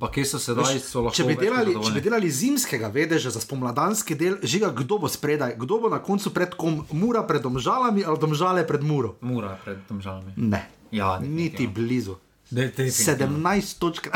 Pa 0.00 0.10
kje 0.12 0.24
so 0.28 0.38
sedaj, 0.38 0.76
so 0.84 1.00
lahko 1.00 1.16
če 1.16 1.24
bi, 1.24 1.36
delali, 1.40 1.72
če 1.72 1.92
bi 1.94 2.00
delali 2.04 2.28
zimskega 2.30 2.90
vedeža 2.92 3.30
za 3.32 3.40
spomladanski 3.40 4.12
del, 4.14 4.36
žiga, 4.44 4.68
kdo 4.76 4.98
bo 5.00 5.08
spredaj, 5.08 5.54
kdo 5.56 5.78
bo 5.80 5.88
na 5.88 6.02
koncu 6.04 6.34
pred 6.36 6.52
kom, 6.52 6.82
mura 6.92 7.22
pred 7.24 7.40
domžalami 7.40 8.04
ali 8.04 8.18
domžale 8.20 8.66
pred 8.68 8.84
muro? 8.84 9.16
Mura 9.24 9.56
pred 9.64 9.80
domžalami. 9.88 10.36
Ne, 10.36 10.62
Ja, 10.90 11.18
niti 11.18 11.66
definitivno. 11.66 11.74
blizu. 11.74 12.14
Definitivno. 12.50 13.38
17 13.40 13.78
točk. 13.78 14.06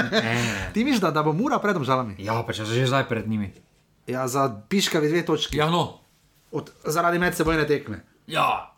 Ti 0.74 0.84
misliš, 0.84 1.00
da, 1.00 1.10
da 1.10 1.22
bo 1.22 1.32
mura 1.32 1.58
pred 1.58 1.76
domžalami? 1.76 2.14
Ja, 2.18 2.40
pa 2.46 2.52
če 2.56 2.64
že 2.64 2.86
zdaj 2.86 3.08
pred 3.08 3.28
njimi. 3.28 3.52
Ja, 4.08 4.24
za 4.28 4.48
piškavi 4.68 5.08
dve 5.08 5.26
točki. 5.26 5.58
Ja, 5.60 5.68
no. 5.70 6.00
Od, 6.52 6.70
zaradi 6.86 7.18
medsebojne 7.18 7.66
tekme. 7.68 8.00
Ja. 8.26 8.72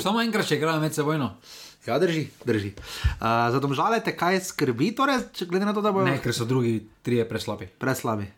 Samo 0.00 0.22
enkrat, 0.22 0.48
če 0.48 0.56
igrajo 0.56 0.80
med 0.80 0.94
sebojno. 0.96 1.34
Ja, 1.86 1.98
drži, 2.00 2.28
drži. 2.44 2.72
Uh, 3.20 3.52
za 3.52 3.60
domžale 3.60 4.00
te 4.00 4.14
kaj 4.16 4.40
skrbi, 4.40 4.94
torej, 4.96 5.20
glede 5.44 5.68
na 5.68 5.74
to, 5.76 5.82
da 5.84 5.92
bojo 5.92 6.06
Ne, 6.08 6.16
ker 6.22 6.32
so 6.32 6.48
drugi 6.48 6.80
trije 7.04 7.28
preslabi. 7.28 7.68
preslabi. 7.78 8.30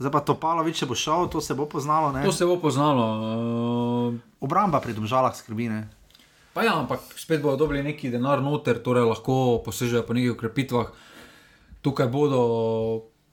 Zdaj 0.00 0.12
pa 0.12 0.20
Topalovič, 0.24 0.80
če 0.80 0.86
bo 0.90 0.96
šel, 0.96 1.28
to 1.28 1.40
se 1.40 1.54
bo 1.54 1.68
poznalo. 1.68 2.10
Ne? 2.12 2.24
To 2.24 2.32
se 2.32 2.46
bo 2.48 2.56
poznalo. 2.56 3.06
Uh, 4.10 4.14
Obramba 4.40 4.80
pri 4.80 4.96
domžalah 4.96 5.36
skrbi. 5.36 5.68
Ne? 5.68 5.88
pa 6.50 6.66
ja, 6.66 6.74
ampak 6.74 7.00
spet 7.14 7.38
bodo 7.42 7.56
dobili 7.56 7.82
neki 7.82 8.10
denar 8.10 8.42
noter, 8.42 8.82
torej 8.82 9.06
lahko 9.06 9.62
posežejo 9.64 10.02
po 10.02 10.12
nekih 10.12 10.34
ukrepitvah. 10.34 10.90
Tukaj 11.80 12.08
bodo 12.10 12.40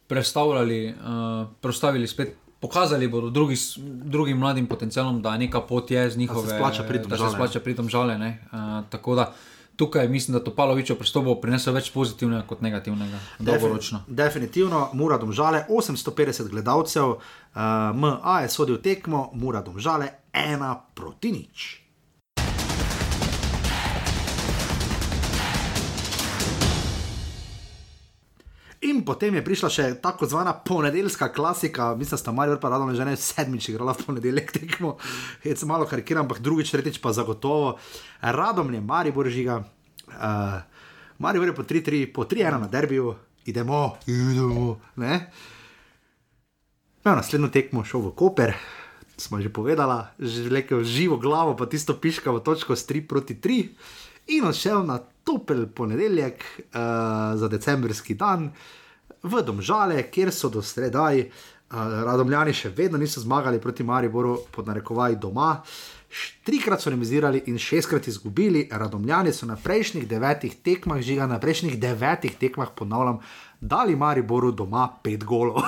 predstavljali, 0.08 0.94
uh, 0.94 1.50
predstavili 1.62 2.08
spet. 2.08 2.38
Pokazali 2.60 3.08
bodo 3.08 3.30
drugi, 3.30 3.56
drugim 3.86 4.38
mladim 4.38 4.68
potencialom, 4.68 5.22
da 5.22 5.38
neka 5.38 5.62
pot 5.62 5.92
je 5.92 6.10
z 6.10 6.18
njihove 6.18 6.56
splača 6.56 6.84
priti 6.84 7.06
v 7.06 7.10
da 7.10 7.18
se 7.18 7.24
Domžale. 7.24 7.36
splača 7.36 7.60
pri 7.60 7.76
tom 7.76 7.90
žale. 7.90 8.16
Uh, 8.16 8.60
tako 8.90 9.16
da 9.16 9.34
tukaj 9.76 10.08
mislim, 10.08 10.34
da 10.38 10.44
Topalovičev 10.44 10.98
pristop 10.98 11.26
bo 11.26 11.36
prinesel 11.42 11.74
več 11.74 11.92
pozitivnega 11.94 12.42
kot 12.50 12.62
negativnega, 12.66 13.20
dolgoročno. 13.40 14.04
Definitivno, 14.08 14.90
Mura 14.94 15.18
Domžale, 15.18 15.66
850 15.70 16.50
gledalcev, 16.50 17.10
uh, 17.10 17.20
MA 17.94 18.40
je 18.42 18.50
sodil 18.50 18.82
tekmo, 18.82 19.30
Mura 19.34 19.62
Domžale, 19.62 20.10
ena 20.34 20.74
proti 20.94 21.32
nič. 21.32 21.87
In 28.82 29.02
potem 29.02 29.34
je 29.34 29.42
prišla 29.42 29.70
še 29.74 29.86
tako 29.98 30.28
zvana 30.30 30.54
ponedeljska 30.54 31.32
klasika, 31.34 31.96
mislim, 31.98 32.14
da 32.14 32.22
sta 32.22 32.32
Marijo 32.32 32.60
pa 32.62 32.70
radno 32.70 32.94
že 32.94 33.06
ne 33.06 33.16
sedmič 33.18 33.70
igrala 33.70 33.96
v 33.98 34.06
ponedeljek 34.06 34.52
tekmo, 34.54 34.98
jaz 35.42 35.64
malo 35.66 35.88
karikiram, 35.90 36.28
ampak 36.28 36.44
drugič, 36.46 36.70
tretjič 36.70 37.02
pa 37.02 37.10
zagotovo. 37.10 37.80
Radom 38.22 38.70
je 38.74 38.82
Maribor 38.82 39.30
žiga, 39.34 39.64
uh, 40.14 40.62
Maribor 41.18 41.50
je 41.50 41.58
po 41.58 41.66
3-3, 41.66 42.14
po 42.14 42.30
3-1 42.30 42.62
na 42.62 42.70
derbiju, 42.70 43.16
idemo, 43.50 43.98
idemo. 44.06 44.78
Ne? 45.02 45.26
No, 47.02 47.18
naslednjo 47.18 47.50
tekmo 47.50 47.82
šel 47.82 48.06
v 48.06 48.14
Koper, 48.14 48.54
smo 49.18 49.42
že 49.42 49.50
povedala, 49.50 50.14
že 50.22 50.46
rekel 50.54 50.86
živo 50.86 51.18
glavo, 51.18 51.58
pa 51.58 51.66
tisto 51.66 51.98
piškavo 51.98 52.46
točko 52.46 52.78
s 52.78 52.86
3 52.86 53.10
proti 53.10 53.34
3 53.42 54.07
in 54.28 54.48
odšel 54.48 54.86
na 54.86 55.00
topel 55.24 55.68
ponedeljek 55.76 56.44
uh, 56.44 56.80
za 57.36 57.48
decembrski 57.48 58.16
dan 58.16 58.52
v 59.24 59.42
Domžale, 59.44 60.04
kjer 60.12 60.32
so 60.32 60.50
do 60.50 60.62
sredaj 60.62 61.22
uh, 61.22 61.30
radomljani 62.08 62.54
še 62.54 62.72
vedno 62.76 62.98
niso 62.98 63.22
zmagali 63.22 63.60
proti 63.62 63.84
Mariboru, 63.84 64.38
pod 64.52 64.68
narekovaj 64.68 65.18
doma. 65.20 65.58
Trikrat 66.48 66.82
so 66.82 66.90
remizirali 66.90 67.44
in 67.52 67.58
šestkrat 67.60 68.08
izgubili, 68.08 68.68
radomljani 68.72 69.34
so 69.34 69.46
na 69.46 69.58
prejšnjih 69.60 70.08
devetih 70.08 70.56
tekmah, 70.64 71.02
žiga 71.04 71.28
na 71.28 71.40
prejšnjih 71.40 71.76
devetih 71.80 72.38
tekmah, 72.40 72.72
ponavljam, 72.76 73.20
dali 73.60 73.96
Mariboru 73.96 74.52
doma 74.52 74.88
pet 75.04 75.26
golov. 75.28 75.60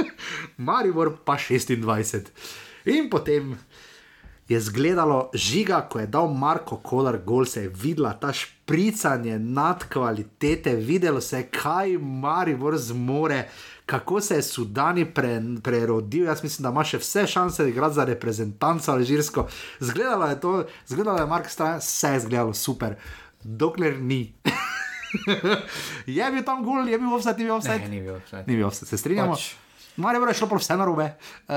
Maribor 0.68 1.16
pa 1.24 1.38
26. 1.40 2.28
In 2.84 3.08
potem 3.10 3.56
je 4.50 4.60
zgledalo 4.60 5.30
žiga, 5.34 5.86
ko 5.90 6.00
je 6.00 6.06
dal 6.06 6.34
Marko 6.34 6.76
Kolar 6.76 7.18
gol, 7.24 7.44
se 7.46 7.62
je 7.62 7.68
videla 7.68 8.12
ta 8.12 8.32
špricanje 8.32 9.38
nad 9.38 9.84
kvalitete, 9.88 10.74
videlo 10.74 11.20
se 11.20 11.38
je, 11.38 11.46
kaj 11.54 11.98
Maribor 11.98 12.78
zmore. 12.78 13.48
Kako 13.86 14.20
se 14.20 14.34
je 14.34 14.42
Sudani 14.42 15.04
pre, 15.04 15.40
prerodil, 15.62 16.24
jaz 16.24 16.42
mislim, 16.42 16.66
da 16.66 16.74
ima 16.74 16.84
še 16.84 16.98
vse 16.98 17.26
šanse 17.26 17.68
igrati 17.70 17.94
za 17.94 18.04
reprezentanco 18.04 18.92
alžirsko. 18.92 19.46
Zgledalo 19.80 20.26
je 20.26 20.40
to, 20.40 20.64
zgledalo 20.86 21.18
je 21.18 21.30
Mark 21.30 21.50
Strajan, 21.50 21.78
vse 21.78 22.12
je 22.12 22.20
zgledalo 22.20 22.54
super, 22.54 22.98
dokler 23.42 24.00
ni. 24.02 24.34
je 26.18 26.30
bil 26.30 26.42
tam 26.42 26.64
gol, 26.66 26.88
je 26.88 26.98
bil 26.98 27.14
offset, 27.14 27.38
ni 27.38 27.44
bil 27.44 27.54
offset. 27.54 27.82
Ne, 27.82 27.88
ni 27.88 28.00
bil 28.00 28.14
offside. 28.18 28.44
Ni 28.46 28.56
bil 28.56 28.66
offset, 28.66 28.88
se 28.88 28.98
strinjamo. 28.98 29.38
Pač- 29.38 29.69
Maribor 29.96 30.28
je 30.28 30.34
šlo 30.34 30.48
prav 30.48 30.60
vse 30.60 30.76
narobe. 30.76 31.06
Uh, 31.48 31.54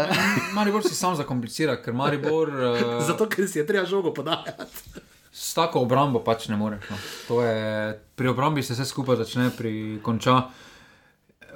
Maribor 0.53 0.83
si 0.83 0.95
sam 0.95 1.15
zakomplicira, 1.15 1.77
ker 1.81 1.93
Maribor 1.93 2.49
uh, 2.49 2.83
zato, 3.09 3.27
ker 3.29 3.47
si 3.47 3.59
je 3.59 3.67
treba 3.67 3.85
žogo 3.85 4.13
podajati. 4.13 5.01
s 5.31 5.53
tako 5.53 5.81
obrambo 5.81 6.19
pač 6.23 6.47
ne 6.47 6.57
moreš. 6.57 6.89
No. 6.89 6.97
To 7.27 7.41
Je, 7.41 7.99
pri 8.15 8.27
obrambi 8.27 8.63
se 8.63 8.73
vse 8.73 8.85
skupaj 8.85 9.17
začne, 9.23 9.49
pri 9.57 9.99
konča. 10.03 10.41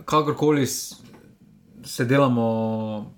Kakorkoli 0.06 0.66
se 0.68 2.06
delamo, 2.06 3.14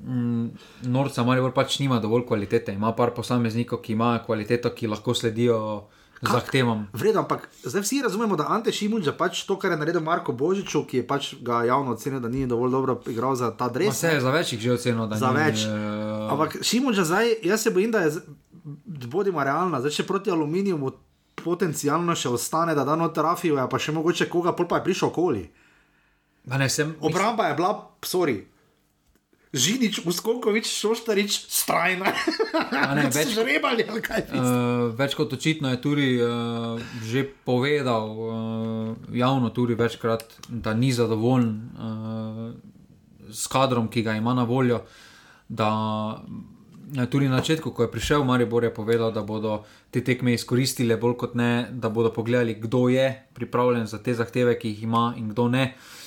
mm, 0.00 0.46
norca 0.82 1.24
Maribor 1.24 1.52
pač 1.52 1.78
nima 1.78 2.00
dovolj 2.00 2.26
kvalitete. 2.26 2.72
Ima 2.72 2.92
par 2.92 3.14
posameznikov, 3.16 3.80
ki 3.80 3.92
imajo 3.92 4.24
kvaliteto, 4.26 4.74
ki 4.74 4.88
lahko 4.88 5.14
sledijo 5.14 5.88
zahtevam. 6.22 6.88
Vredno, 6.92 7.20
ampak 7.20 7.48
zdaj 7.62 7.82
vsi 7.82 8.02
razumemo, 8.02 8.36
da 8.36 8.46
Ante 8.48 8.72
Šimunča 8.72 9.12
pač 9.12 9.44
to, 9.44 9.58
kar 9.58 9.70
je 9.70 9.76
naredil 9.76 10.00
Marko 10.00 10.32
Božiču, 10.32 10.84
ki 10.84 10.96
je 10.96 11.06
pač 11.06 11.34
ga 11.40 11.64
javno 11.64 11.92
ocenil, 11.92 12.20
da 12.20 12.28
ni 12.28 12.46
dovolj 12.46 12.70
dobro 12.70 13.00
igral 13.06 13.34
za 13.34 13.50
ta 13.50 13.64
Ma 13.64 13.70
dres. 13.70 13.96
Se 13.96 14.08
je 14.08 14.20
za 14.20 14.30
več 14.30 14.52
jih 14.52 14.60
že 14.60 14.72
ocenil, 14.72 15.06
da 15.06 15.16
Za 15.16 15.30
ni, 15.30 15.36
več. 15.36 15.64
eh, 15.64 16.30
Ampak 16.30 16.58
Šimunča 16.62 17.04
zdaj, 17.04 17.34
jaz 17.42 17.62
se 17.62 17.70
bojim, 17.70 17.90
da 17.90 18.00
je, 18.00 18.20
bodimo 19.06 19.44
realni, 19.44 19.80
zdaj 19.80 19.90
še 19.92 20.06
proti 20.06 20.30
aluminijumu 20.30 20.92
potencialno 21.34 22.14
še 22.14 22.28
ostane, 22.28 22.74
da 22.74 22.84
da 22.84 22.96
noter 22.96 23.24
Rafijo, 23.24 23.68
pa 23.68 23.78
še 23.78 23.92
mogoče 23.92 24.28
koga, 24.28 24.52
pol 24.52 24.68
pa 24.68 24.76
je 24.76 24.84
prišel 24.84 25.08
okoli. 25.08 25.46
Ne, 26.46 26.68
sem, 26.68 26.94
Obramba 27.00 27.46
je 27.46 27.54
bila, 27.54 27.70
sorry. 28.02 28.44
Žinič, 29.50 30.06
Uskonkovič, 30.06 30.70
Šoštarič, 30.70 31.50
strajna. 31.50 32.06
Ne, 32.94 33.10
Več 33.16 33.34
žrebali. 33.34 33.82
Uh, 33.82 34.94
več 34.94 35.16
kot 35.18 35.34
očitno 35.34 35.72
je 35.74 35.80
tudi 35.82 36.06
uh, 36.22 36.78
že 37.02 37.26
povedal 37.26 38.14
uh, 38.14 38.30
javno, 39.10 39.50
tudi 39.50 39.74
večkrat, 39.74 40.22
da 40.46 40.70
ni 40.70 40.94
zadovoljen 40.94 41.50
uh, 41.74 42.54
s 43.26 43.50
kadrom, 43.50 43.90
ki 43.90 44.06
ga 44.06 44.14
ima 44.14 44.38
na 44.38 44.46
voljo. 44.46 44.84
Da, 45.50 45.70
tudi 47.10 47.26
na 47.26 47.42
začetku, 47.42 47.74
ko 47.74 47.88
je 47.88 47.90
prišel 47.90 48.22
Maribor, 48.22 48.62
je 48.62 48.70
povedal, 48.70 49.10
da 49.10 49.26
bodo 49.26 49.64
te 49.90 49.98
tekme 49.98 50.38
izkoristili 50.38 50.94
bolj 50.94 51.16
kot 51.26 51.34
ne, 51.34 51.66
da 51.74 51.90
bodo 51.90 52.14
pogledali, 52.14 52.54
kdo 52.54 52.86
je 52.86 53.08
pripravljen 53.34 53.90
za 53.90 53.98
te 53.98 54.14
zahteve, 54.14 54.54
ki 54.62 54.70
jih 54.76 54.86
ima 54.86 55.08
in 55.18 55.34
kdo 55.34 55.50
ne. 55.50 55.74
Uh, 55.74 55.99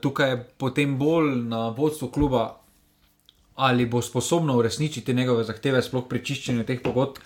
tukaj 0.00 0.30
je 0.30 0.38
potem 0.58 0.98
bolj 0.98 1.34
na 1.48 1.68
vodstvu 1.68 2.08
kluba, 2.08 2.60
ali 3.56 3.86
bo 3.86 4.02
sposobno 4.02 4.56
uresničiti 4.56 5.14
njegove 5.14 5.44
zahteve, 5.44 5.82
sploh 5.82 6.04
pri 6.08 6.24
čiščenju 6.24 6.66
teh 6.66 6.82
pogodb. 6.84 7.22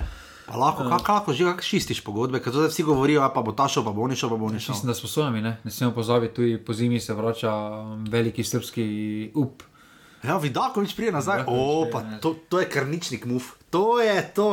Pa 0.46 0.56
lahko, 0.58 0.84
kako 0.88 1.12
lahko 1.12 1.32
že 1.32 1.44
kako 1.44 1.62
čistiš 1.62 2.00
pogodbe, 2.04 2.40
ker 2.42 2.52
zdaj 2.52 2.68
vsi 2.72 2.82
govorijo, 2.82 3.24
pa 3.34 3.42
bo 3.42 3.52
ta 3.52 3.68
šel, 3.68 3.84
pa 3.84 3.92
bo 3.92 4.02
oni 4.02 4.16
šel, 4.16 4.30
pa 4.30 4.36
bo 4.36 4.46
oni 4.50 4.60
šel. 4.60 4.74
Mislim, 4.74 4.90
da 4.90 4.94
smo 4.94 5.08
svojimi, 5.08 5.40
ne, 5.40 5.56
ne 5.64 5.70
smemo 5.70 5.94
pozabiti, 5.94 6.34
tudi 6.34 6.58
po 6.58 6.72
zimi 6.72 7.00
se 7.00 7.14
vrača 7.14 7.52
um, 7.54 8.04
veliki 8.10 8.44
srpski 8.44 8.86
up. 9.34 9.62
Ja, 10.22 10.36
Vidakovič 10.36 10.96
prije 10.96 11.12
nazaj. 11.12 11.44
Vidakovič 11.44 11.60
O, 11.62 11.84
pride 11.84 11.92
pa 11.92 12.20
to, 12.20 12.34
to 12.48 12.60
je 12.60 12.68
krničnik 12.68 13.24
muf. 13.24 13.52
To 13.70 14.00
je 14.00 14.34
to. 14.34 14.50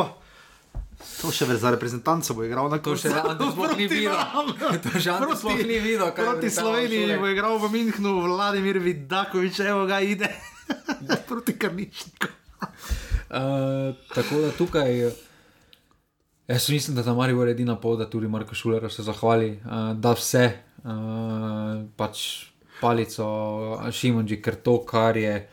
To 1.00 1.32
še 1.32 1.48
za 1.56 1.72
reprezentanco 1.72 2.36
bo 2.36 2.44
igral 2.44 2.68
na 2.72 2.80
To 2.84 2.96
še 2.96 3.12
koncu. 3.12 3.30
Ante 3.32 3.48
sploh 3.56 3.74
ni 3.76 3.88
videl. 3.88 4.16
To 4.84 4.92
še 5.00 5.16
Proti- 5.16 5.40
sploh 5.40 5.62
ni 5.64 5.80
videl, 5.80 6.12
Proti 6.16 6.50
Sloveniji 6.52 7.18
bo 7.20 7.28
igral 7.28 7.56
v 7.60 7.72
Minhnu, 7.72 8.14
Vladimir 8.28 8.80
Vidakovič, 8.84 9.60
evo 9.64 9.88
ga 9.88 10.00
ide. 10.04 10.28
proti 11.30 11.56
krničniku. 11.60 12.28
Uh, 13.30 13.96
tako 14.16 14.42
da 14.42 14.52
tukaj, 14.52 15.08
eh, 15.08 15.14
jaz 16.48 16.70
mislim, 16.70 16.96
da 16.96 17.04
za 17.04 17.14
Maribor 17.14 17.48
je 17.48 17.52
edina 17.52 17.76
pot, 17.76 18.00
da 18.00 18.10
tudi 18.10 18.28
Marko 18.28 18.56
Šuler 18.56 18.92
se 18.92 19.04
zahvali, 19.04 19.60
uh, 19.66 19.96
da 19.96 20.14
vse. 20.14 20.46
Uh, 20.84 21.84
pač 21.96 22.46
palico 22.80 23.28
Šimunži, 23.92 24.42
ker 24.42 24.56
to, 24.56 24.80
kar 24.86 25.18
je 25.18 25.50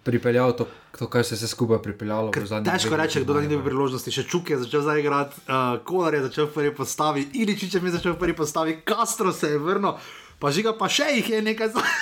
pripeljalo, 0.00 0.52
to, 0.52 0.66
to 0.92 1.06
kar 1.06 1.24
se 1.24 1.34
je 1.34 1.48
skupaj 1.48 1.78
pripeljalo. 1.78 2.30
Težko 2.30 2.96
reči, 2.96 3.20
kdo 3.20 3.34
da 3.34 3.40
ni 3.40 3.48
dobil 3.48 3.64
priložnosti. 3.66 4.10
Še 4.10 4.24
Čuk 4.24 4.50
je 4.50 4.58
začel 4.58 4.82
zdaj 4.82 5.00
igrati, 5.00 5.40
uh, 5.42 5.78
Kolar 5.80 6.14
je 6.14 6.22
začel 6.22 6.46
v 6.46 6.54
prvi 6.54 6.72
postavi, 6.72 7.26
Iličič 7.34 7.74
je 7.74 7.80
mi 7.80 7.90
začel 7.90 8.12
v 8.12 8.18
prvi 8.18 8.34
postavi, 8.34 8.78
Castro 8.82 9.32
se 9.32 9.48
je 9.48 9.58
vrnil, 9.58 9.98
pa 10.36 10.50
žiga 10.50 10.72
pa 10.72 10.88
še 10.88 11.10
jih 11.14 11.28
je 11.30 11.42
nekaj. 11.42 11.68
za- 11.70 11.84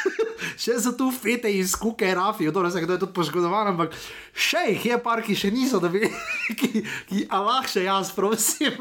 Še 0.57 0.77
so 0.79 0.93
tu 0.93 1.09
fete 1.11 1.49
iz 1.51 1.73
kuke, 1.75 2.05
rafi, 2.07 2.47
dobro, 2.47 2.71
se 2.71 2.81
kdo 2.81 2.93
je 2.93 3.01
tudi 3.01 3.13
poškodovan, 3.13 3.69
ampak 3.69 3.93
še 4.33 4.63
jih 4.69 4.85
je 4.87 4.99
par, 4.99 5.21
ki 5.21 5.35
še 5.35 5.51
niso 5.51 5.81
dobili, 5.81 6.09
ki, 6.61 6.71
ki 7.07 7.19
a 7.29 7.41
lahko 7.41 7.69
še 7.71 7.83
jaz, 7.83 8.13
prosim. 8.13 8.73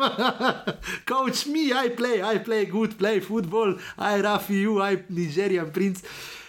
Coach 1.10 1.48
me, 1.48 1.72
I 1.74 1.90
play, 1.90 2.22
I 2.22 2.40
play 2.40 2.66
good, 2.66 2.96
play 2.96 3.20
football, 3.20 3.76
I 3.98 4.20
rafi 4.22 4.62
you, 4.62 4.80
I 4.80 5.04
Nigerian 5.10 5.72
prince. 5.72 6.04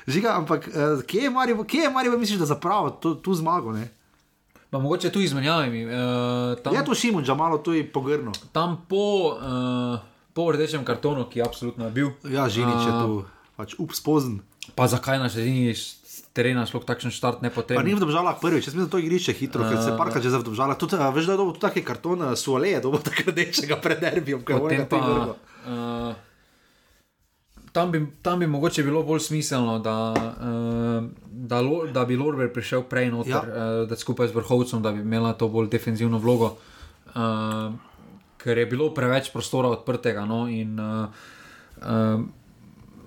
Žiga, 0.07 0.37
ampak 0.39 0.69
uh, 0.69 1.03
kje 1.03 1.27
je 1.27 1.31
Marijo, 1.31 1.65
kje 1.65 1.87
je 1.87 1.91
Marijo, 1.91 2.19
misliš, 2.19 2.39
da 2.39 2.47
zapravo 2.47 2.91
tu, 2.91 3.15
tu 3.15 3.35
zmago, 3.35 3.73
ne? 3.73 3.89
Pa 4.71 4.79
mogoče 4.79 5.11
tu 5.11 5.21
izmenjavami. 5.21 5.85
Uh, 5.87 5.93
tam, 6.63 6.75
Je 6.75 6.85
to 6.85 6.95
Šimunča 6.95 7.35
malo 7.35 7.59
tu 7.59 7.75
pogrno. 7.93 8.33
tam 8.53 8.85
po, 8.89 9.35
uh, 9.39 9.99
po 10.35 10.53
rdečem 10.53 10.85
kartonu, 10.85 11.25
ki 11.31 11.39
je 11.39 11.45
absolutno 11.45 11.91
bil. 11.91 12.11
Ja, 12.25 12.49
Žinič 12.49 12.87
je 12.87 12.93
A, 12.93 13.03
tu, 13.03 13.25
pač 13.57 13.75
upspozen. 13.79 14.43
Pa 14.75 14.87
zakaj 14.87 15.19
na 15.19 15.31
sredini 15.31 15.71
s 15.71 16.03
terena 16.35 16.67
sploh 16.67 16.85
takšen 16.85 17.15
štart 17.15 17.41
ne 17.41 17.49
Pa 17.49 17.63
potreben? 17.63 17.87
ni 17.87 17.95
v 17.95 18.03
državah 18.03 18.37
prvič, 18.43 18.67
jaz 18.69 18.75
mislim, 18.75 18.91
da 18.91 18.93
to 18.93 19.01
igrišče 19.01 19.33
hitro, 19.33 19.65
ker 19.65 19.79
se 19.81 19.95
parka 19.97 20.21
že 20.21 20.29
v 20.29 20.45
državah. 20.45 20.77
Tudi, 20.77 20.99
veš, 20.99 21.25
da 21.25 21.33
je 21.33 21.41
dobil 21.41 21.53
tudi 21.57 21.65
taki 21.65 21.81
karton, 21.87 22.23
uh, 22.23 22.35
suole 22.37 22.69
je 22.69 22.81
dobil 22.83 23.01
tako 23.09 23.31
rdečega 23.31 23.79
pred 23.81 24.03
derbijem, 24.03 24.43
ker 24.45 24.61
Potem 24.61 24.85
je 24.85 24.87
uh, 24.91 26.26
tam, 27.77 27.93
bi, 27.93 28.01
tam 28.23 28.41
bi 28.41 28.47
mogoče 28.49 28.83
bilo 28.83 29.03
bolj 29.03 29.21
smiselno, 29.21 29.79
da, 29.79 29.97
uh, 30.11 31.05
da, 31.45 31.61
Lo- 31.61 31.87
da 31.87 32.05
bi 32.05 32.17
Lorber 32.17 32.49
prišel 32.49 32.83
prej 32.83 33.11
noter, 33.11 33.33
Ja. 33.35 33.41
uh, 33.43 33.85
da 33.85 33.97
skupaj 33.97 34.29
z 34.29 34.33
vrhovcem, 34.33 34.81
da 34.81 34.93
bi 34.93 35.01
imela 35.01 35.35
to 35.35 35.49
bolj 35.49 35.69
defensivno 35.69 36.19
vlogo. 36.19 36.55
Uh, 37.09 37.75
ker 38.39 38.59
je 38.59 38.67
bilo 38.67 38.89
preveč 38.91 39.29
prostora 39.31 39.69
odprtega. 39.71 40.25
No, 40.25 40.47
in, 40.49 40.73
uh, 40.77 41.09
uh, 41.79 42.25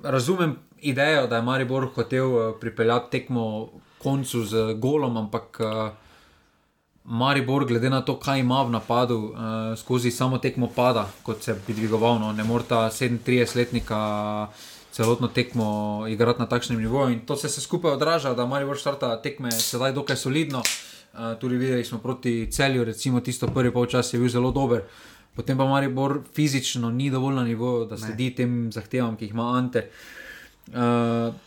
razumem 0.04 0.54
idejo, 0.82 1.28
da 1.28 1.36
je 1.36 1.42
Maribor 1.42 1.90
hotel 1.90 2.28
uh, 2.28 2.54
pripeljati 2.56 3.12
tekmo 3.12 3.70
koncu 3.98 4.44
z 4.44 4.56
golom, 4.76 5.18
ampak 5.18 5.60
uh, 5.60 5.90
Maribor, 7.04 7.66
glede 7.66 7.90
na 7.90 8.02
to, 8.02 8.20
kaj 8.20 8.40
ima 8.40 8.62
v 8.64 8.72
napadu, 8.72 9.18
uh, 9.18 9.78
skozi 9.78 10.12
samo 10.12 10.38
tekmo 10.38 10.70
pada, 10.76 11.08
kot 11.24 11.44
se 11.44 11.56
bi 11.68 11.74
dvigoval. 11.74 12.20
No. 12.20 12.34
Ne 12.34 12.44
morata 12.44 12.90
37-letnika 12.90 14.48
celotno 14.92 15.28
tekmo 15.28 16.06
igrati 16.10 16.40
na 16.40 16.48
takšnem 16.48 16.80
nivoju. 16.80 17.14
In 17.14 17.20
to 17.26 17.36
se 17.36 17.48
vse 17.48 17.62
skupaj 17.62 17.92
odraža, 17.92 18.34
da 18.34 18.46
Maribor 18.46 18.78
štarta 18.78 19.22
tekme 19.22 19.52
sedaj 19.52 19.94
dokaj 19.94 20.16
solidno. 20.16 20.62
Uh, 21.14 21.34
tudi 21.40 21.58
videli 21.58 21.86
smo 21.86 22.00
proti 22.00 22.52
celju, 22.52 22.84
recimo 22.84 23.20
tisto 23.20 23.48
prvi 23.48 23.74
polčas 23.74 24.14
je 24.14 24.20
bil 24.20 24.30
zelo 24.30 24.52
dober. 24.52 24.84
Potem 25.36 25.58
pa 25.58 25.66
Maribor 25.66 26.20
fizično 26.36 26.92
ni 26.92 27.10
dovolj 27.10 27.36
na 27.36 27.44
nivoju, 27.44 27.86
da 27.86 27.98
sledi 27.98 28.36
tem 28.36 28.72
zahtevam, 28.72 29.18
ki 29.18 29.26
jih 29.26 29.34
ima 29.34 29.58
Ante. 29.58 29.80
Uh, 29.80 30.20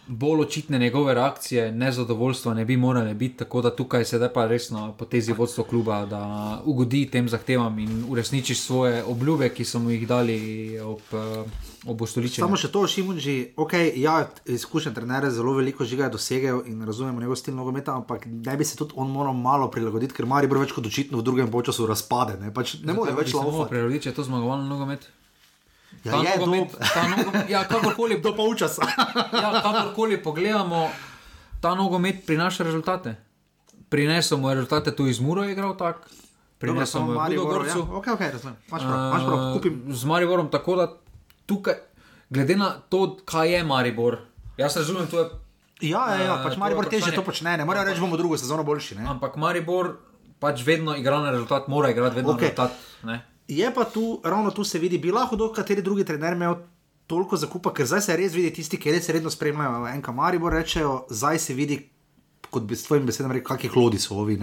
bolj 0.06 0.40
očitne 0.40 0.78
njegove 0.78 1.14
reakcije, 1.14 1.72
nezadovoljstva 1.72 2.54
ne 2.54 2.64
bi 2.64 2.76
morale 2.76 3.14
biti, 3.14 3.36
tako 3.36 3.62
da 3.62 3.76
tukaj 3.76 4.04
sedaj 4.04 4.32
pa 4.32 4.46
resno 4.46 4.94
potezi 4.98 5.32
vodstvo 5.32 5.64
kluba, 5.64 6.06
da 6.06 6.62
ugodi 6.64 7.06
tem 7.10 7.28
zahtevam 7.28 7.78
in 7.78 8.04
uresniči 8.08 8.54
svoje 8.54 9.04
obljube, 9.04 9.48
ki 9.48 9.64
so 9.64 9.78
mu 9.78 9.90
jih 9.90 10.08
dali 10.08 10.78
ob, 10.80 11.00
uh, 11.12 11.46
ob 11.86 12.02
ustoličenju. 12.02 12.46
Samo 12.46 12.56
še 12.56 12.72
to, 12.72 12.86
Šimunči, 12.86 13.36
ok, 13.56 13.72
ja, 13.96 14.16
izkušen 14.46 14.94
trener, 14.94 15.30
zelo 15.30 15.54
veliko 15.54 15.84
žiga 15.84 16.04
je 16.04 16.16
dosegel 16.18 16.62
in 16.66 16.82
razumemo 16.86 17.20
njegov 17.20 17.36
stil 17.36 17.54
nogometa, 17.54 17.94
ampak 17.94 18.26
ne 18.26 18.56
bi 18.56 18.64
se 18.64 18.76
tudi 18.76 18.94
on 18.96 19.10
moral 19.10 19.34
malo 19.34 19.70
prilagoditi, 19.70 20.14
ker 20.14 20.26
Maribor 20.26 20.64
več 20.64 20.74
kot 20.74 20.86
očitno 20.86 21.22
v 21.22 21.26
drugem 21.30 21.50
polčasu 21.50 21.86
razpade, 21.86 22.40
ne, 22.42 22.54
pač 22.54 22.80
ne 22.82 22.92
more 22.92 23.14
več 23.14 23.34
laufati. 23.34 23.70
Prerodi, 23.70 24.02
če 24.02 24.10
je 24.10 24.18
to 24.18 24.26
zmagovalni 24.26 24.68
nogomet. 24.68 25.08
Ja, 26.05 26.16
je 26.16 26.38
nogomet, 26.38 26.72
do, 26.72 26.78
ta 26.94 27.03
nogomet, 27.09 27.50
ja, 27.50 27.64
kakorkoli, 27.70 28.20
do 28.20 28.34
polčasa. 28.36 28.82
ja, 29.42 29.53
kakorkoli 29.62 30.22
pogledamo, 30.22 30.90
ta 31.61 31.74
nogomet 31.74 32.26
prinaša 32.26 32.64
rezultate. 32.64 33.16
Prinesel 33.88 34.38
mu 34.38 34.48
je 34.48 34.55
rezultate 34.55 34.96
tu 34.96 35.07
iz 35.07 35.20
Muro, 35.20 35.44
je 35.44 35.53
igral 35.53 35.76
tako. 35.76 36.09
Prinesel 36.59 37.03
mu 37.03 37.12
je 37.12 37.38
v 37.38 37.44
Gorcu. 37.44 37.78
Ja. 37.78 37.96
Ok, 37.98 38.07
ok, 38.14 38.20
razumem. 38.20 38.57
Imaš 38.68 38.82
prav, 38.82 38.98
imaš 39.11 39.22
prav, 39.26 39.38
kupim. 39.55 39.82
Uh, 39.86 39.94
z 39.94 40.05
Mariborom, 40.05 40.50
tako 40.50 40.76
da 40.76 40.88
tukaj, 41.46 41.74
glede 42.30 42.57
na 42.57 42.74
to, 42.88 43.16
kaj 43.24 43.55
je 43.55 43.64
Maribor, 43.64 44.18
jaz 44.57 44.76
razumem, 44.76 45.07
to 45.07 45.20
je, 45.20 45.28
Ja, 45.82 46.14
ja, 46.14 46.18
ja, 46.22 46.34
Eh, 46.38 46.44
pač 46.46 46.57
Maribor 46.57 46.86
teže 46.86 47.11
to 47.11 47.26
počne, 47.26 47.57
ne 47.59 47.66
morejo 47.66 47.90
reči, 47.90 47.98
bomo 47.98 48.14
drugo 48.16 48.38
sezono 48.38 48.62
boljši. 48.62 49.03
Ne? 49.03 49.07
ampak 49.11 49.34
Maribor 49.34 49.98
pač 50.38 50.62
vedno 50.62 50.94
igra 50.94 51.18
na 51.18 51.34
rezultat, 51.34 51.66
mora 51.66 51.90
igrati 51.90 52.22
vedno 52.22 52.38
okay. 52.38 52.55
na 52.55 52.55
rezultat. 52.55 52.70
Ne? 53.03 53.16
Je 53.53 53.68
pa 53.68 53.84
tu, 53.84 54.20
ravno 54.24 54.50
tu 54.50 54.64
se 54.64 54.78
vidi, 54.78 54.98
bi 54.98 55.11
lahko 55.11 55.36
do 55.36 55.50
kateri 55.53 55.82
drugi 55.82 56.05
trener 56.05 56.32
imel 56.32 56.55
toliko 57.07 57.36
zakupa, 57.36 57.72
ker 57.72 57.86
zdaj 57.86 58.00
se 58.00 58.16
res 58.16 58.32
vidi 58.32 58.50
tisti, 58.50 58.78
ki 58.78 58.92
res 58.92 59.09
redno 59.09 59.30
spremljajo 59.30 59.86
enka 59.88 60.12
Maribor, 60.12 60.53
rečejo, 60.53 61.03
zdaj 61.11 61.38
se 61.38 61.55
vidi. 61.55 61.80
Kot 62.50 62.62
bi 62.62 62.76
s 62.76 62.84
tvojim 62.84 63.07
besedami 63.07 63.34
rekel, 63.34 63.48
kakšni 63.48 63.70
hlodi 63.70 63.98
so 63.98 64.14
ovi. 64.14 64.36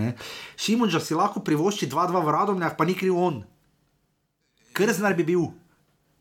Šimunča 0.58 1.00
si 1.00 1.14
lahko 1.14 1.40
privošči 1.40 1.86
2-2 1.88 2.22
v 2.26 2.32
radomljah, 2.32 2.74
pa 2.74 2.86
ni 2.86 2.96
kriv 2.96 3.14
on. 3.16 3.44
Krznar 4.74 5.14
bi 5.14 5.24
bil. 5.24 5.44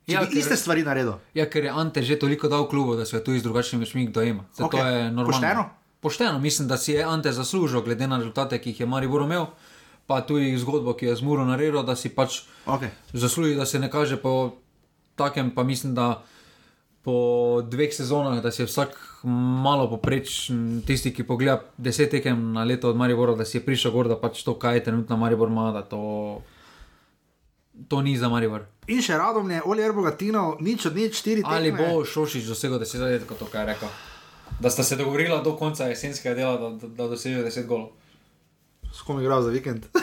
Če 0.05 0.14
Ja, 0.14 0.20
bi 0.20 0.26
ker- 0.26 0.39
iste 0.39 0.57
stvari 0.57 0.82
naredil. 0.82 1.14
Ja, 1.34 1.45
ker 1.47 1.64
je 1.64 1.70
Ante 1.70 2.03
že 2.03 2.16
toliko 2.16 2.49
dal 2.49 2.68
klubu, 2.68 2.97
da 2.97 3.05
se 3.05 3.16
je 3.16 3.24
tu 3.24 3.32
iz 3.32 3.43
drugačnimi 3.43 3.84
očmi 3.84 4.09
dojema. 4.09 4.45
Zdaj, 4.55 4.66
Okej. 4.66 4.80
To 4.80 4.86
je 4.86 5.03
normalno. 5.05 5.26
Pošteno? 5.26 5.64
Pošteno, 6.01 6.39
mislim, 6.39 6.68
da 6.68 6.76
si 6.76 6.93
je 6.93 7.05
Ante 7.05 7.32
zaslužil, 7.32 7.80
glede 7.82 8.07
na 8.07 8.16
rezultate, 8.16 8.59
ki 8.59 8.70
jih 8.70 8.80
je 8.80 8.86
Maribor 8.86 9.22
imel, 9.22 9.47
pa 10.09 10.24
tudi 10.24 10.56
zgodbo, 10.56 10.96
ki 10.96 11.06
je 11.06 11.16
z 11.16 11.22
Muro 11.22 11.44
naredil, 11.44 11.84
da 11.84 11.92
si 11.92 12.09
pač 12.09 12.48
Okay. 12.64 12.88
zasluži, 13.12 13.54
da 13.54 13.66
se 13.68 13.78
ne 13.78 13.90
kaže 13.92 14.16
po 14.16 14.56
takem, 15.16 15.50
pa 15.52 15.62
mislim, 15.62 15.92
da 15.94 16.24
po 17.04 17.14
dveh 17.64 17.92
sezonah, 17.94 18.40
da 18.42 18.50
si 18.50 18.62
je 18.62 18.66
vsak 18.66 18.96
malo 19.62 19.84
poprečen, 19.88 20.82
tisti, 20.86 21.12
ki 21.12 21.24
pogleda 21.24 21.61
deset 21.76 22.11
tekem 22.11 22.52
na 22.52 22.64
leto 22.64 22.88
od 22.88 22.96
Maribora, 22.96 23.34
da 23.34 23.44
si 23.44 23.56
je 23.56 23.64
prišel 23.64 23.92
gor, 23.92 24.09
da 24.09 24.16
pač 24.16 24.42
to, 24.42 24.54
kaj 24.54 24.74
je 24.80 24.84
trenutno 24.84 25.16
Maribor 25.16 25.48
ima, 25.48 25.72
da 25.72 25.82
to, 25.82 26.40
to 27.88 28.02
ni 28.02 28.16
za 28.16 28.28
Maribor. 28.28 28.64
In 28.88 29.00
še 29.02 29.16
radomlje, 29.16 29.62
Oliver 29.64 29.92
Bogatino, 29.92 30.56
nič 30.61 30.86
od 30.86 30.96
nič, 30.96 31.20
štiri 31.20 31.42
Ali 31.44 31.70
tekme. 31.70 31.92
bo 31.92 32.04
Šošič 32.04 32.48
dosegel 32.48 32.80
10 32.80 33.04
let, 33.04 33.26
kot 33.28 33.38
to 33.38 33.46
kaj 33.46 33.62
je 33.62 33.66
rekel? 33.66 33.88
Da 34.61 34.70
sta 34.70 34.82
se 34.82 34.96
dogovorila 34.96 35.42
do 35.44 35.52
konca 35.56 35.86
jesenskega 35.86 36.34
dela, 36.34 36.56
da, 36.56 36.68
da, 36.76 36.88
da 36.88 37.09
dosežejo 37.09 37.44
10 37.44 37.66
golov. 37.66 37.92
S 38.95 39.03
kom 39.07 39.20
igrajo 39.20 39.43
za 39.43 39.51
vikend? 39.51 39.86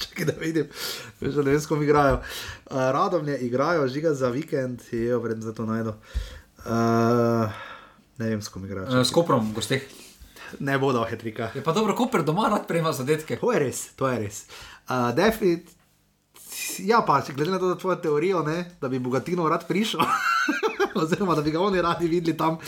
Čakaj, 0.00 0.24
da 0.24 0.32
vidim, 0.40 0.66
Veš, 1.20 1.34
da 1.34 1.42
ne 1.42 1.50
vem, 1.50 1.60
s 1.60 1.66
kom 1.66 1.82
igrajo. 1.82 2.14
Uh, 2.14 2.76
Radomlje 2.76 3.38
igrajo, 3.38 3.88
žiga 3.88 4.14
za 4.14 4.28
vikend, 4.28 4.80
je 4.90 5.16
vredno 5.16 5.44
za 5.44 5.54
to 5.54 5.66
najdo. 5.66 5.94
Uh, 6.58 7.50
ne 8.18 8.28
vem, 8.28 8.42
s 8.42 8.48
kom 8.48 8.64
igrajo. 8.64 8.86
Uh, 8.86 9.06
s 9.06 9.10
Koprom, 9.10 9.52
gosteh. 9.54 9.82
Ne 10.58 10.78
bodo 10.78 11.04
hetrika. 11.04 11.50
Je 11.54 11.62
pa 11.64 11.72
dobro, 11.72 11.94
Koper 11.94 12.22
doma 12.22 12.48
rad 12.48 12.66
prejema 12.66 12.92
zadetke. 12.92 13.36
To 13.36 13.52
je 13.52 13.58
res, 13.58 13.88
to 13.96 14.08
je 14.08 14.18
res. 14.18 14.44
Uh, 14.88 15.10
Defit. 15.16 15.74
Ja, 16.78 17.02
pa 17.06 17.20
če 17.22 17.34
glede 17.34 17.52
na 17.52 17.58
to, 17.58 17.68
da 17.68 17.78
tvojo 17.78 17.98
teorijo, 18.02 18.42
ne, 18.46 18.62
da 18.80 18.88
bi 18.88 18.98
Bogatino 19.02 19.48
rad 19.50 19.66
prišel, 19.68 20.00
oziroma 21.02 21.34
da 21.34 21.42
bi 21.42 21.50
ga 21.50 21.60
oni 21.60 21.82
radi 21.82 22.08
videli 22.08 22.36
tam. 22.36 22.58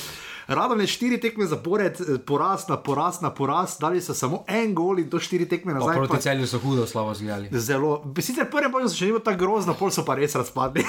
Radom 0.51 0.81
je 0.81 0.87
štiri 0.89 1.15
tekme 1.17 1.47
zapored, 1.47 1.95
eh, 1.95 2.19
poraz 2.19 2.67
na 2.67 2.75
poraz 2.77 3.21
na 3.21 3.31
poraz, 3.31 3.79
dali 3.79 4.01
so 4.01 4.11
samo 4.11 4.43
en 4.49 4.75
gol 4.75 4.99
in 4.99 5.07
to 5.07 5.17
štiri 5.17 5.47
tekme 5.47 5.71
Pa 5.71 5.79
nazaj. 5.79 5.95
proti 5.95 6.11
pa- 6.11 6.19
celju 6.21 6.47
so 6.47 6.59
hudo 6.59 6.87
slabo 6.87 7.15
zgledali. 7.15 7.49
Zelo. 7.53 8.03
Sicer 8.19 8.51
prvi 8.51 8.67
bojo 8.69 8.89
so 8.89 8.97
še 8.97 9.07
bilo 9.07 9.21
tako 9.21 9.39
grozno, 9.39 9.75
pol 9.75 9.91
so 9.91 10.03
pa 10.03 10.15
res 10.15 10.35
razpadli. 10.35 10.83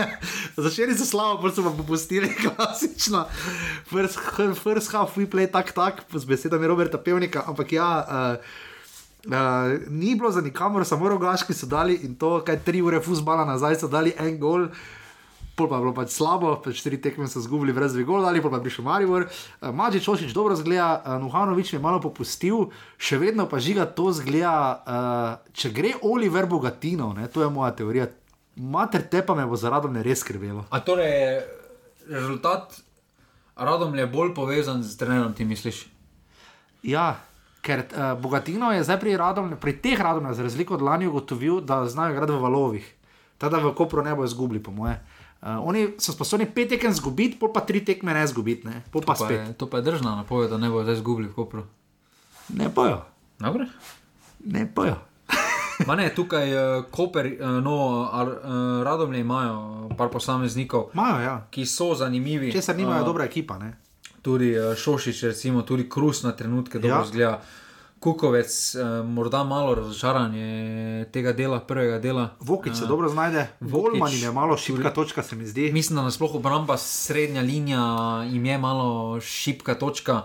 Začeli 0.58 0.92
so 0.92 1.06
slabo, 1.06 1.40
pol 1.40 1.50
so 1.50 1.62
pa 1.62 1.72
popustili, 1.72 2.28
klasično. 2.44 3.24
First, 3.86 4.20
first 4.54 4.92
half 4.92 5.16
we 5.16 5.24
play 5.24 5.46
tak, 5.46 5.72
tak, 5.72 6.04
z 6.06 6.24
besedami 6.26 6.66
Roberta 6.66 6.98
Pevnika, 6.98 7.44
ampak 7.46 7.72
ja. 7.72 7.88
Uh, 8.02 8.66
Uh, 9.26 9.34
ni 9.90 10.14
bilo 10.14 10.30
za 10.30 10.40
nikamor, 10.40 10.86
samo 10.86 11.08
rogaški 11.08 11.52
so 11.52 11.66
dali 11.66 11.98
in 12.06 12.14
to, 12.14 12.38
kaj 12.40 12.62
tri 12.62 12.78
ure 12.80 13.00
fusbala 13.00 13.44
nazaj 13.44 13.74
so 13.76 13.88
dali 13.88 14.12
en 14.16 14.38
gol, 14.38 14.68
pol 15.58 15.66
pa 15.66 15.82
je 15.82 15.82
bilo 15.82 15.94
pač 15.96 16.14
slabo, 16.14 16.54
pač 16.62 16.78
štiri 16.78 17.00
tekme 17.02 17.26
so 17.26 17.42
zgubili, 17.42 17.74
brez 17.74 17.90
dve 17.90 18.06
gol 18.06 18.22
dali, 18.22 18.38
pol 18.38 18.54
pa 18.54 18.62
je 18.62 18.66
prišel 18.70 18.86
Maribor. 18.86 19.26
Uh, 19.26 19.74
Mačič 19.74 20.06
Ošič 20.06 20.30
dobro 20.30 20.54
zgleda, 20.54 21.02
uh, 21.02 21.18
Nuhanovič 21.18 21.74
je 21.74 21.82
malo 21.82 21.98
popustil, 21.98 22.70
še 22.94 23.18
vedno 23.18 23.50
pa 23.50 23.58
žiga 23.58 23.90
to 23.90 24.14
zgleda, 24.14 24.54
uh, 24.54 25.50
če 25.50 25.74
gre 25.74 25.98
Oliver 26.06 26.46
Bogatino, 26.46 27.10
ne, 27.18 27.26
to 27.26 27.42
je 27.42 27.50
moja 27.50 27.74
teorija. 27.74 28.06
Mater 28.58 29.02
te 29.10 29.22
pa 29.26 29.34
me 29.34 29.46
bo 29.46 29.58
zaradi 29.58 29.90
me 29.90 30.02
res 30.06 30.22
skrbelo. 30.22 30.66
A 30.70 30.78
torej 30.82 31.10
je 31.10 31.30
rezultat 32.10 32.78
Radom 33.58 33.90
je 33.98 34.06
bolj 34.06 34.36
povezan 34.38 34.86
z 34.86 34.94
trenerom, 34.94 35.34
ti 35.34 35.42
misliš? 35.42 35.88
Ja, 36.86 37.18
ker 37.66 37.82
uh, 37.90 38.14
Bogatino 38.14 38.70
je 38.70 38.86
zdaj 38.86 39.00
pri, 39.02 39.18
radom, 39.18 39.56
pri 39.58 39.74
teh 39.82 39.98
radomljah, 39.98 40.36
za 40.38 40.46
razliko 40.46 40.78
od 40.78 40.82
lani, 40.86 41.10
ugotovil, 41.10 41.58
da 41.66 41.82
znajo 41.90 42.14
igrati 42.14 42.38
v 42.38 42.42
valovih. 42.46 42.86
Tada 43.38 43.58
v 43.58 43.74
Kopru 43.74 44.02
ne 44.06 44.14
bo 44.14 44.22
izgubili, 44.22 44.62
po 44.62 44.70
moje. 44.70 44.94
Uh, 44.94 45.17
oni 45.42 45.94
so 45.98 46.12
sposobni 46.12 46.46
pet 46.50 46.68
tekem 46.68 46.92
zgubiti, 46.92 47.38
pol 47.38 47.52
pa 47.54 47.60
tri 47.60 47.84
tekme 47.84 48.14
ne 48.14 48.26
zgubiti, 48.26 48.66
ne? 48.66 48.82
pol 48.90 49.02
pa 49.06 49.14
je, 49.30 49.52
to 49.54 49.70
pa 49.70 49.78
je 49.78 49.86
držna 49.86 50.16
napoved, 50.16 50.50
da 50.50 50.58
ne 50.58 50.70
bo 50.70 50.82
zdaj 50.82 50.98
izgubili 50.98 51.28
v 51.28 51.34
Kopru. 51.34 51.62
Ne 52.48 52.68
bojo, 52.68 53.04
Dobre. 53.38 53.68
ne 54.44 54.64
bojo. 54.74 54.96
Ma 55.86 55.94
ne, 55.94 56.08
tukaj 56.14 56.54
uh, 56.54 56.84
Koper, 56.90 57.26
uh, 57.26 57.62
no, 57.62 58.08
ar, 58.12 58.26
uh, 58.26 58.82
Radomlje 58.82 59.20
imajo 59.20 59.88
par 59.98 60.08
posameznikov, 60.10 60.90
Imajo, 60.94 61.20
ja. 61.20 61.46
ki 61.50 61.66
so 61.66 61.94
zanimivi. 61.94 62.52
Česar 62.52 62.76
nimajo, 62.76 63.02
Eh, 63.02 63.06
dobra 63.06 63.24
ekipa. 63.24 63.58
Ne? 63.58 63.76
Tudi 64.22 64.58
uh, 64.58 64.74
Šošič, 64.74 65.22
recimo, 65.22 65.62
tudi 65.62 65.88
Krus 65.88 66.22
na 66.22 66.32
trenutke 66.32 66.78
dobro 66.78 66.98
ja. 66.98 67.06
zgleda. 67.06 67.40
Kukovec, 68.00 68.74
uh, 68.74 69.06
morda 69.06 69.44
malo 69.44 69.74
razočaranje 69.74 71.04
tega 71.12 71.32
dela, 71.32 71.60
prvega 71.60 71.98
dela. 71.98 72.28
Vokič 72.40 72.76
se 72.76 72.86
dobro 72.86 73.08
znajde, 73.08 73.46
Volman 73.60 74.12
je 74.12 74.32
malo 74.32 74.56
šipka 74.56 74.90
točka, 74.94 75.22
se 75.22 75.36
mi 75.36 75.46
zdi. 75.46 75.72
Mislim, 75.72 75.96
da 75.96 76.02
nasploh 76.02 76.34
obramba, 76.34 76.76
srednja 76.76 77.42
linija 77.42 77.82
jim 78.30 78.46
je 78.46 78.58
malo 78.58 79.20
šipka 79.20 79.74
točka, 79.74 80.22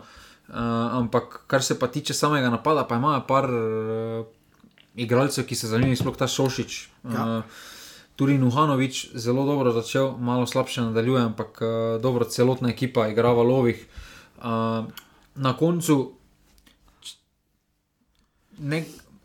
uh, 0.48 0.56
ampak 1.00 1.44
kar 1.48 1.64
se 1.64 1.80
pa 1.80 1.88
tiče 1.88 2.14
samega 2.14 2.50
napada, 2.50 2.88
pa 2.88 2.96
imajo 2.96 3.22
par 3.28 3.50
uh, 3.50 4.26
igralcev, 4.96 5.46
ki 5.46 5.56
se 5.56 5.68
zanimajo, 5.68 5.96
sploh 5.96 6.18
ta 6.18 6.28
Šošič. 6.28 6.90
Ja. 7.04 7.38
Uh, 7.38 7.44
Tudi 8.16 8.38
Nuhanovič 8.38 9.16
zelo 9.18 9.42
dobro 9.46 9.72
začel, 9.74 10.12
malo 10.22 10.46
slabše 10.46 10.82
nadaljuje, 10.82 11.22
ampak 11.22 11.62
uh, 11.62 12.02
dobro, 12.02 12.26
celotna 12.30 12.70
ekipa 12.70 13.08
igra 13.10 13.32
v 13.34 13.46
lovih. 13.50 13.80
Uh, 14.38 14.86
na 15.36 15.58
koncu, 15.58 16.14
ne, 18.60 18.84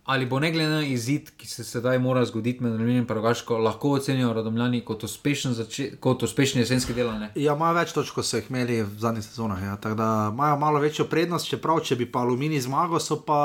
ali 0.09 0.27
bo 0.27 0.41
ne 0.41 0.53
glede 0.53 0.71
na 0.71 0.83
izid, 0.87 1.31
ki 1.37 1.47
se 1.47 1.65
sedaj 1.65 1.99
mora 1.99 2.25
zgoditi 2.25 2.63
med 2.65 2.73
Aluminiem 2.73 3.03
in 3.05 3.15
Rogaško, 3.15 3.59
lahko 3.59 3.91
ocenijo 3.99 4.33
Radomljani 4.33 4.81
kot 4.85 5.05
uspešen, 5.05 5.53
zače, 5.53 5.91
kot 6.01 6.23
uspešni 6.23 6.63
jesenski 6.63 6.95
delovne. 6.97 7.29
Ja, 7.35 7.57
imajo 7.57 7.77
več 7.77 7.93
točk, 7.93 8.15
kot 8.17 8.25
so 8.25 8.41
jih 8.41 8.49
imeli 8.49 8.79
v 8.83 9.03
zadnjih 9.03 9.27
sezonah. 9.27 9.61
Ja. 9.63 9.77
Tako 9.77 9.99
da 10.01 10.09
imajo 10.33 10.57
malo 10.59 10.81
večjo 10.81 11.05
prednost, 11.13 11.51
čeprav 11.51 11.83
če 11.85 11.99
bi 12.01 12.07
pa 12.09 12.23
Alumini 12.25 12.61
zmagal, 12.61 13.03
so 13.05 13.21
pa, 13.21 13.41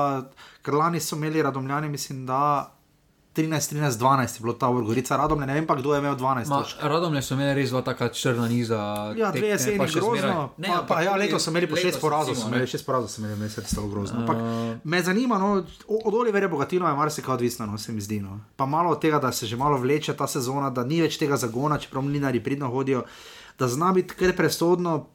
ker 0.63 0.79
lani 0.79 1.03
so 1.03 1.19
imeli 1.19 1.43
Radomljani, 1.43 1.91
mislim, 1.91 2.23
da 2.25 2.39
13, 3.33 3.49
13, 3.71 3.91
12 3.91 4.35
je 4.35 4.41
bilo 4.41 4.53
ta 4.53 4.67
Gorica 4.69 5.17
Radomlje, 5.17 5.45
ne 5.45 5.53
vem 5.53 5.65
pa 5.65 5.75
kdo 5.75 5.93
je 5.93 5.99
imel 5.99 6.15
12 6.15 6.47
Ma, 6.47 6.59
točk. 6.59 6.77
Radomlje 6.81 7.21
so 7.21 7.33
imeli 7.33 7.53
res 7.55 7.69
dva 7.69 7.81
taka 7.81 8.09
črna 8.09 8.47
niza. 8.47 8.77
Ja, 9.15 9.31
dve 9.31 9.47
jeseni, 9.47 9.77
pa 9.77 9.85
grozno. 9.85 10.13
zmeraj- 10.13 10.49
Ne, 10.57 10.57
Ne, 10.59 10.67
pa, 10.67 10.73
pa, 10.73 10.79
ampak 10.93 11.03
ja, 11.03 11.15
letos 11.15 11.41
so 11.41 11.49
imeli 11.49 11.65
po 11.65 11.75
šest 11.75 11.97
porazov, 11.99 12.35
so 12.35 12.43
ne. 12.43 12.49
imeli 12.51 12.67
šest 12.67 12.85
porazov, 12.85 13.09
so 13.09 13.17
imeli 13.17 13.35
mesec, 13.37 13.65
stalo 13.65 13.87
grozno. 13.87 14.19
Ampak 14.19 14.37
Uh, 14.37 14.77
me 14.83 15.01
zanima, 15.01 15.37
no, 15.37 15.63
od 16.05 16.13
Olivera 16.15 16.47
Bogatino 16.47 16.85
je 16.85 16.93
marsikaj 16.95 17.33
odvisno, 17.33 17.65
no, 17.65 17.77
se 17.77 17.91
mi 17.91 18.01
zdi. 18.01 18.19
No. 18.19 18.39
Pa 18.55 18.65
malo 18.67 18.91
od 18.91 19.01
tega, 19.01 19.19
da 19.19 19.31
se 19.31 19.47
že 19.47 19.55
malo 19.55 19.77
vleče 19.77 20.13
ta 20.13 20.27
sezona, 20.27 20.69
da 20.69 20.83
ni 20.83 21.01
več 21.01 21.17
tega 21.17 21.37
zagona, 21.37 21.77
čeprav 21.77 22.03
mlinari 22.03 22.39
pridno 22.39 22.69
hodijo, 22.69 23.03
da 23.55 23.67
zna 23.67 23.91
biti 23.93 24.13
kar 24.13 24.33
presodno. 24.33 25.07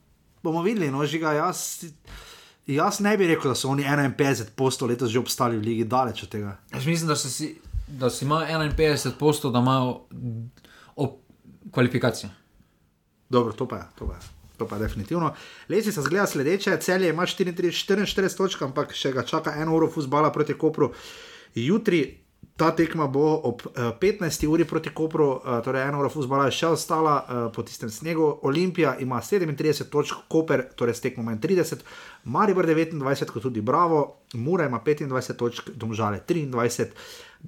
Bomo 0.43 0.63
videli, 0.63 0.91
no, 0.91 1.07
žiga 1.07 1.33
jaz. 1.33 1.85
Jaz 2.69 3.01
ne 3.01 3.17
bi 3.17 3.27
rekel, 3.27 3.49
da 3.49 3.55
so 3.55 3.69
oni 3.69 3.83
51 3.83 4.51
postov 4.53 4.89
letos 4.89 5.09
že 5.09 5.19
obstali 5.19 5.57
v 5.57 5.63
ligi, 5.63 5.85
daleč 5.85 6.23
od 6.23 6.29
tega. 6.29 6.57
jaz 6.69 6.87
mislim, 6.87 7.09
da, 7.09 7.17
so 7.17 7.29
si, 7.29 7.57
da 7.89 8.11
si 8.11 8.25
imajo 8.25 8.47
51 8.47 9.11
postov, 9.19 9.53
da 9.53 9.59
imajo 9.59 10.01
op, 10.97 11.21
kvalifikacije. 11.71 12.31
Dobro, 13.29 13.53
to 13.53 13.69
pa 13.69 13.77
je. 13.77 13.85
To 13.99 14.07
pa 14.07 14.15
je. 14.15 14.21
To 14.57 14.67
pa 14.67 14.77
je 14.77 14.83
definitivno. 14.83 15.35
Lesi 15.69 15.93
se 15.93 16.03
zgleda 16.03 16.27
sledeče, 16.27 16.77
celje 16.81 17.09
ima 17.09 17.23
34, 17.23 17.95
44 17.95 18.37
točk, 18.37 18.63
ampak 18.63 18.93
še 18.93 19.13
ga 19.13 19.23
čaka 19.23 19.55
eno 19.57 19.77
uro 19.77 19.91
fusbala 19.91 20.33
proti 20.33 20.55
Kopru. 20.59 20.93
Jutri 21.55 22.29
ta 22.59 22.73
tekma 22.75 23.07
bo 23.07 23.41
ob 23.47 23.63
eh, 23.63 23.93
15. 24.01 24.47
uri 24.47 24.65
proti 24.65 24.91
Kopru, 24.91 25.29
eh, 25.39 25.61
torej 25.63 25.85
eno 25.89 26.01
uro 26.03 26.11
fusbala 26.11 26.49
je 26.49 26.57
še 26.59 26.73
ostala 26.75 27.15
eh, 27.23 27.43
po 27.55 27.63
tistem 27.63 27.91
snegu. 27.91 28.27
Olimpija 28.43 28.97
ima 28.99 29.21
37 29.23 29.87
točk, 29.93 30.27
Koper, 30.29 30.65
torej 30.75 30.99
s 30.99 31.05
tekmo 31.07 31.23
manj 31.23 31.39
30, 31.45 31.87
Maribor 32.25 32.67
29, 32.67 33.31
kot 33.31 33.47
tudi 33.47 33.63
Bravo, 33.63 34.25
Mura 34.35 34.67
ima 34.67 34.83
25 34.85 35.39
točk, 35.39 35.71
Domžale 35.71 36.19
23, 36.27 36.91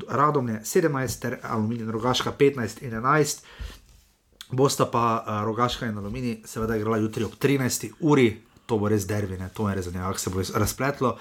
Radomlje 0.09 0.61
17, 0.65 1.21
ter 1.21 1.39
Aluminij 1.43 1.85
in 1.85 1.91
Rogaška 1.91 2.33
15 2.33 2.83
in 2.83 2.95
11. 2.95 3.45
Bosta 4.51 4.87
pa 4.87 5.25
uh, 5.27 5.45
Rogaška 5.45 5.87
in 5.87 5.99
Alumini, 5.99 6.41
seveda, 6.45 6.77
igrala 6.77 6.99
jutri 6.99 7.25
ob 7.25 7.35
13. 7.39 7.91
uri, 8.01 8.43
to 8.67 8.79
bo 8.79 8.89
res 8.89 9.07
dervine, 9.07 9.51
to 9.55 9.69
je 9.69 9.75
res 9.75 9.85
zanimivo, 9.85 10.11
kako 10.11 10.19
se 10.19 10.31
bo 10.31 10.43
razpletlo. 10.59 11.17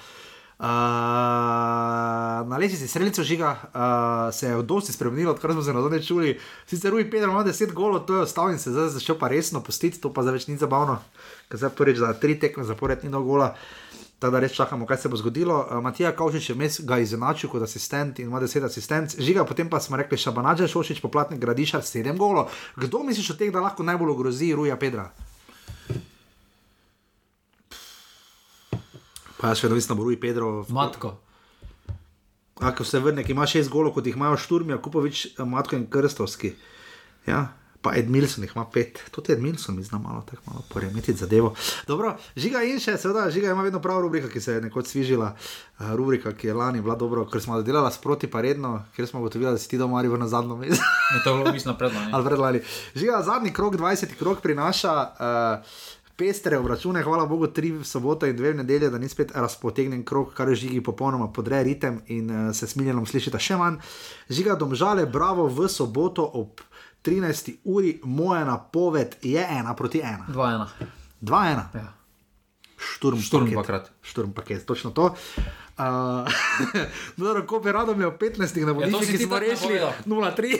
Uh, 0.60 0.66
na 2.46 2.56
lesici 2.60 2.88
strelico 2.88 3.22
žiga 3.22 3.50
uh, 3.50 4.34
se 4.34 4.46
je 4.46 4.62
dosti 4.62 4.92
spremenilo, 4.92 5.32
odkar 5.32 5.52
smo 5.52 5.62
se 5.62 5.72
na 5.72 5.82
zadnje 5.82 6.02
čuli. 6.02 6.38
Sicer 6.66 6.90
Rui 6.90 7.10
Pedro 7.10 7.30
ima 7.30 7.44
10 7.44 7.72
golov, 7.72 8.04
to 8.06 8.14
je 8.14 8.22
ostal 8.22 8.50
in 8.50 8.58
se 8.58 8.70
zdaj 8.70 8.88
začel 8.88 9.18
pa 9.18 9.28
resno 9.28 9.62
postiti, 9.62 10.00
to 10.00 10.12
pa 10.12 10.22
zdaj 10.22 10.34
več 10.36 10.46
ni 10.48 10.58
zabavno, 10.60 10.98
ker 11.48 11.58
zdaj 11.58 11.70
prvič 11.78 12.02
za 12.02 12.12
tri 12.12 12.36
tekme 12.38 12.64
zapored 12.64 13.04
ni 13.04 13.10
do 13.10 13.22
gola. 13.22 13.54
Tako 14.20 14.32
da 14.32 14.40
res 14.44 14.52
čakamo, 14.52 14.86
kaj 14.86 14.98
se 15.00 15.08
bo 15.08 15.16
zgodilo. 15.16 15.66
Uh, 15.70 15.80
Matija 15.82 16.12
Kavčič 16.12 16.50
je 16.50 16.54
mes 16.54 16.80
ga 16.84 16.98
izenačil 17.00 17.48
kot 17.48 17.62
asistent 17.64 18.18
in 18.18 18.28
ima 18.28 18.40
10 18.40 18.64
asistent. 18.64 19.14
Žiga, 19.18 19.46
potem 19.48 19.70
pa 19.70 19.80
smo 19.80 19.96
rekli, 19.96 20.18
Šabanađa 20.18 20.68
Šošič, 20.68 21.00
poplatnik 21.00 21.40
Gradiša, 21.40 21.80
7 21.80 22.18
golov. 22.18 22.52
Kdo 22.76 23.00
misliš 23.02 23.30
od 23.30 23.38
teh, 23.38 23.52
da 23.52 23.64
lahko 23.64 23.82
najbolj 23.82 24.12
ogrozi 24.12 24.52
Ruja 24.54 24.76
Pedra? 24.76 25.08
Pa 29.40 29.54
še 29.56 29.64
vedno 29.64 29.78
mislim, 29.80 29.94
da 29.94 29.98
bo 30.02 30.04
Ruj 30.04 30.20
Pedro. 30.20 30.50
Matko. 30.68 31.14
Ako 32.60 32.84
se 32.84 33.00
vrne, 33.00 33.24
ki 33.24 33.32
ima 33.32 33.48
6 33.48 33.72
golov, 33.72 33.94
kot 33.96 34.06
jih 34.06 34.20
imajo 34.20 34.36
Šturmija, 34.36 34.82
Kupovič, 34.84 35.38
Matko 35.48 35.80
in 35.80 35.88
Krstovski. 35.88 36.52
Ja. 37.24 37.46
Pa 37.80 37.94
Edmilson 37.96 38.44
jih 38.44 38.52
ima 38.54 38.66
pet, 38.68 38.98
tudi 39.10 39.32
Edmilson 39.32 39.76
mi 39.76 39.82
zna 39.82 39.98
malo 39.98 40.20
tako 40.30 40.42
malo 40.46 40.62
poremeti 40.68 41.14
zadevo. 41.16 41.54
Dobro, 41.88 42.12
žiga 42.36 42.60
in 42.62 42.80
še, 42.80 42.98
seveda, 43.00 43.30
žiga 43.32 43.54
ima 43.54 43.62
vedno 43.64 43.80
prav 43.80 44.02
rubrika, 44.04 44.28
ki 44.28 44.40
se 44.40 44.58
je 44.58 44.64
nekoč 44.66 44.90
svižila. 44.92 45.30
Uh, 45.32 45.94
rubrika, 45.96 46.32
ki 46.36 46.50
je 46.50 46.54
lani 46.54 46.82
bila 46.84 46.94
dobro, 46.94 47.24
ker 47.24 47.40
smo 47.40 47.62
delali 47.62 47.92
sproti 47.92 48.28
pa 48.28 48.42
redno, 48.44 48.82
ker 48.96 49.08
smo 49.08 49.20
ugotovili, 49.20 49.52
da 49.52 49.58
si 49.58 49.68
ti 49.68 49.78
doma 49.78 50.02
na 50.02 50.28
zadnjo 50.28 50.56
mesto. 50.56 50.84
Ne, 51.14 51.22
to 51.24 51.30
je 51.30 51.38
bilo, 51.38 51.52
mislim, 51.52 51.76
predlani. 51.78 52.12
Ali 52.14 52.24
predlani. 52.24 52.60
Žiga, 52.94 53.22
zadnji 53.22 53.52
krok, 53.52 53.74
20. 53.76 54.14
krok 54.18 54.40
prinaša. 54.40 54.94
Uh, 55.00 55.80
Pestre 56.20 56.58
obračune, 56.58 57.00
hvala 57.02 57.24
Bogu, 57.24 57.46
tri 57.48 57.70
v 57.72 57.80
soboto 57.80 58.26
in 58.28 58.36
dve 58.36 58.50
v 58.52 58.56
nedeljo, 58.58 58.90
da 58.92 58.98
ni 59.00 59.08
spet 59.08 59.30
razpotegnjen 59.32 60.02
krok, 60.04 60.34
kar 60.36 60.52
žigi 60.52 60.82
popolnoma 60.84 61.30
podre 61.32 61.62
ritem 61.64 62.02
in 62.12 62.28
uh, 62.28 62.40
se 62.52 62.68
smiljenom 62.68 63.06
slišita 63.08 63.40
še 63.40 63.56
manj. 63.56 63.78
Žiga 64.28 64.58
domžale, 64.60 65.06
bravo 65.08 65.48
v 65.48 65.64
soboto 65.72 66.28
ob 66.28 66.60
13. 67.02 67.56
uri, 67.64 68.00
moja 68.04 68.44
napoved 68.44 69.16
je 69.22 69.46
ena 69.50 69.74
proti 69.76 70.00
ena. 70.00 70.26
2-1. 70.28 70.66
2-1. 71.20 71.56
Ja. 71.74 71.92
Šturm, 72.80 73.20
Šturm 73.20 73.44
paket. 73.44 73.54
dvakrat. 73.54 73.90
Šturm 74.02 74.32
paket, 74.32 74.66
točno 74.66 74.90
to. 74.90 75.14
Uh, 75.78 75.84
no, 77.16 77.46
ko 77.46 77.60
bi 77.60 77.72
rado 77.72 77.92
imel 77.92 78.10
15 78.20 78.60
na 78.60 78.66
Ja, 78.66 78.72
vodišču, 78.72 79.04
si 79.04 79.16
ki 79.16 79.24
smo 79.24 79.38
rešili 79.38 79.80
napovedal. 79.80 79.92
0-3. 80.06 80.56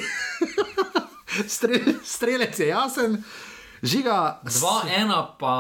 Strel, 1.54 1.94
strelec 2.04 2.58
je 2.58 2.66
jasen. 2.68 3.22
Žiga, 3.82 4.40
2-1, 4.44 5.26
pa 5.38 5.54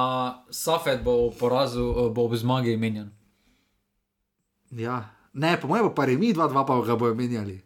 Safet 0.50 1.00
bo 1.02 1.30
porazu, 1.30 1.94
eh, 1.96 2.10
bo 2.12 2.28
v 2.28 2.36
zmagi 2.36 2.76
menjen. 2.76 3.08
Ja. 4.70 5.16
Ne, 5.32 5.56
po 5.60 5.68
mojem 5.70 5.88
pa 5.94 6.04
remi 6.04 6.34
2-2, 6.34 6.66
pa 6.66 6.80
ga 6.84 6.96
bojo 6.96 7.14
menjali. 7.14 7.62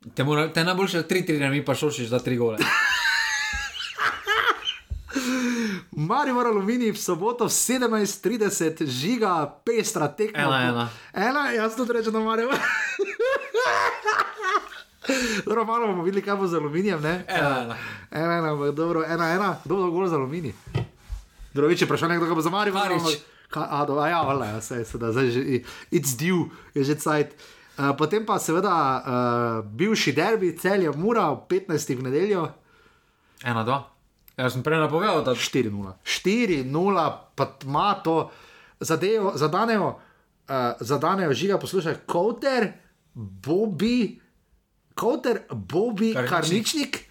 Te, 0.00 0.24
mora, 0.24 0.48
te 0.52 0.64
najboljše 0.64 1.02
3-3, 1.02 1.50
mi 1.50 1.64
pa 1.64 1.74
šošiš 1.74 2.08
za 2.08 2.18
3 2.18 2.38
gole. 2.38 2.58
Mari 5.92 6.32
mora 6.32 6.48
aluminij 6.48 6.92
v 6.92 6.98
soboto 6.98 7.44
v 7.44 7.52
17:30, 7.52 8.86
žiga, 8.86 9.60
pestra 9.64 10.08
tekma. 10.08 10.40
Ena, 10.40 10.62
ena. 10.68 10.88
Ena, 11.12 11.52
jaz 11.52 11.76
to 11.76 11.84
rečem, 11.84 12.12
da 12.12 12.20
mare. 12.20 12.46
Dobro, 15.44 15.64
malo 15.64 15.86
bomo 15.86 16.02
videli, 16.02 16.22
kaj 16.22 16.36
bo 16.36 16.46
z 16.46 16.56
aluminijem. 16.56 17.02
Ne? 17.02 17.24
Ena, 17.28 17.62
ena. 17.62 17.76
Ena, 18.10 18.38
ena, 18.38 18.72
dobro, 18.72 19.04
ena, 19.04 19.32
ena, 19.34 19.56
kdo 19.64 19.76
bo 19.76 19.90
gol 19.90 20.08
za 20.08 20.16
aluminij. 20.16 20.52
Drugič 21.52 21.80
je 21.82 21.86
vprašanje, 21.86 22.16
kdo 22.16 22.34
bo 22.34 22.40
za 22.40 22.50
Marijo. 22.50 22.74
Karič. 22.74 23.20
A, 23.52 23.84
do, 23.84 23.98
a 24.00 24.08
ja, 24.08 24.22
vala, 24.22 24.46
ja, 24.46 24.60
se, 24.62 24.84
seveda, 24.84 25.12
zdaj 25.12 25.30
že, 25.30 25.40
it's 25.90 26.14
due, 26.16 26.48
je 26.72 26.84
že 26.84 26.94
cajt. 26.94 27.34
Uh, 27.80 27.96
potem 27.96 28.26
pa 28.28 28.36
seveda 28.36 28.76
uh, 28.76 29.64
bivši 29.64 30.12
derbi, 30.12 30.52
cel 30.58 30.82
je 30.84 30.92
mura, 30.92 31.30
15. 31.48 31.94
v 31.96 32.02
nedeljo, 32.04 32.42
1-2. 33.40 33.78
Jaz 34.36 34.52
sem 34.52 34.64
prej 34.64 34.82
napovedal, 34.82 35.22
da 35.24 35.32
4-0. 35.32 35.94
4-0, 36.04 37.06
pa 37.32 37.46
ima 37.64 37.94
to, 38.04 38.28
zadejo, 38.80 39.32
zadanejo, 39.40 39.94
uh, 39.96 40.56
zadanejo 40.80 41.32
žiga, 41.32 41.56
poslušaj, 41.58 42.04
Kouter, 42.04 42.68
Bobby, 43.16 44.20
Kouter, 44.94 45.46
Bobby, 45.48 46.12
Karničnik. 46.12 46.28
Karničnik. 46.28 47.09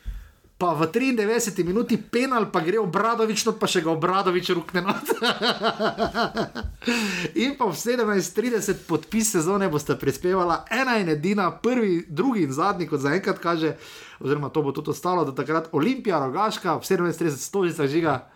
Pa 0.60 0.76
v 0.76 0.92
93 0.92 1.64
minuti 1.64 1.96
penal, 1.96 2.52
pa 2.52 2.60
gre 2.60 2.84
obradovič, 2.84 3.48
not 3.48 3.56
pa 3.56 3.64
še 3.64 3.80
ga 3.80 3.96
obradovič 3.96 4.52
rukne. 4.52 4.84
not. 4.84 5.08
in 7.44 7.56
pa 7.56 7.72
v 7.72 7.76
17:30 7.80 8.84
podpis 8.84 9.32
sezone 9.40 9.72
boste 9.72 9.96
prispevala 9.96 10.68
ena 10.68 11.00
in 11.00 11.16
edina, 11.16 11.48
prvi, 11.56 12.04
drugi 12.12 12.44
in 12.44 12.52
zadnji, 12.52 12.92
kot 12.92 13.00
zaenkrat 13.00 13.40
kaže, 13.40 13.80
oziroma 14.20 14.52
to 14.52 14.60
bo 14.60 14.76
tudi 14.76 14.92
ostalo, 14.92 15.24
do 15.24 15.32
takrat 15.32 15.72
Olimpija, 15.72 16.20
Rogaška, 16.20 16.76
v 16.76 16.84
17:30 16.84 17.40
stolica 17.40 17.88
žiga 17.88 18.28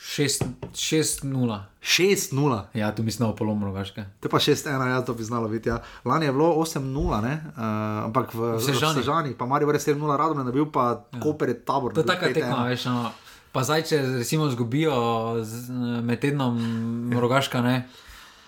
6-0. 0.00 1.60
6-0. 1.82 2.62
Ja, 2.74 2.94
tu 2.94 3.02
mislim 3.02 3.28
na 3.28 3.34
polom 3.34 3.64
rogaške. 3.64 4.04
To 4.20 4.26
je 4.26 4.30
pa 4.30 4.38
6-1, 4.38 4.88
ja, 4.88 5.04
to 5.04 5.14
bi 5.14 5.24
znalo 5.24 5.48
biti. 5.48 5.68
Ja. 5.68 5.82
Lani 6.04 6.26
je 6.26 6.32
bilo 6.32 6.54
8-0, 6.54 7.22
ne? 7.22 7.44
uh, 7.56 7.62
ampak 8.04 8.34
v 8.34 8.60
Sežani. 8.60 8.94
Sežani, 8.94 9.34
pa 9.34 9.46
Marijo 9.46 9.70
je 9.70 9.78
7-0, 9.78 10.16
radom 10.16 10.46
je 10.46 10.52
bil 10.52 10.66
pa 10.72 11.06
ja. 11.12 11.20
Koper 11.20 11.48
je 11.48 11.64
tabor. 11.64 11.94
To 11.94 12.00
je 12.00 12.06
taka 12.06 12.26
5:1. 12.26 12.34
tekma, 12.34 12.64
veš. 12.64 12.84
No. 12.84 13.10
Pa 13.52 13.64
zdaj, 13.64 13.82
če 13.82 14.02
recimo 14.18 14.50
zgubijo 14.50 14.92
z, 15.42 15.72
med 16.04 16.20
tednom 16.20 16.58
rogaška, 17.20 17.62
ne, 17.62 17.88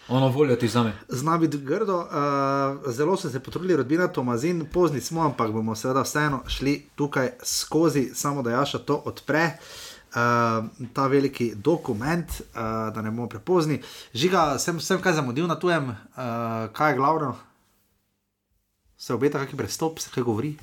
ono 0.08 0.28
volijo 0.28 0.56
ti 0.56 0.68
zame. 0.68 0.92
Zna 1.08 1.38
biti 1.38 1.58
grdo, 1.58 1.96
uh, 1.96 2.92
zelo 2.92 3.16
so 3.16 3.30
se 3.30 3.40
potrudili, 3.40 3.76
rodbina 3.76 4.08
Tomazin, 4.08 4.66
pozni 4.72 5.00
smo, 5.00 5.24
ampak 5.24 5.50
bomo 5.50 5.74
seveda 5.74 6.02
vseeno 6.02 6.42
šli 6.46 6.88
tukaj 6.94 7.30
skozi, 7.42 8.10
samo 8.14 8.42
da 8.42 8.50
Jaša 8.50 8.78
to 8.78 9.02
odpre. 9.04 9.44
Uh, 9.44 9.87
ta 10.92 11.06
veliki 11.06 11.52
dokument, 11.54 12.30
uh, 12.30 12.94
da 12.94 13.02
ne 13.02 13.10
bomo 13.10 13.28
prepozni. 13.28 13.80
Žiga, 14.14 14.58
sem, 14.58 14.80
sem 14.80 15.00
kaj 15.02 15.18
zamudil 15.20 15.46
na 15.46 15.58
tujem, 15.58 15.90
uh, 15.90 16.68
kaj 16.72 16.92
je 16.92 16.96
glavno? 16.96 17.36
Se 18.98 19.14
obeta 19.14 19.38
kakšen 19.38 19.58
prestop, 19.58 19.98
se 19.98 20.10
kaj 20.14 20.26
govori? 20.26 20.56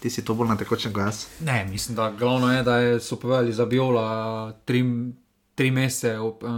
Ti 0.00 0.10
si 0.10 0.24
to 0.24 0.34
bolj 0.34 0.48
na 0.48 0.56
tekočem 0.56 0.92
kot 0.92 1.06
jaz. 1.06 1.26
Ne, 1.40 1.64
mislim, 1.70 1.96
da 1.96 2.10
glavno 2.10 2.52
je, 2.52 2.62
da 2.62 2.78
je, 2.78 3.00
so 3.00 3.16
povedali 3.16 3.52
za 3.52 3.66
Biola 3.66 4.52
tri, 4.64 4.84
tri 5.54 5.70
mesece 5.70 6.18
ob, 6.18 6.42
uh, 6.42 6.50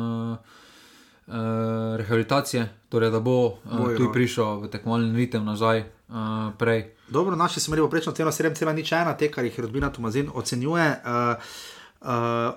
uh, 1.29 1.97
rehabilitacije, 1.97 2.69
torej 2.89 3.11
da 3.11 3.21
bo 3.21 3.47
uh, 3.47 3.57
tu 3.87 3.93
igral. 3.93 4.13
prišel 4.13 4.61
v 4.61 4.71
tekmovalni 4.73 5.17
ritem 5.17 5.45
nazaj 5.45 5.81
uh, 5.81 6.53
prej. 6.59 6.95
Dobro, 7.09 7.37
naši 7.37 7.61
smo 7.61 7.75
imeli 7.75 7.87
poprečno 7.87 8.13
ceno 8.13 8.31
7,01, 8.31 9.17
te, 9.19 9.31
kar 9.31 9.45
jih 9.45 9.61
rodbina 9.61 9.93
Tomazin 9.93 10.31
ocenjuje. 10.35 10.91
Uh, 11.05 11.78
uh, 12.01 12.09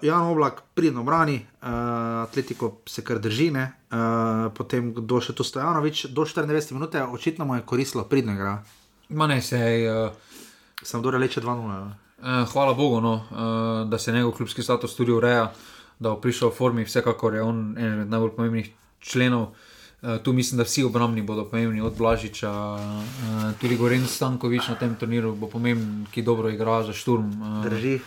Jan 0.01 0.21
Oblak 0.21 0.61
pridno 0.73 1.03
brani, 1.03 1.45
uh, 1.61 1.69
Atletiko 2.23 2.81
se 2.85 3.03
kar 3.03 3.19
drži, 3.19 3.51
ne? 3.51 3.71
uh, 3.91 4.51
potem 4.53 4.93
kdo 4.93 5.21
še 5.21 5.33
tu 5.33 5.43
Stojanovič, 5.43 6.05
do 6.15 6.25
94 6.25 6.77
minut, 6.77 6.95
očitno 6.95 7.45
mu 7.45 7.55
je 7.55 7.65
koristilo, 7.65 8.03
pridno 8.03 8.33
igra. 8.37 8.59
Ma 9.09 9.27
ne, 9.27 9.41
sej, 9.41 9.87
uh, 9.89 10.31
Sem 10.83 11.01
dobro 11.01 11.19
reče 11.19 11.41
2-0. 11.41 11.69
ja. 11.69 11.81
uh, 12.41 12.47
hvala 12.53 12.73
Bogu, 12.73 13.01
no, 13.01 13.13
uh, 13.13 13.89
da 13.89 13.99
se 13.99 14.11
njegov 14.11 14.31
klubski 14.31 14.63
status 14.63 14.95
tudi 14.95 15.11
ureja, 15.11 15.51
da 15.99 16.09
bo 16.09 16.21
prišel 16.21 16.49
v 16.49 16.55
formi, 16.57 16.85
vsekakor 16.85 17.35
je 17.35 17.41
on 17.41 17.75
eden 17.77 18.01
od 18.01 18.09
najbolj 18.09 18.35
pomembnih 18.35 18.71
členov. 18.99 19.53
Uh, 20.01 20.17
tu 20.23 20.33
mislim, 20.33 20.57
da 20.57 20.63
vsi 20.63 20.83
obrambni 20.83 21.21
bodo 21.21 21.45
pomembni, 21.45 21.81
od 21.81 21.97
Blažiča, 21.97 22.51
uh, 22.51 23.53
tudi 23.61 23.77
Goren 23.77 24.07
Stankovič 24.07 24.67
na 24.73 24.75
tem 24.75 24.95
turniru 24.95 25.35
bo 25.35 25.47
pomemben, 25.47 26.07
ki 26.11 26.25
dobro 26.25 26.49
igra 26.49 26.83
za 26.83 26.93
šturm. 26.93 27.29
Uh, 27.41 27.63
Drži. 27.69 27.99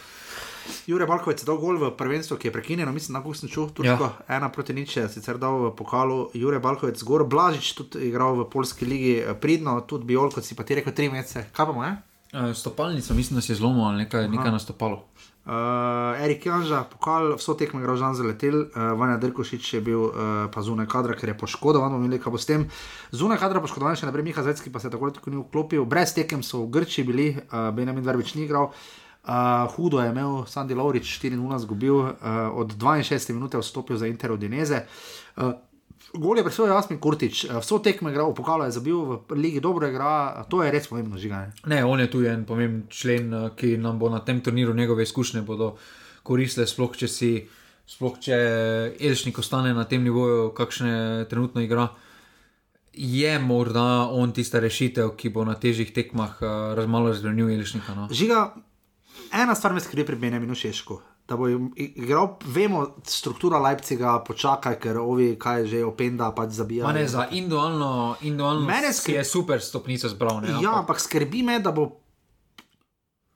Jure 0.86 1.06
Balkovec 1.06 1.42
je 1.42 1.48
dal 1.48 1.58
gol 1.60 1.78
v 1.80 1.90
prvenstvu, 1.96 2.36
ki 2.36 2.48
je 2.48 2.52
prekinjeno, 2.52 2.92
mislim, 2.92 3.18
da 3.18 3.34
sem 3.34 3.48
čutil, 3.48 3.74
turško, 3.74 4.04
ja. 4.04 4.36
ena 4.36 4.48
proti 4.48 4.74
nič, 4.74 4.98
sicer 5.12 5.38
dal 5.38 5.68
v 5.68 5.74
pokalu. 5.76 6.30
Jure 6.34 6.58
Balkovec, 6.58 6.98
zgor 7.00 7.24
Blažič, 7.24 7.74
tudi 7.74 8.08
igral 8.08 8.36
v 8.40 8.48
polski 8.50 8.88
ligi, 8.88 9.14
eh, 9.20 9.34
pridno, 9.34 9.80
tudi 9.86 10.04
Biol, 10.04 10.32
kot 10.32 10.44
si 10.44 10.54
pa 10.54 10.64
ti 10.64 10.80
rekel, 10.80 10.92
tri 10.92 11.08
mesece. 11.08 11.48
Kaj 11.52 11.66
pa 11.66 11.72
mu 11.72 11.84
je? 11.84 11.94
uh, 12.34 12.56
stopalnica, 12.56 13.14
mislim, 13.14 13.34
da 13.34 13.40
se 13.40 13.52
je 13.52 13.56
zlomil 13.56 13.84
ali 13.84 13.96
nekaj, 13.96 14.28
nekaj 14.28 14.50
nastopalo. 14.50 15.04
Uh, 15.46 15.52
Erik 16.24 16.46
Janža, 16.46 16.84
pokal, 16.84 17.34
vso 17.36 17.54
tekmo 17.54 17.80
je 17.80 17.84
igral 17.84 17.96
Žan 17.96 18.14
Zaletel, 18.14 18.60
uh, 18.60 18.66
Vanja 18.98 19.16
Drkošič 19.16 19.74
je 19.74 19.80
bil 19.80 20.00
uh, 20.00 20.12
pa 20.54 20.62
zunaj 20.62 20.86
kadra, 20.86 21.14
ker 21.14 21.28
je 21.28 21.38
poškodovan, 21.38 21.92
bomo 21.92 22.04
imeli 22.04 22.20
kaj 22.20 22.32
bo 22.32 22.40
s 22.40 22.48
tem. 22.48 22.64
Zunaj 23.12 23.38
kadra 23.38 23.60
poškodovan, 23.60 23.96
še 23.96 24.08
naprej 24.08 24.24
Miha 24.24 24.42
Zecki 24.42 24.72
pa 24.72 24.80
se 24.80 24.90
tako 24.90 25.04
ali 25.04 25.14
tako 25.14 25.30
ni 25.30 25.42
vklopil, 25.42 25.84
brez 25.84 26.16
tekem 26.16 26.42
so 26.42 26.64
v 26.64 26.70
Grči 26.78 27.04
bili, 27.04 27.28
uh, 27.36 27.68
Benjamin 27.76 28.04
Verbič 28.04 28.34
ni 28.34 28.48
igral. 28.48 28.72
Uh, 28.72 29.03
hudo 29.76 30.00
je 30.00 30.10
imel 30.10 30.44
Sandy 30.46 30.76
Laurič 30.76 31.08
4-0 31.20 31.58
zgubil, 31.58 31.96
uh, 31.96 32.10
od 32.52 32.76
62 32.76 33.32
minut 33.32 33.54
je 33.54 33.60
vstopil 33.60 33.96
za 33.96 34.06
Inter 34.06 34.32
Udineze. 34.32 34.84
Uh, 35.36 35.52
Gol 36.14 36.38
je 36.38 36.44
presojal 36.44 36.76
Jasmin 36.76 37.00
Kurtič, 37.00 37.44
uh, 37.44 37.58
vso 37.58 37.78
tekmo 37.82 38.08
je 38.08 38.14
igral, 38.14 38.30
v 38.30 38.38
pokalu 38.38 38.68
je 38.68 38.76
zabil, 38.76 38.98
v 39.26 39.34
ligi 39.34 39.60
dobro 39.60 39.88
igra, 39.88 40.44
to 40.46 40.62
je 40.62 40.70
res 40.70 40.86
pomembno 40.86 41.18
žiganje. 41.18 41.50
Ne, 41.66 41.82
on 41.84 42.00
je 42.00 42.10
tu 42.10 42.22
en 42.22 42.44
pomemben 42.46 42.86
člen, 42.88 43.34
eh, 43.34 43.50
ki 43.56 43.76
nam 43.82 43.98
bo 43.98 44.10
na 44.12 44.20
tem 44.20 44.40
turniru 44.40 44.74
njegove 44.74 45.02
izkušnje 45.02 45.42
bodo 45.42 45.74
koristile, 46.22 46.66
sploh 46.66 46.94
če 46.94 47.08
si, 47.08 47.32
sploh 47.86 48.20
če 48.20 48.36
Elšnik 49.00 49.38
ostane 49.38 49.74
na 49.74 49.84
tem 49.84 50.04
nivoju, 50.04 50.52
kakšne 50.54 51.26
trenutno 51.30 51.64
igra. 51.64 51.88
Je 52.94 53.38
morda 53.38 54.06
on 54.06 54.30
tista 54.32 54.60
rešitev, 54.62 55.16
ki 55.18 55.34
bo 55.34 55.42
na 55.44 55.58
težjih 55.58 55.90
tekmah 55.90 56.38
uh, 56.38 56.86
malo 56.86 57.10
razbremenil 57.10 57.50
Elšnika. 57.58 57.94
No? 57.94 58.06
Žiga, 58.06 58.54
ena 59.32 59.54
stvar 59.54 59.72
me 59.72 59.80
skrbi 59.80 60.04
pri 60.04 60.16
Benjaminu 60.16 60.54
Šešku. 60.54 60.98
Da 61.26 61.36
bo 61.36 61.48
igral, 61.76 62.26
vemo, 62.44 62.82
struktura 63.02 63.58
Leipziga, 63.58 64.18
počakaj, 64.20 64.74
ker 64.76 64.98
ovi, 64.98 65.38
kaj 65.38 65.60
je 65.60 65.66
že 65.66 65.84
openda, 65.84 66.28
pač 66.30 66.50
zabija. 66.50 66.92
Ne, 66.92 67.08
za 67.08 67.26
individualno, 67.26 67.90
individualno 68.20 68.60
Mene 68.60 68.90
skrbi- 68.90 69.14
je 69.14 69.24
super 69.24 69.60
stopnica 69.60 70.08
zbral. 70.08 70.40
Ne, 70.40 70.58
Ja, 70.60 70.74
ampak 70.74 71.00
skrbi 71.00 71.42
me, 71.42 71.60
da 71.60 71.72
bo 71.72 71.90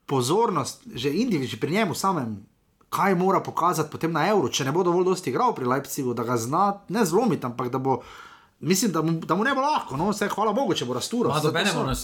pozornost, 0.07 0.83
že 0.95 1.11
individualno 1.11 1.61
pri 1.61 1.73
njemu 1.73 1.95
samem, 1.95 2.47
kaj 2.91 3.15
mora 3.15 3.41
pokazati 3.41 3.91
potem 3.91 4.13
na 4.13 4.29
evro, 4.29 4.49
če 4.49 4.65
ne 4.65 4.73
bo 4.73 4.83
dovolj 4.83 5.05
dosti 5.05 5.31
igral 5.31 5.55
pri 5.55 5.65
Leipzigu, 5.67 6.15
da 6.15 6.25
ga 6.25 6.37
zna 6.37 6.63
ne 6.89 7.05
zlomiti, 7.05 7.47
ampak 7.47 7.69
da 7.69 7.79
bo. 7.79 8.01
Mislim, 8.61 8.91
da 8.93 9.03
mu, 9.03 9.13
da 9.13 9.35
mu 9.35 9.45
ne 9.45 9.55
bo 9.55 9.61
lahko, 9.61 9.97
no, 9.97 10.11
vse 10.11 10.29
hvala 10.29 10.53
Bogu, 10.53 10.75
če 10.75 10.85
bo 10.85 10.93
rasturo. 10.93 11.31
Dobenemu 11.43 11.85
na, 11.85 11.95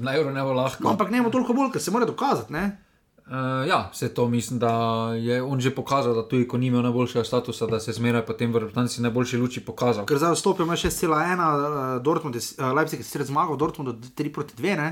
na 0.00 0.14
evro 0.16 0.32
ne 0.32 0.42
bo 0.42 0.52
lahko. 0.52 0.88
Ampak 0.88 1.10
ne 1.10 1.20
bo 1.22 1.30
toliko 1.30 1.52
bolj, 1.52 1.70
ker 1.70 1.82
se 1.82 1.90
mora 1.90 2.06
dokazati. 2.06 2.52
Ne? 2.52 2.62
Uh, 3.30 3.36
ja, 3.68 3.90
vse 3.92 4.08
to 4.14 4.28
mislim, 4.28 4.58
da 4.58 4.72
je 5.14 5.42
on 5.42 5.60
že 5.60 5.70
pokazal, 5.74 6.14
da 6.14 6.28
tudi 6.28 6.48
ko 6.48 6.58
ni 6.58 6.66
imel 6.66 6.82
najboljšega 6.82 7.24
statusa, 7.24 7.66
da 7.66 7.78
se 7.80 7.92
zmeraj 7.92 8.24
potem 8.26 8.50
v 8.52 8.58
reprezentanci 8.58 9.02
najboljši 9.02 9.38
luči 9.38 9.60
pokazal. 9.62 10.06
Ker 10.06 10.18
zdaj 10.18 10.34
vstopil 10.34 10.66
ima 10.66 10.74
6,1, 10.74 11.38
uh, 11.38 12.02
Dortmund 12.02 12.34
je, 12.34 12.42
uh, 12.58 12.72
Leipzig 12.74 13.00
je 13.00 13.06
sicer 13.06 13.22
zmagal, 13.24 13.54
Dortmund 13.56 14.02
3 14.18 14.32
proti 14.34 14.58
2, 14.58 14.76
ne? 14.76 14.88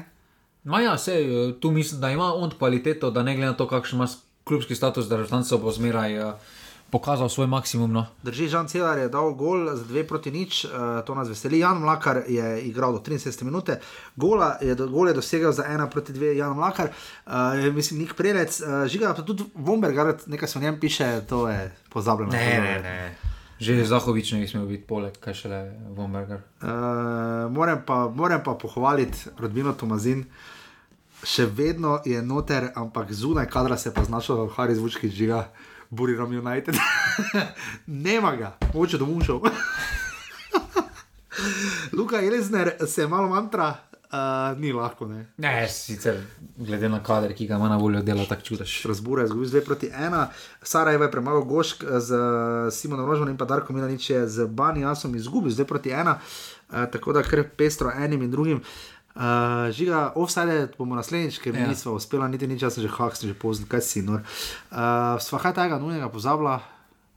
Ma 0.64 0.80
ja, 0.80 0.94
sej, 0.98 1.26
eh, 1.26 1.52
tu 1.60 1.70
mislim, 1.70 2.00
da 2.00 2.10
ima 2.10 2.30
on 2.34 2.50
kvaliteto, 2.58 3.10
da 3.10 3.22
ne 3.22 3.34
glede 3.34 3.50
na 3.50 3.56
to, 3.56 3.66
kakšen 3.66 3.98
ima 3.98 4.06
klubski 4.44 4.74
status, 4.74 5.10
da 5.10 5.16
reprezentanca 5.16 5.56
bo 5.56 5.74
zmeraj 5.74 6.18
uh, 6.18 6.32
pokazal 6.90 7.28
svoj 7.28 7.46
maksimum. 7.46 7.92
No. 7.92 8.06
Drži, 8.22 8.48
Žan 8.48 8.68
Celar 8.68 8.98
je 8.98 9.08
dal 9.08 9.32
gol 9.32 9.76
za 9.76 9.84
2 9.84 10.02
proti 10.02 10.30
nič, 10.30 10.64
uh, 10.64 10.70
to 11.02 11.14
nas 11.14 11.28
veseli. 11.28 11.58
Jan 11.58 11.78
Mlakar 11.78 12.22
je 12.24 12.62
igral 12.62 12.92
do 12.92 12.98
73 12.98 13.44
minute, 13.44 13.80
gola 14.16 14.56
je, 14.60 14.74
do- 14.74 14.88
gol 14.88 15.08
je 15.08 15.14
dosegel 15.14 15.52
za 15.52 15.64
1 15.64 15.84
proti 15.86 16.12
2, 16.12 16.32
Jan 16.34 16.56
Mlakar, 16.56 16.88
uh, 16.88 17.32
mislim, 17.70 18.00
nik 18.00 18.14
prelec, 18.14 18.60
uh, 18.60 18.86
žiga 18.86 19.12
pa 19.12 19.22
tudi 19.22 19.44
Vombergar, 19.54 20.14
nekaj 20.26 20.48
se 20.48 20.58
o 20.58 20.62
njem 20.62 20.80
piše, 20.80 21.20
to 21.28 21.48
je 21.48 21.60
pozabljeno. 21.88 22.32
ne. 22.32 23.16
Že 23.58 23.84
Zahovič 23.84 24.32
ne 24.32 24.38
bi 24.38 24.46
smel 24.46 24.66
biti 24.66 24.86
poleg, 24.86 25.18
kaj 25.18 25.34
šele 25.34 25.58
Vomberger. 25.90 26.40
Uh, 26.62 26.68
moram, 27.50 27.82
pa, 27.82 28.08
moram 28.08 28.38
pa 28.38 28.54
pohvaliti 28.54 29.18
rodbino 29.36 29.72
Tomazin. 29.72 30.24
Še 31.18 31.46
vedno 31.46 31.98
je 32.04 32.22
noter, 32.22 32.70
ampak 32.74 33.10
zunaj 33.10 33.46
kadra 33.46 33.74
se 33.76 33.90
pa 33.90 34.04
znašel 34.04 34.46
Harry 34.54 34.74
Zvučki 34.74 35.10
žiga, 35.10 35.48
Buriram 35.90 36.46
United. 36.46 36.74
Nema 37.86 38.36
ga, 38.36 38.56
moče 38.74 38.98
domov 38.98 39.24
šel. 39.24 39.40
Luka 41.98 42.16
Elizner 42.16 42.72
se 42.86 43.02
je 43.02 43.08
malo 43.08 43.28
mantra, 43.28 43.76
uh, 44.12 44.60
ni 44.60 44.72
lahko, 44.72 45.06
ne. 45.06 45.26
Ne, 45.36 45.68
sicer 45.68 46.22
glede 46.56 46.88
na 46.88 47.02
kader, 47.02 47.34
ki 47.34 47.46
ga 47.46 47.56
ima 47.56 47.68
na 47.68 47.76
voljo, 47.76 48.02
dela 48.02 48.24
tako 48.28 48.42
čudež. 48.42 48.78
Strasbura 48.80 49.22
je 49.22 49.26
izgubil 49.26 49.48
2 49.48 49.64
proti 49.64 49.88
1, 49.88 50.26
Sarajevo 50.62 51.04
je 51.04 51.10
premagal 51.10 51.44
Gošk 51.44 51.84
z 51.98 52.14
Simonom 52.70 53.06
Rožmanom 53.06 53.32
in 53.32 53.38
pa 53.38 53.44
Darko 53.44 53.72
Milanič 53.72 54.10
je 54.10 54.28
z 54.28 54.46
Bani 54.46 54.80
Jasom 54.80 55.16
izgubil 55.16 55.52
2 55.52 55.64
proti 55.64 55.90
1, 55.90 56.14
uh, 56.14 56.84
tako 56.92 57.12
da 57.12 57.22
kar 57.22 57.44
pestro 57.56 57.92
enim 57.96 58.22
in 58.22 58.30
drugim. 58.30 58.56
Uh, 58.56 58.97
žiga, 59.70 60.12
offside 60.14 60.68
bomo 60.78 60.94
naslednjič, 60.94 61.38
ker 61.38 61.50
Ja. 61.52 61.66
nismo 61.66 61.92
uspeli 61.92 62.28
niti 62.28 62.46
nič, 62.46 62.62
jaz 62.62 62.74
sem 62.74 62.82
že 62.82 62.90
hak, 62.90 63.12
sem 63.12 63.28
že 63.28 63.34
pozn, 63.34 63.64
kaj 63.64 63.80
si 63.80 64.02
nor. 64.02 64.22
Uh, 64.70 64.78
sva 65.18 65.38
kaj 65.38 65.54
tega 65.54 65.76
nujnega 65.76 66.08
pozabila, 66.08 66.60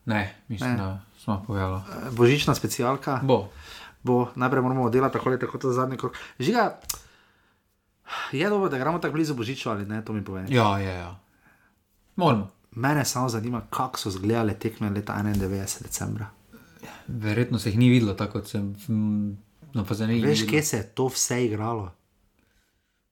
Ne, 0.04 0.36
mislim, 0.47 0.70
Ne. 0.72 0.78
da 0.78 0.88
smo 1.16 1.43
povedali. 1.45 1.76
uh, 1.76 1.84
božična 2.12 2.52
specialka. 2.52 3.20
Bo. 3.24 3.49
bo, 4.04 4.28
najprej 4.34 4.62
moramo 4.62 4.89
delati 4.89 5.14
tako 5.14 5.30
ali 5.30 5.39
tako 5.39 5.58
to 5.58 5.72
zadnji 5.72 5.97
krok. 5.97 6.18
Žiga, 6.39 6.80
je 8.32 8.49
dobro, 8.49 8.70
da 8.70 8.78
gremo 8.78 8.99
tako 8.99 9.14
blizu 9.14 9.34
božiču 9.34 9.70
ali 9.70 9.86
ne, 9.86 10.02
to 10.02 10.14
mi 10.14 10.24
pove. 10.24 10.45
Ja, 10.49 10.80
ja, 10.80 10.91
ja. 10.91 11.20
Moramo. 12.16 12.49
Mene 12.72 13.06
samo 13.06 13.30
zanima, 13.30 13.62
kako 13.70 13.99
so 13.99 14.10
izgledale 14.10 14.54
tekme 14.54 14.89
leta 14.89 15.14
91. 15.16 15.38
decembra. 15.84 16.26
Verjetno 17.08 17.60
se 17.60 17.70
jih 17.70 17.78
ni 17.78 17.89
videlo, 17.89 18.14
tako 18.14 18.34
kot 18.34 18.47
sem 18.47 18.76
mm, 19.74 19.78
na 19.80 19.86
Fazenih. 19.86 20.24
Veš, 20.26 20.45
kje 20.49 20.63
se 20.63 20.78
je 20.78 20.84
to 20.84 21.07
vse 21.07 21.45
igralo? 21.45 21.91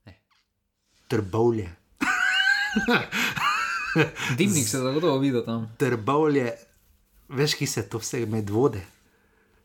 Ne. 0.05 0.20
Trbovlje. 1.07 1.70
Dimnik 4.38 4.68
se 4.68 4.78
zagotovo 4.78 5.18
vidi 5.18 5.41
tam. 5.45 5.76
Trbovlje, 5.78 6.53
veš, 7.30 7.53
ki 7.53 7.68
se 7.68 7.80
je 7.80 7.89
to 7.89 7.97
vse 7.97 8.26
med 8.26 8.49
vode. 8.49 8.82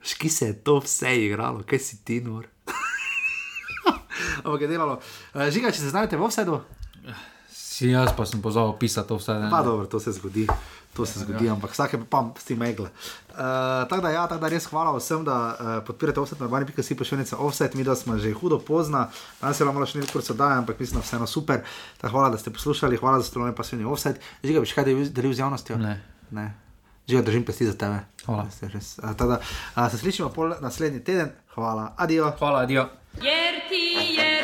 Veš, 0.01 0.14
ki 0.14 0.28
se 0.28 0.47
je 0.47 0.57
to 0.64 0.78
vse 0.78 1.16
igralo, 1.26 1.62
kaj 1.62 1.78
si 1.78 2.05
ti 2.05 2.20
nor. 2.20 2.47
Ampak 4.45 4.61
je 4.61 4.68
delalo. 4.68 5.01
Eh, 5.34 5.51
Žiga, 5.51 5.70
če 5.70 5.80
se 5.80 5.90
znajdete 5.92 6.16
v 6.16 6.28
vsedu, 6.28 6.61
Si 7.75 7.91
jaz 7.91 8.12
pa 8.14 8.22
sem 8.22 8.39
pozval 8.39 8.77
pisati 8.79 9.09
to 9.09 9.16
vse. 9.18 9.35
ne. 9.35 9.51
pa 9.51 9.62
dobro, 9.62 9.87
to 9.87 10.01
se 10.01 10.12
zgodi. 10.12 10.47
To 10.95 11.03
se 11.07 11.18
zgodi, 11.18 11.49
ampak 11.51 11.72
vsake 11.75 11.99
pa 12.11 12.31
s 12.39 12.45
tem 12.47 12.59
megle. 12.59 12.87
Uh, 12.87 13.83
tako 13.91 14.03
da, 14.03 14.11
ja, 14.11 14.27
tako 14.31 14.41
da 14.41 14.49
res 14.49 14.66
hvala 14.70 14.93
vsem, 14.95 15.25
da 15.27 15.35
uh, 15.35 15.87
podpirate 15.87 16.20
offset 16.20 16.39
na 16.41 16.47
bani, 16.47 16.66
pika 16.66 16.83
si 16.87 16.95
pošiljnica 16.95 17.37
offset, 17.37 17.75
mi 17.75 17.83
da 17.85 17.97
smo 17.99 18.14
že 18.18 18.31
hudo 18.33 18.61
pozna, 18.62 19.09
danes 19.41 19.59
je 19.59 19.64
bilo 19.64 19.72
malo 19.75 19.87
še 19.91 19.99
nekaj 19.99 20.12
kurca, 20.12 20.37
ampak 20.39 20.79
mislim, 20.79 21.01
da 21.01 21.03
vseeno 21.03 21.27
super. 21.27 21.64
Tako 21.99 22.12
hvala, 22.14 22.31
da 22.31 22.39
ste 22.39 22.55
poslušali, 22.55 22.97
hvala 22.97 23.18
za 23.18 23.27
stolovanje 23.27 23.57
pasivni 23.57 23.85
offset. 23.85 24.22
Žiga, 24.45 24.61
bi 24.62 24.70
še 24.70 24.79
kaj 24.79 24.85
delil- 24.85 25.11
delil 25.11 25.35
z 25.35 25.43
javnostjo? 25.43 25.81
Ne. 25.83 25.99
ne. 26.31 26.47
Žiga, 27.11 27.27
držim 27.27 27.43
pesti 27.43 27.66
za 27.66 27.75
tebe. 27.75 28.05
Hvala. 28.22 28.47
Ste 28.55 28.70
res, 28.70 28.95
uh, 29.03 29.11
tako 29.18 29.35
da, 29.35 29.41
uh, 29.75 29.91
se 29.91 29.99
slišimo 29.99 30.31
pol 30.31 30.55
naslednji 30.62 31.03
teden. 31.03 31.35
Hvala, 31.59 31.91
adijo. 31.99 32.31
Hvala, 32.39 32.62
adijo. 32.68 32.87
Jer 33.18 33.66
ti, 33.66 34.14
jer 34.14 34.43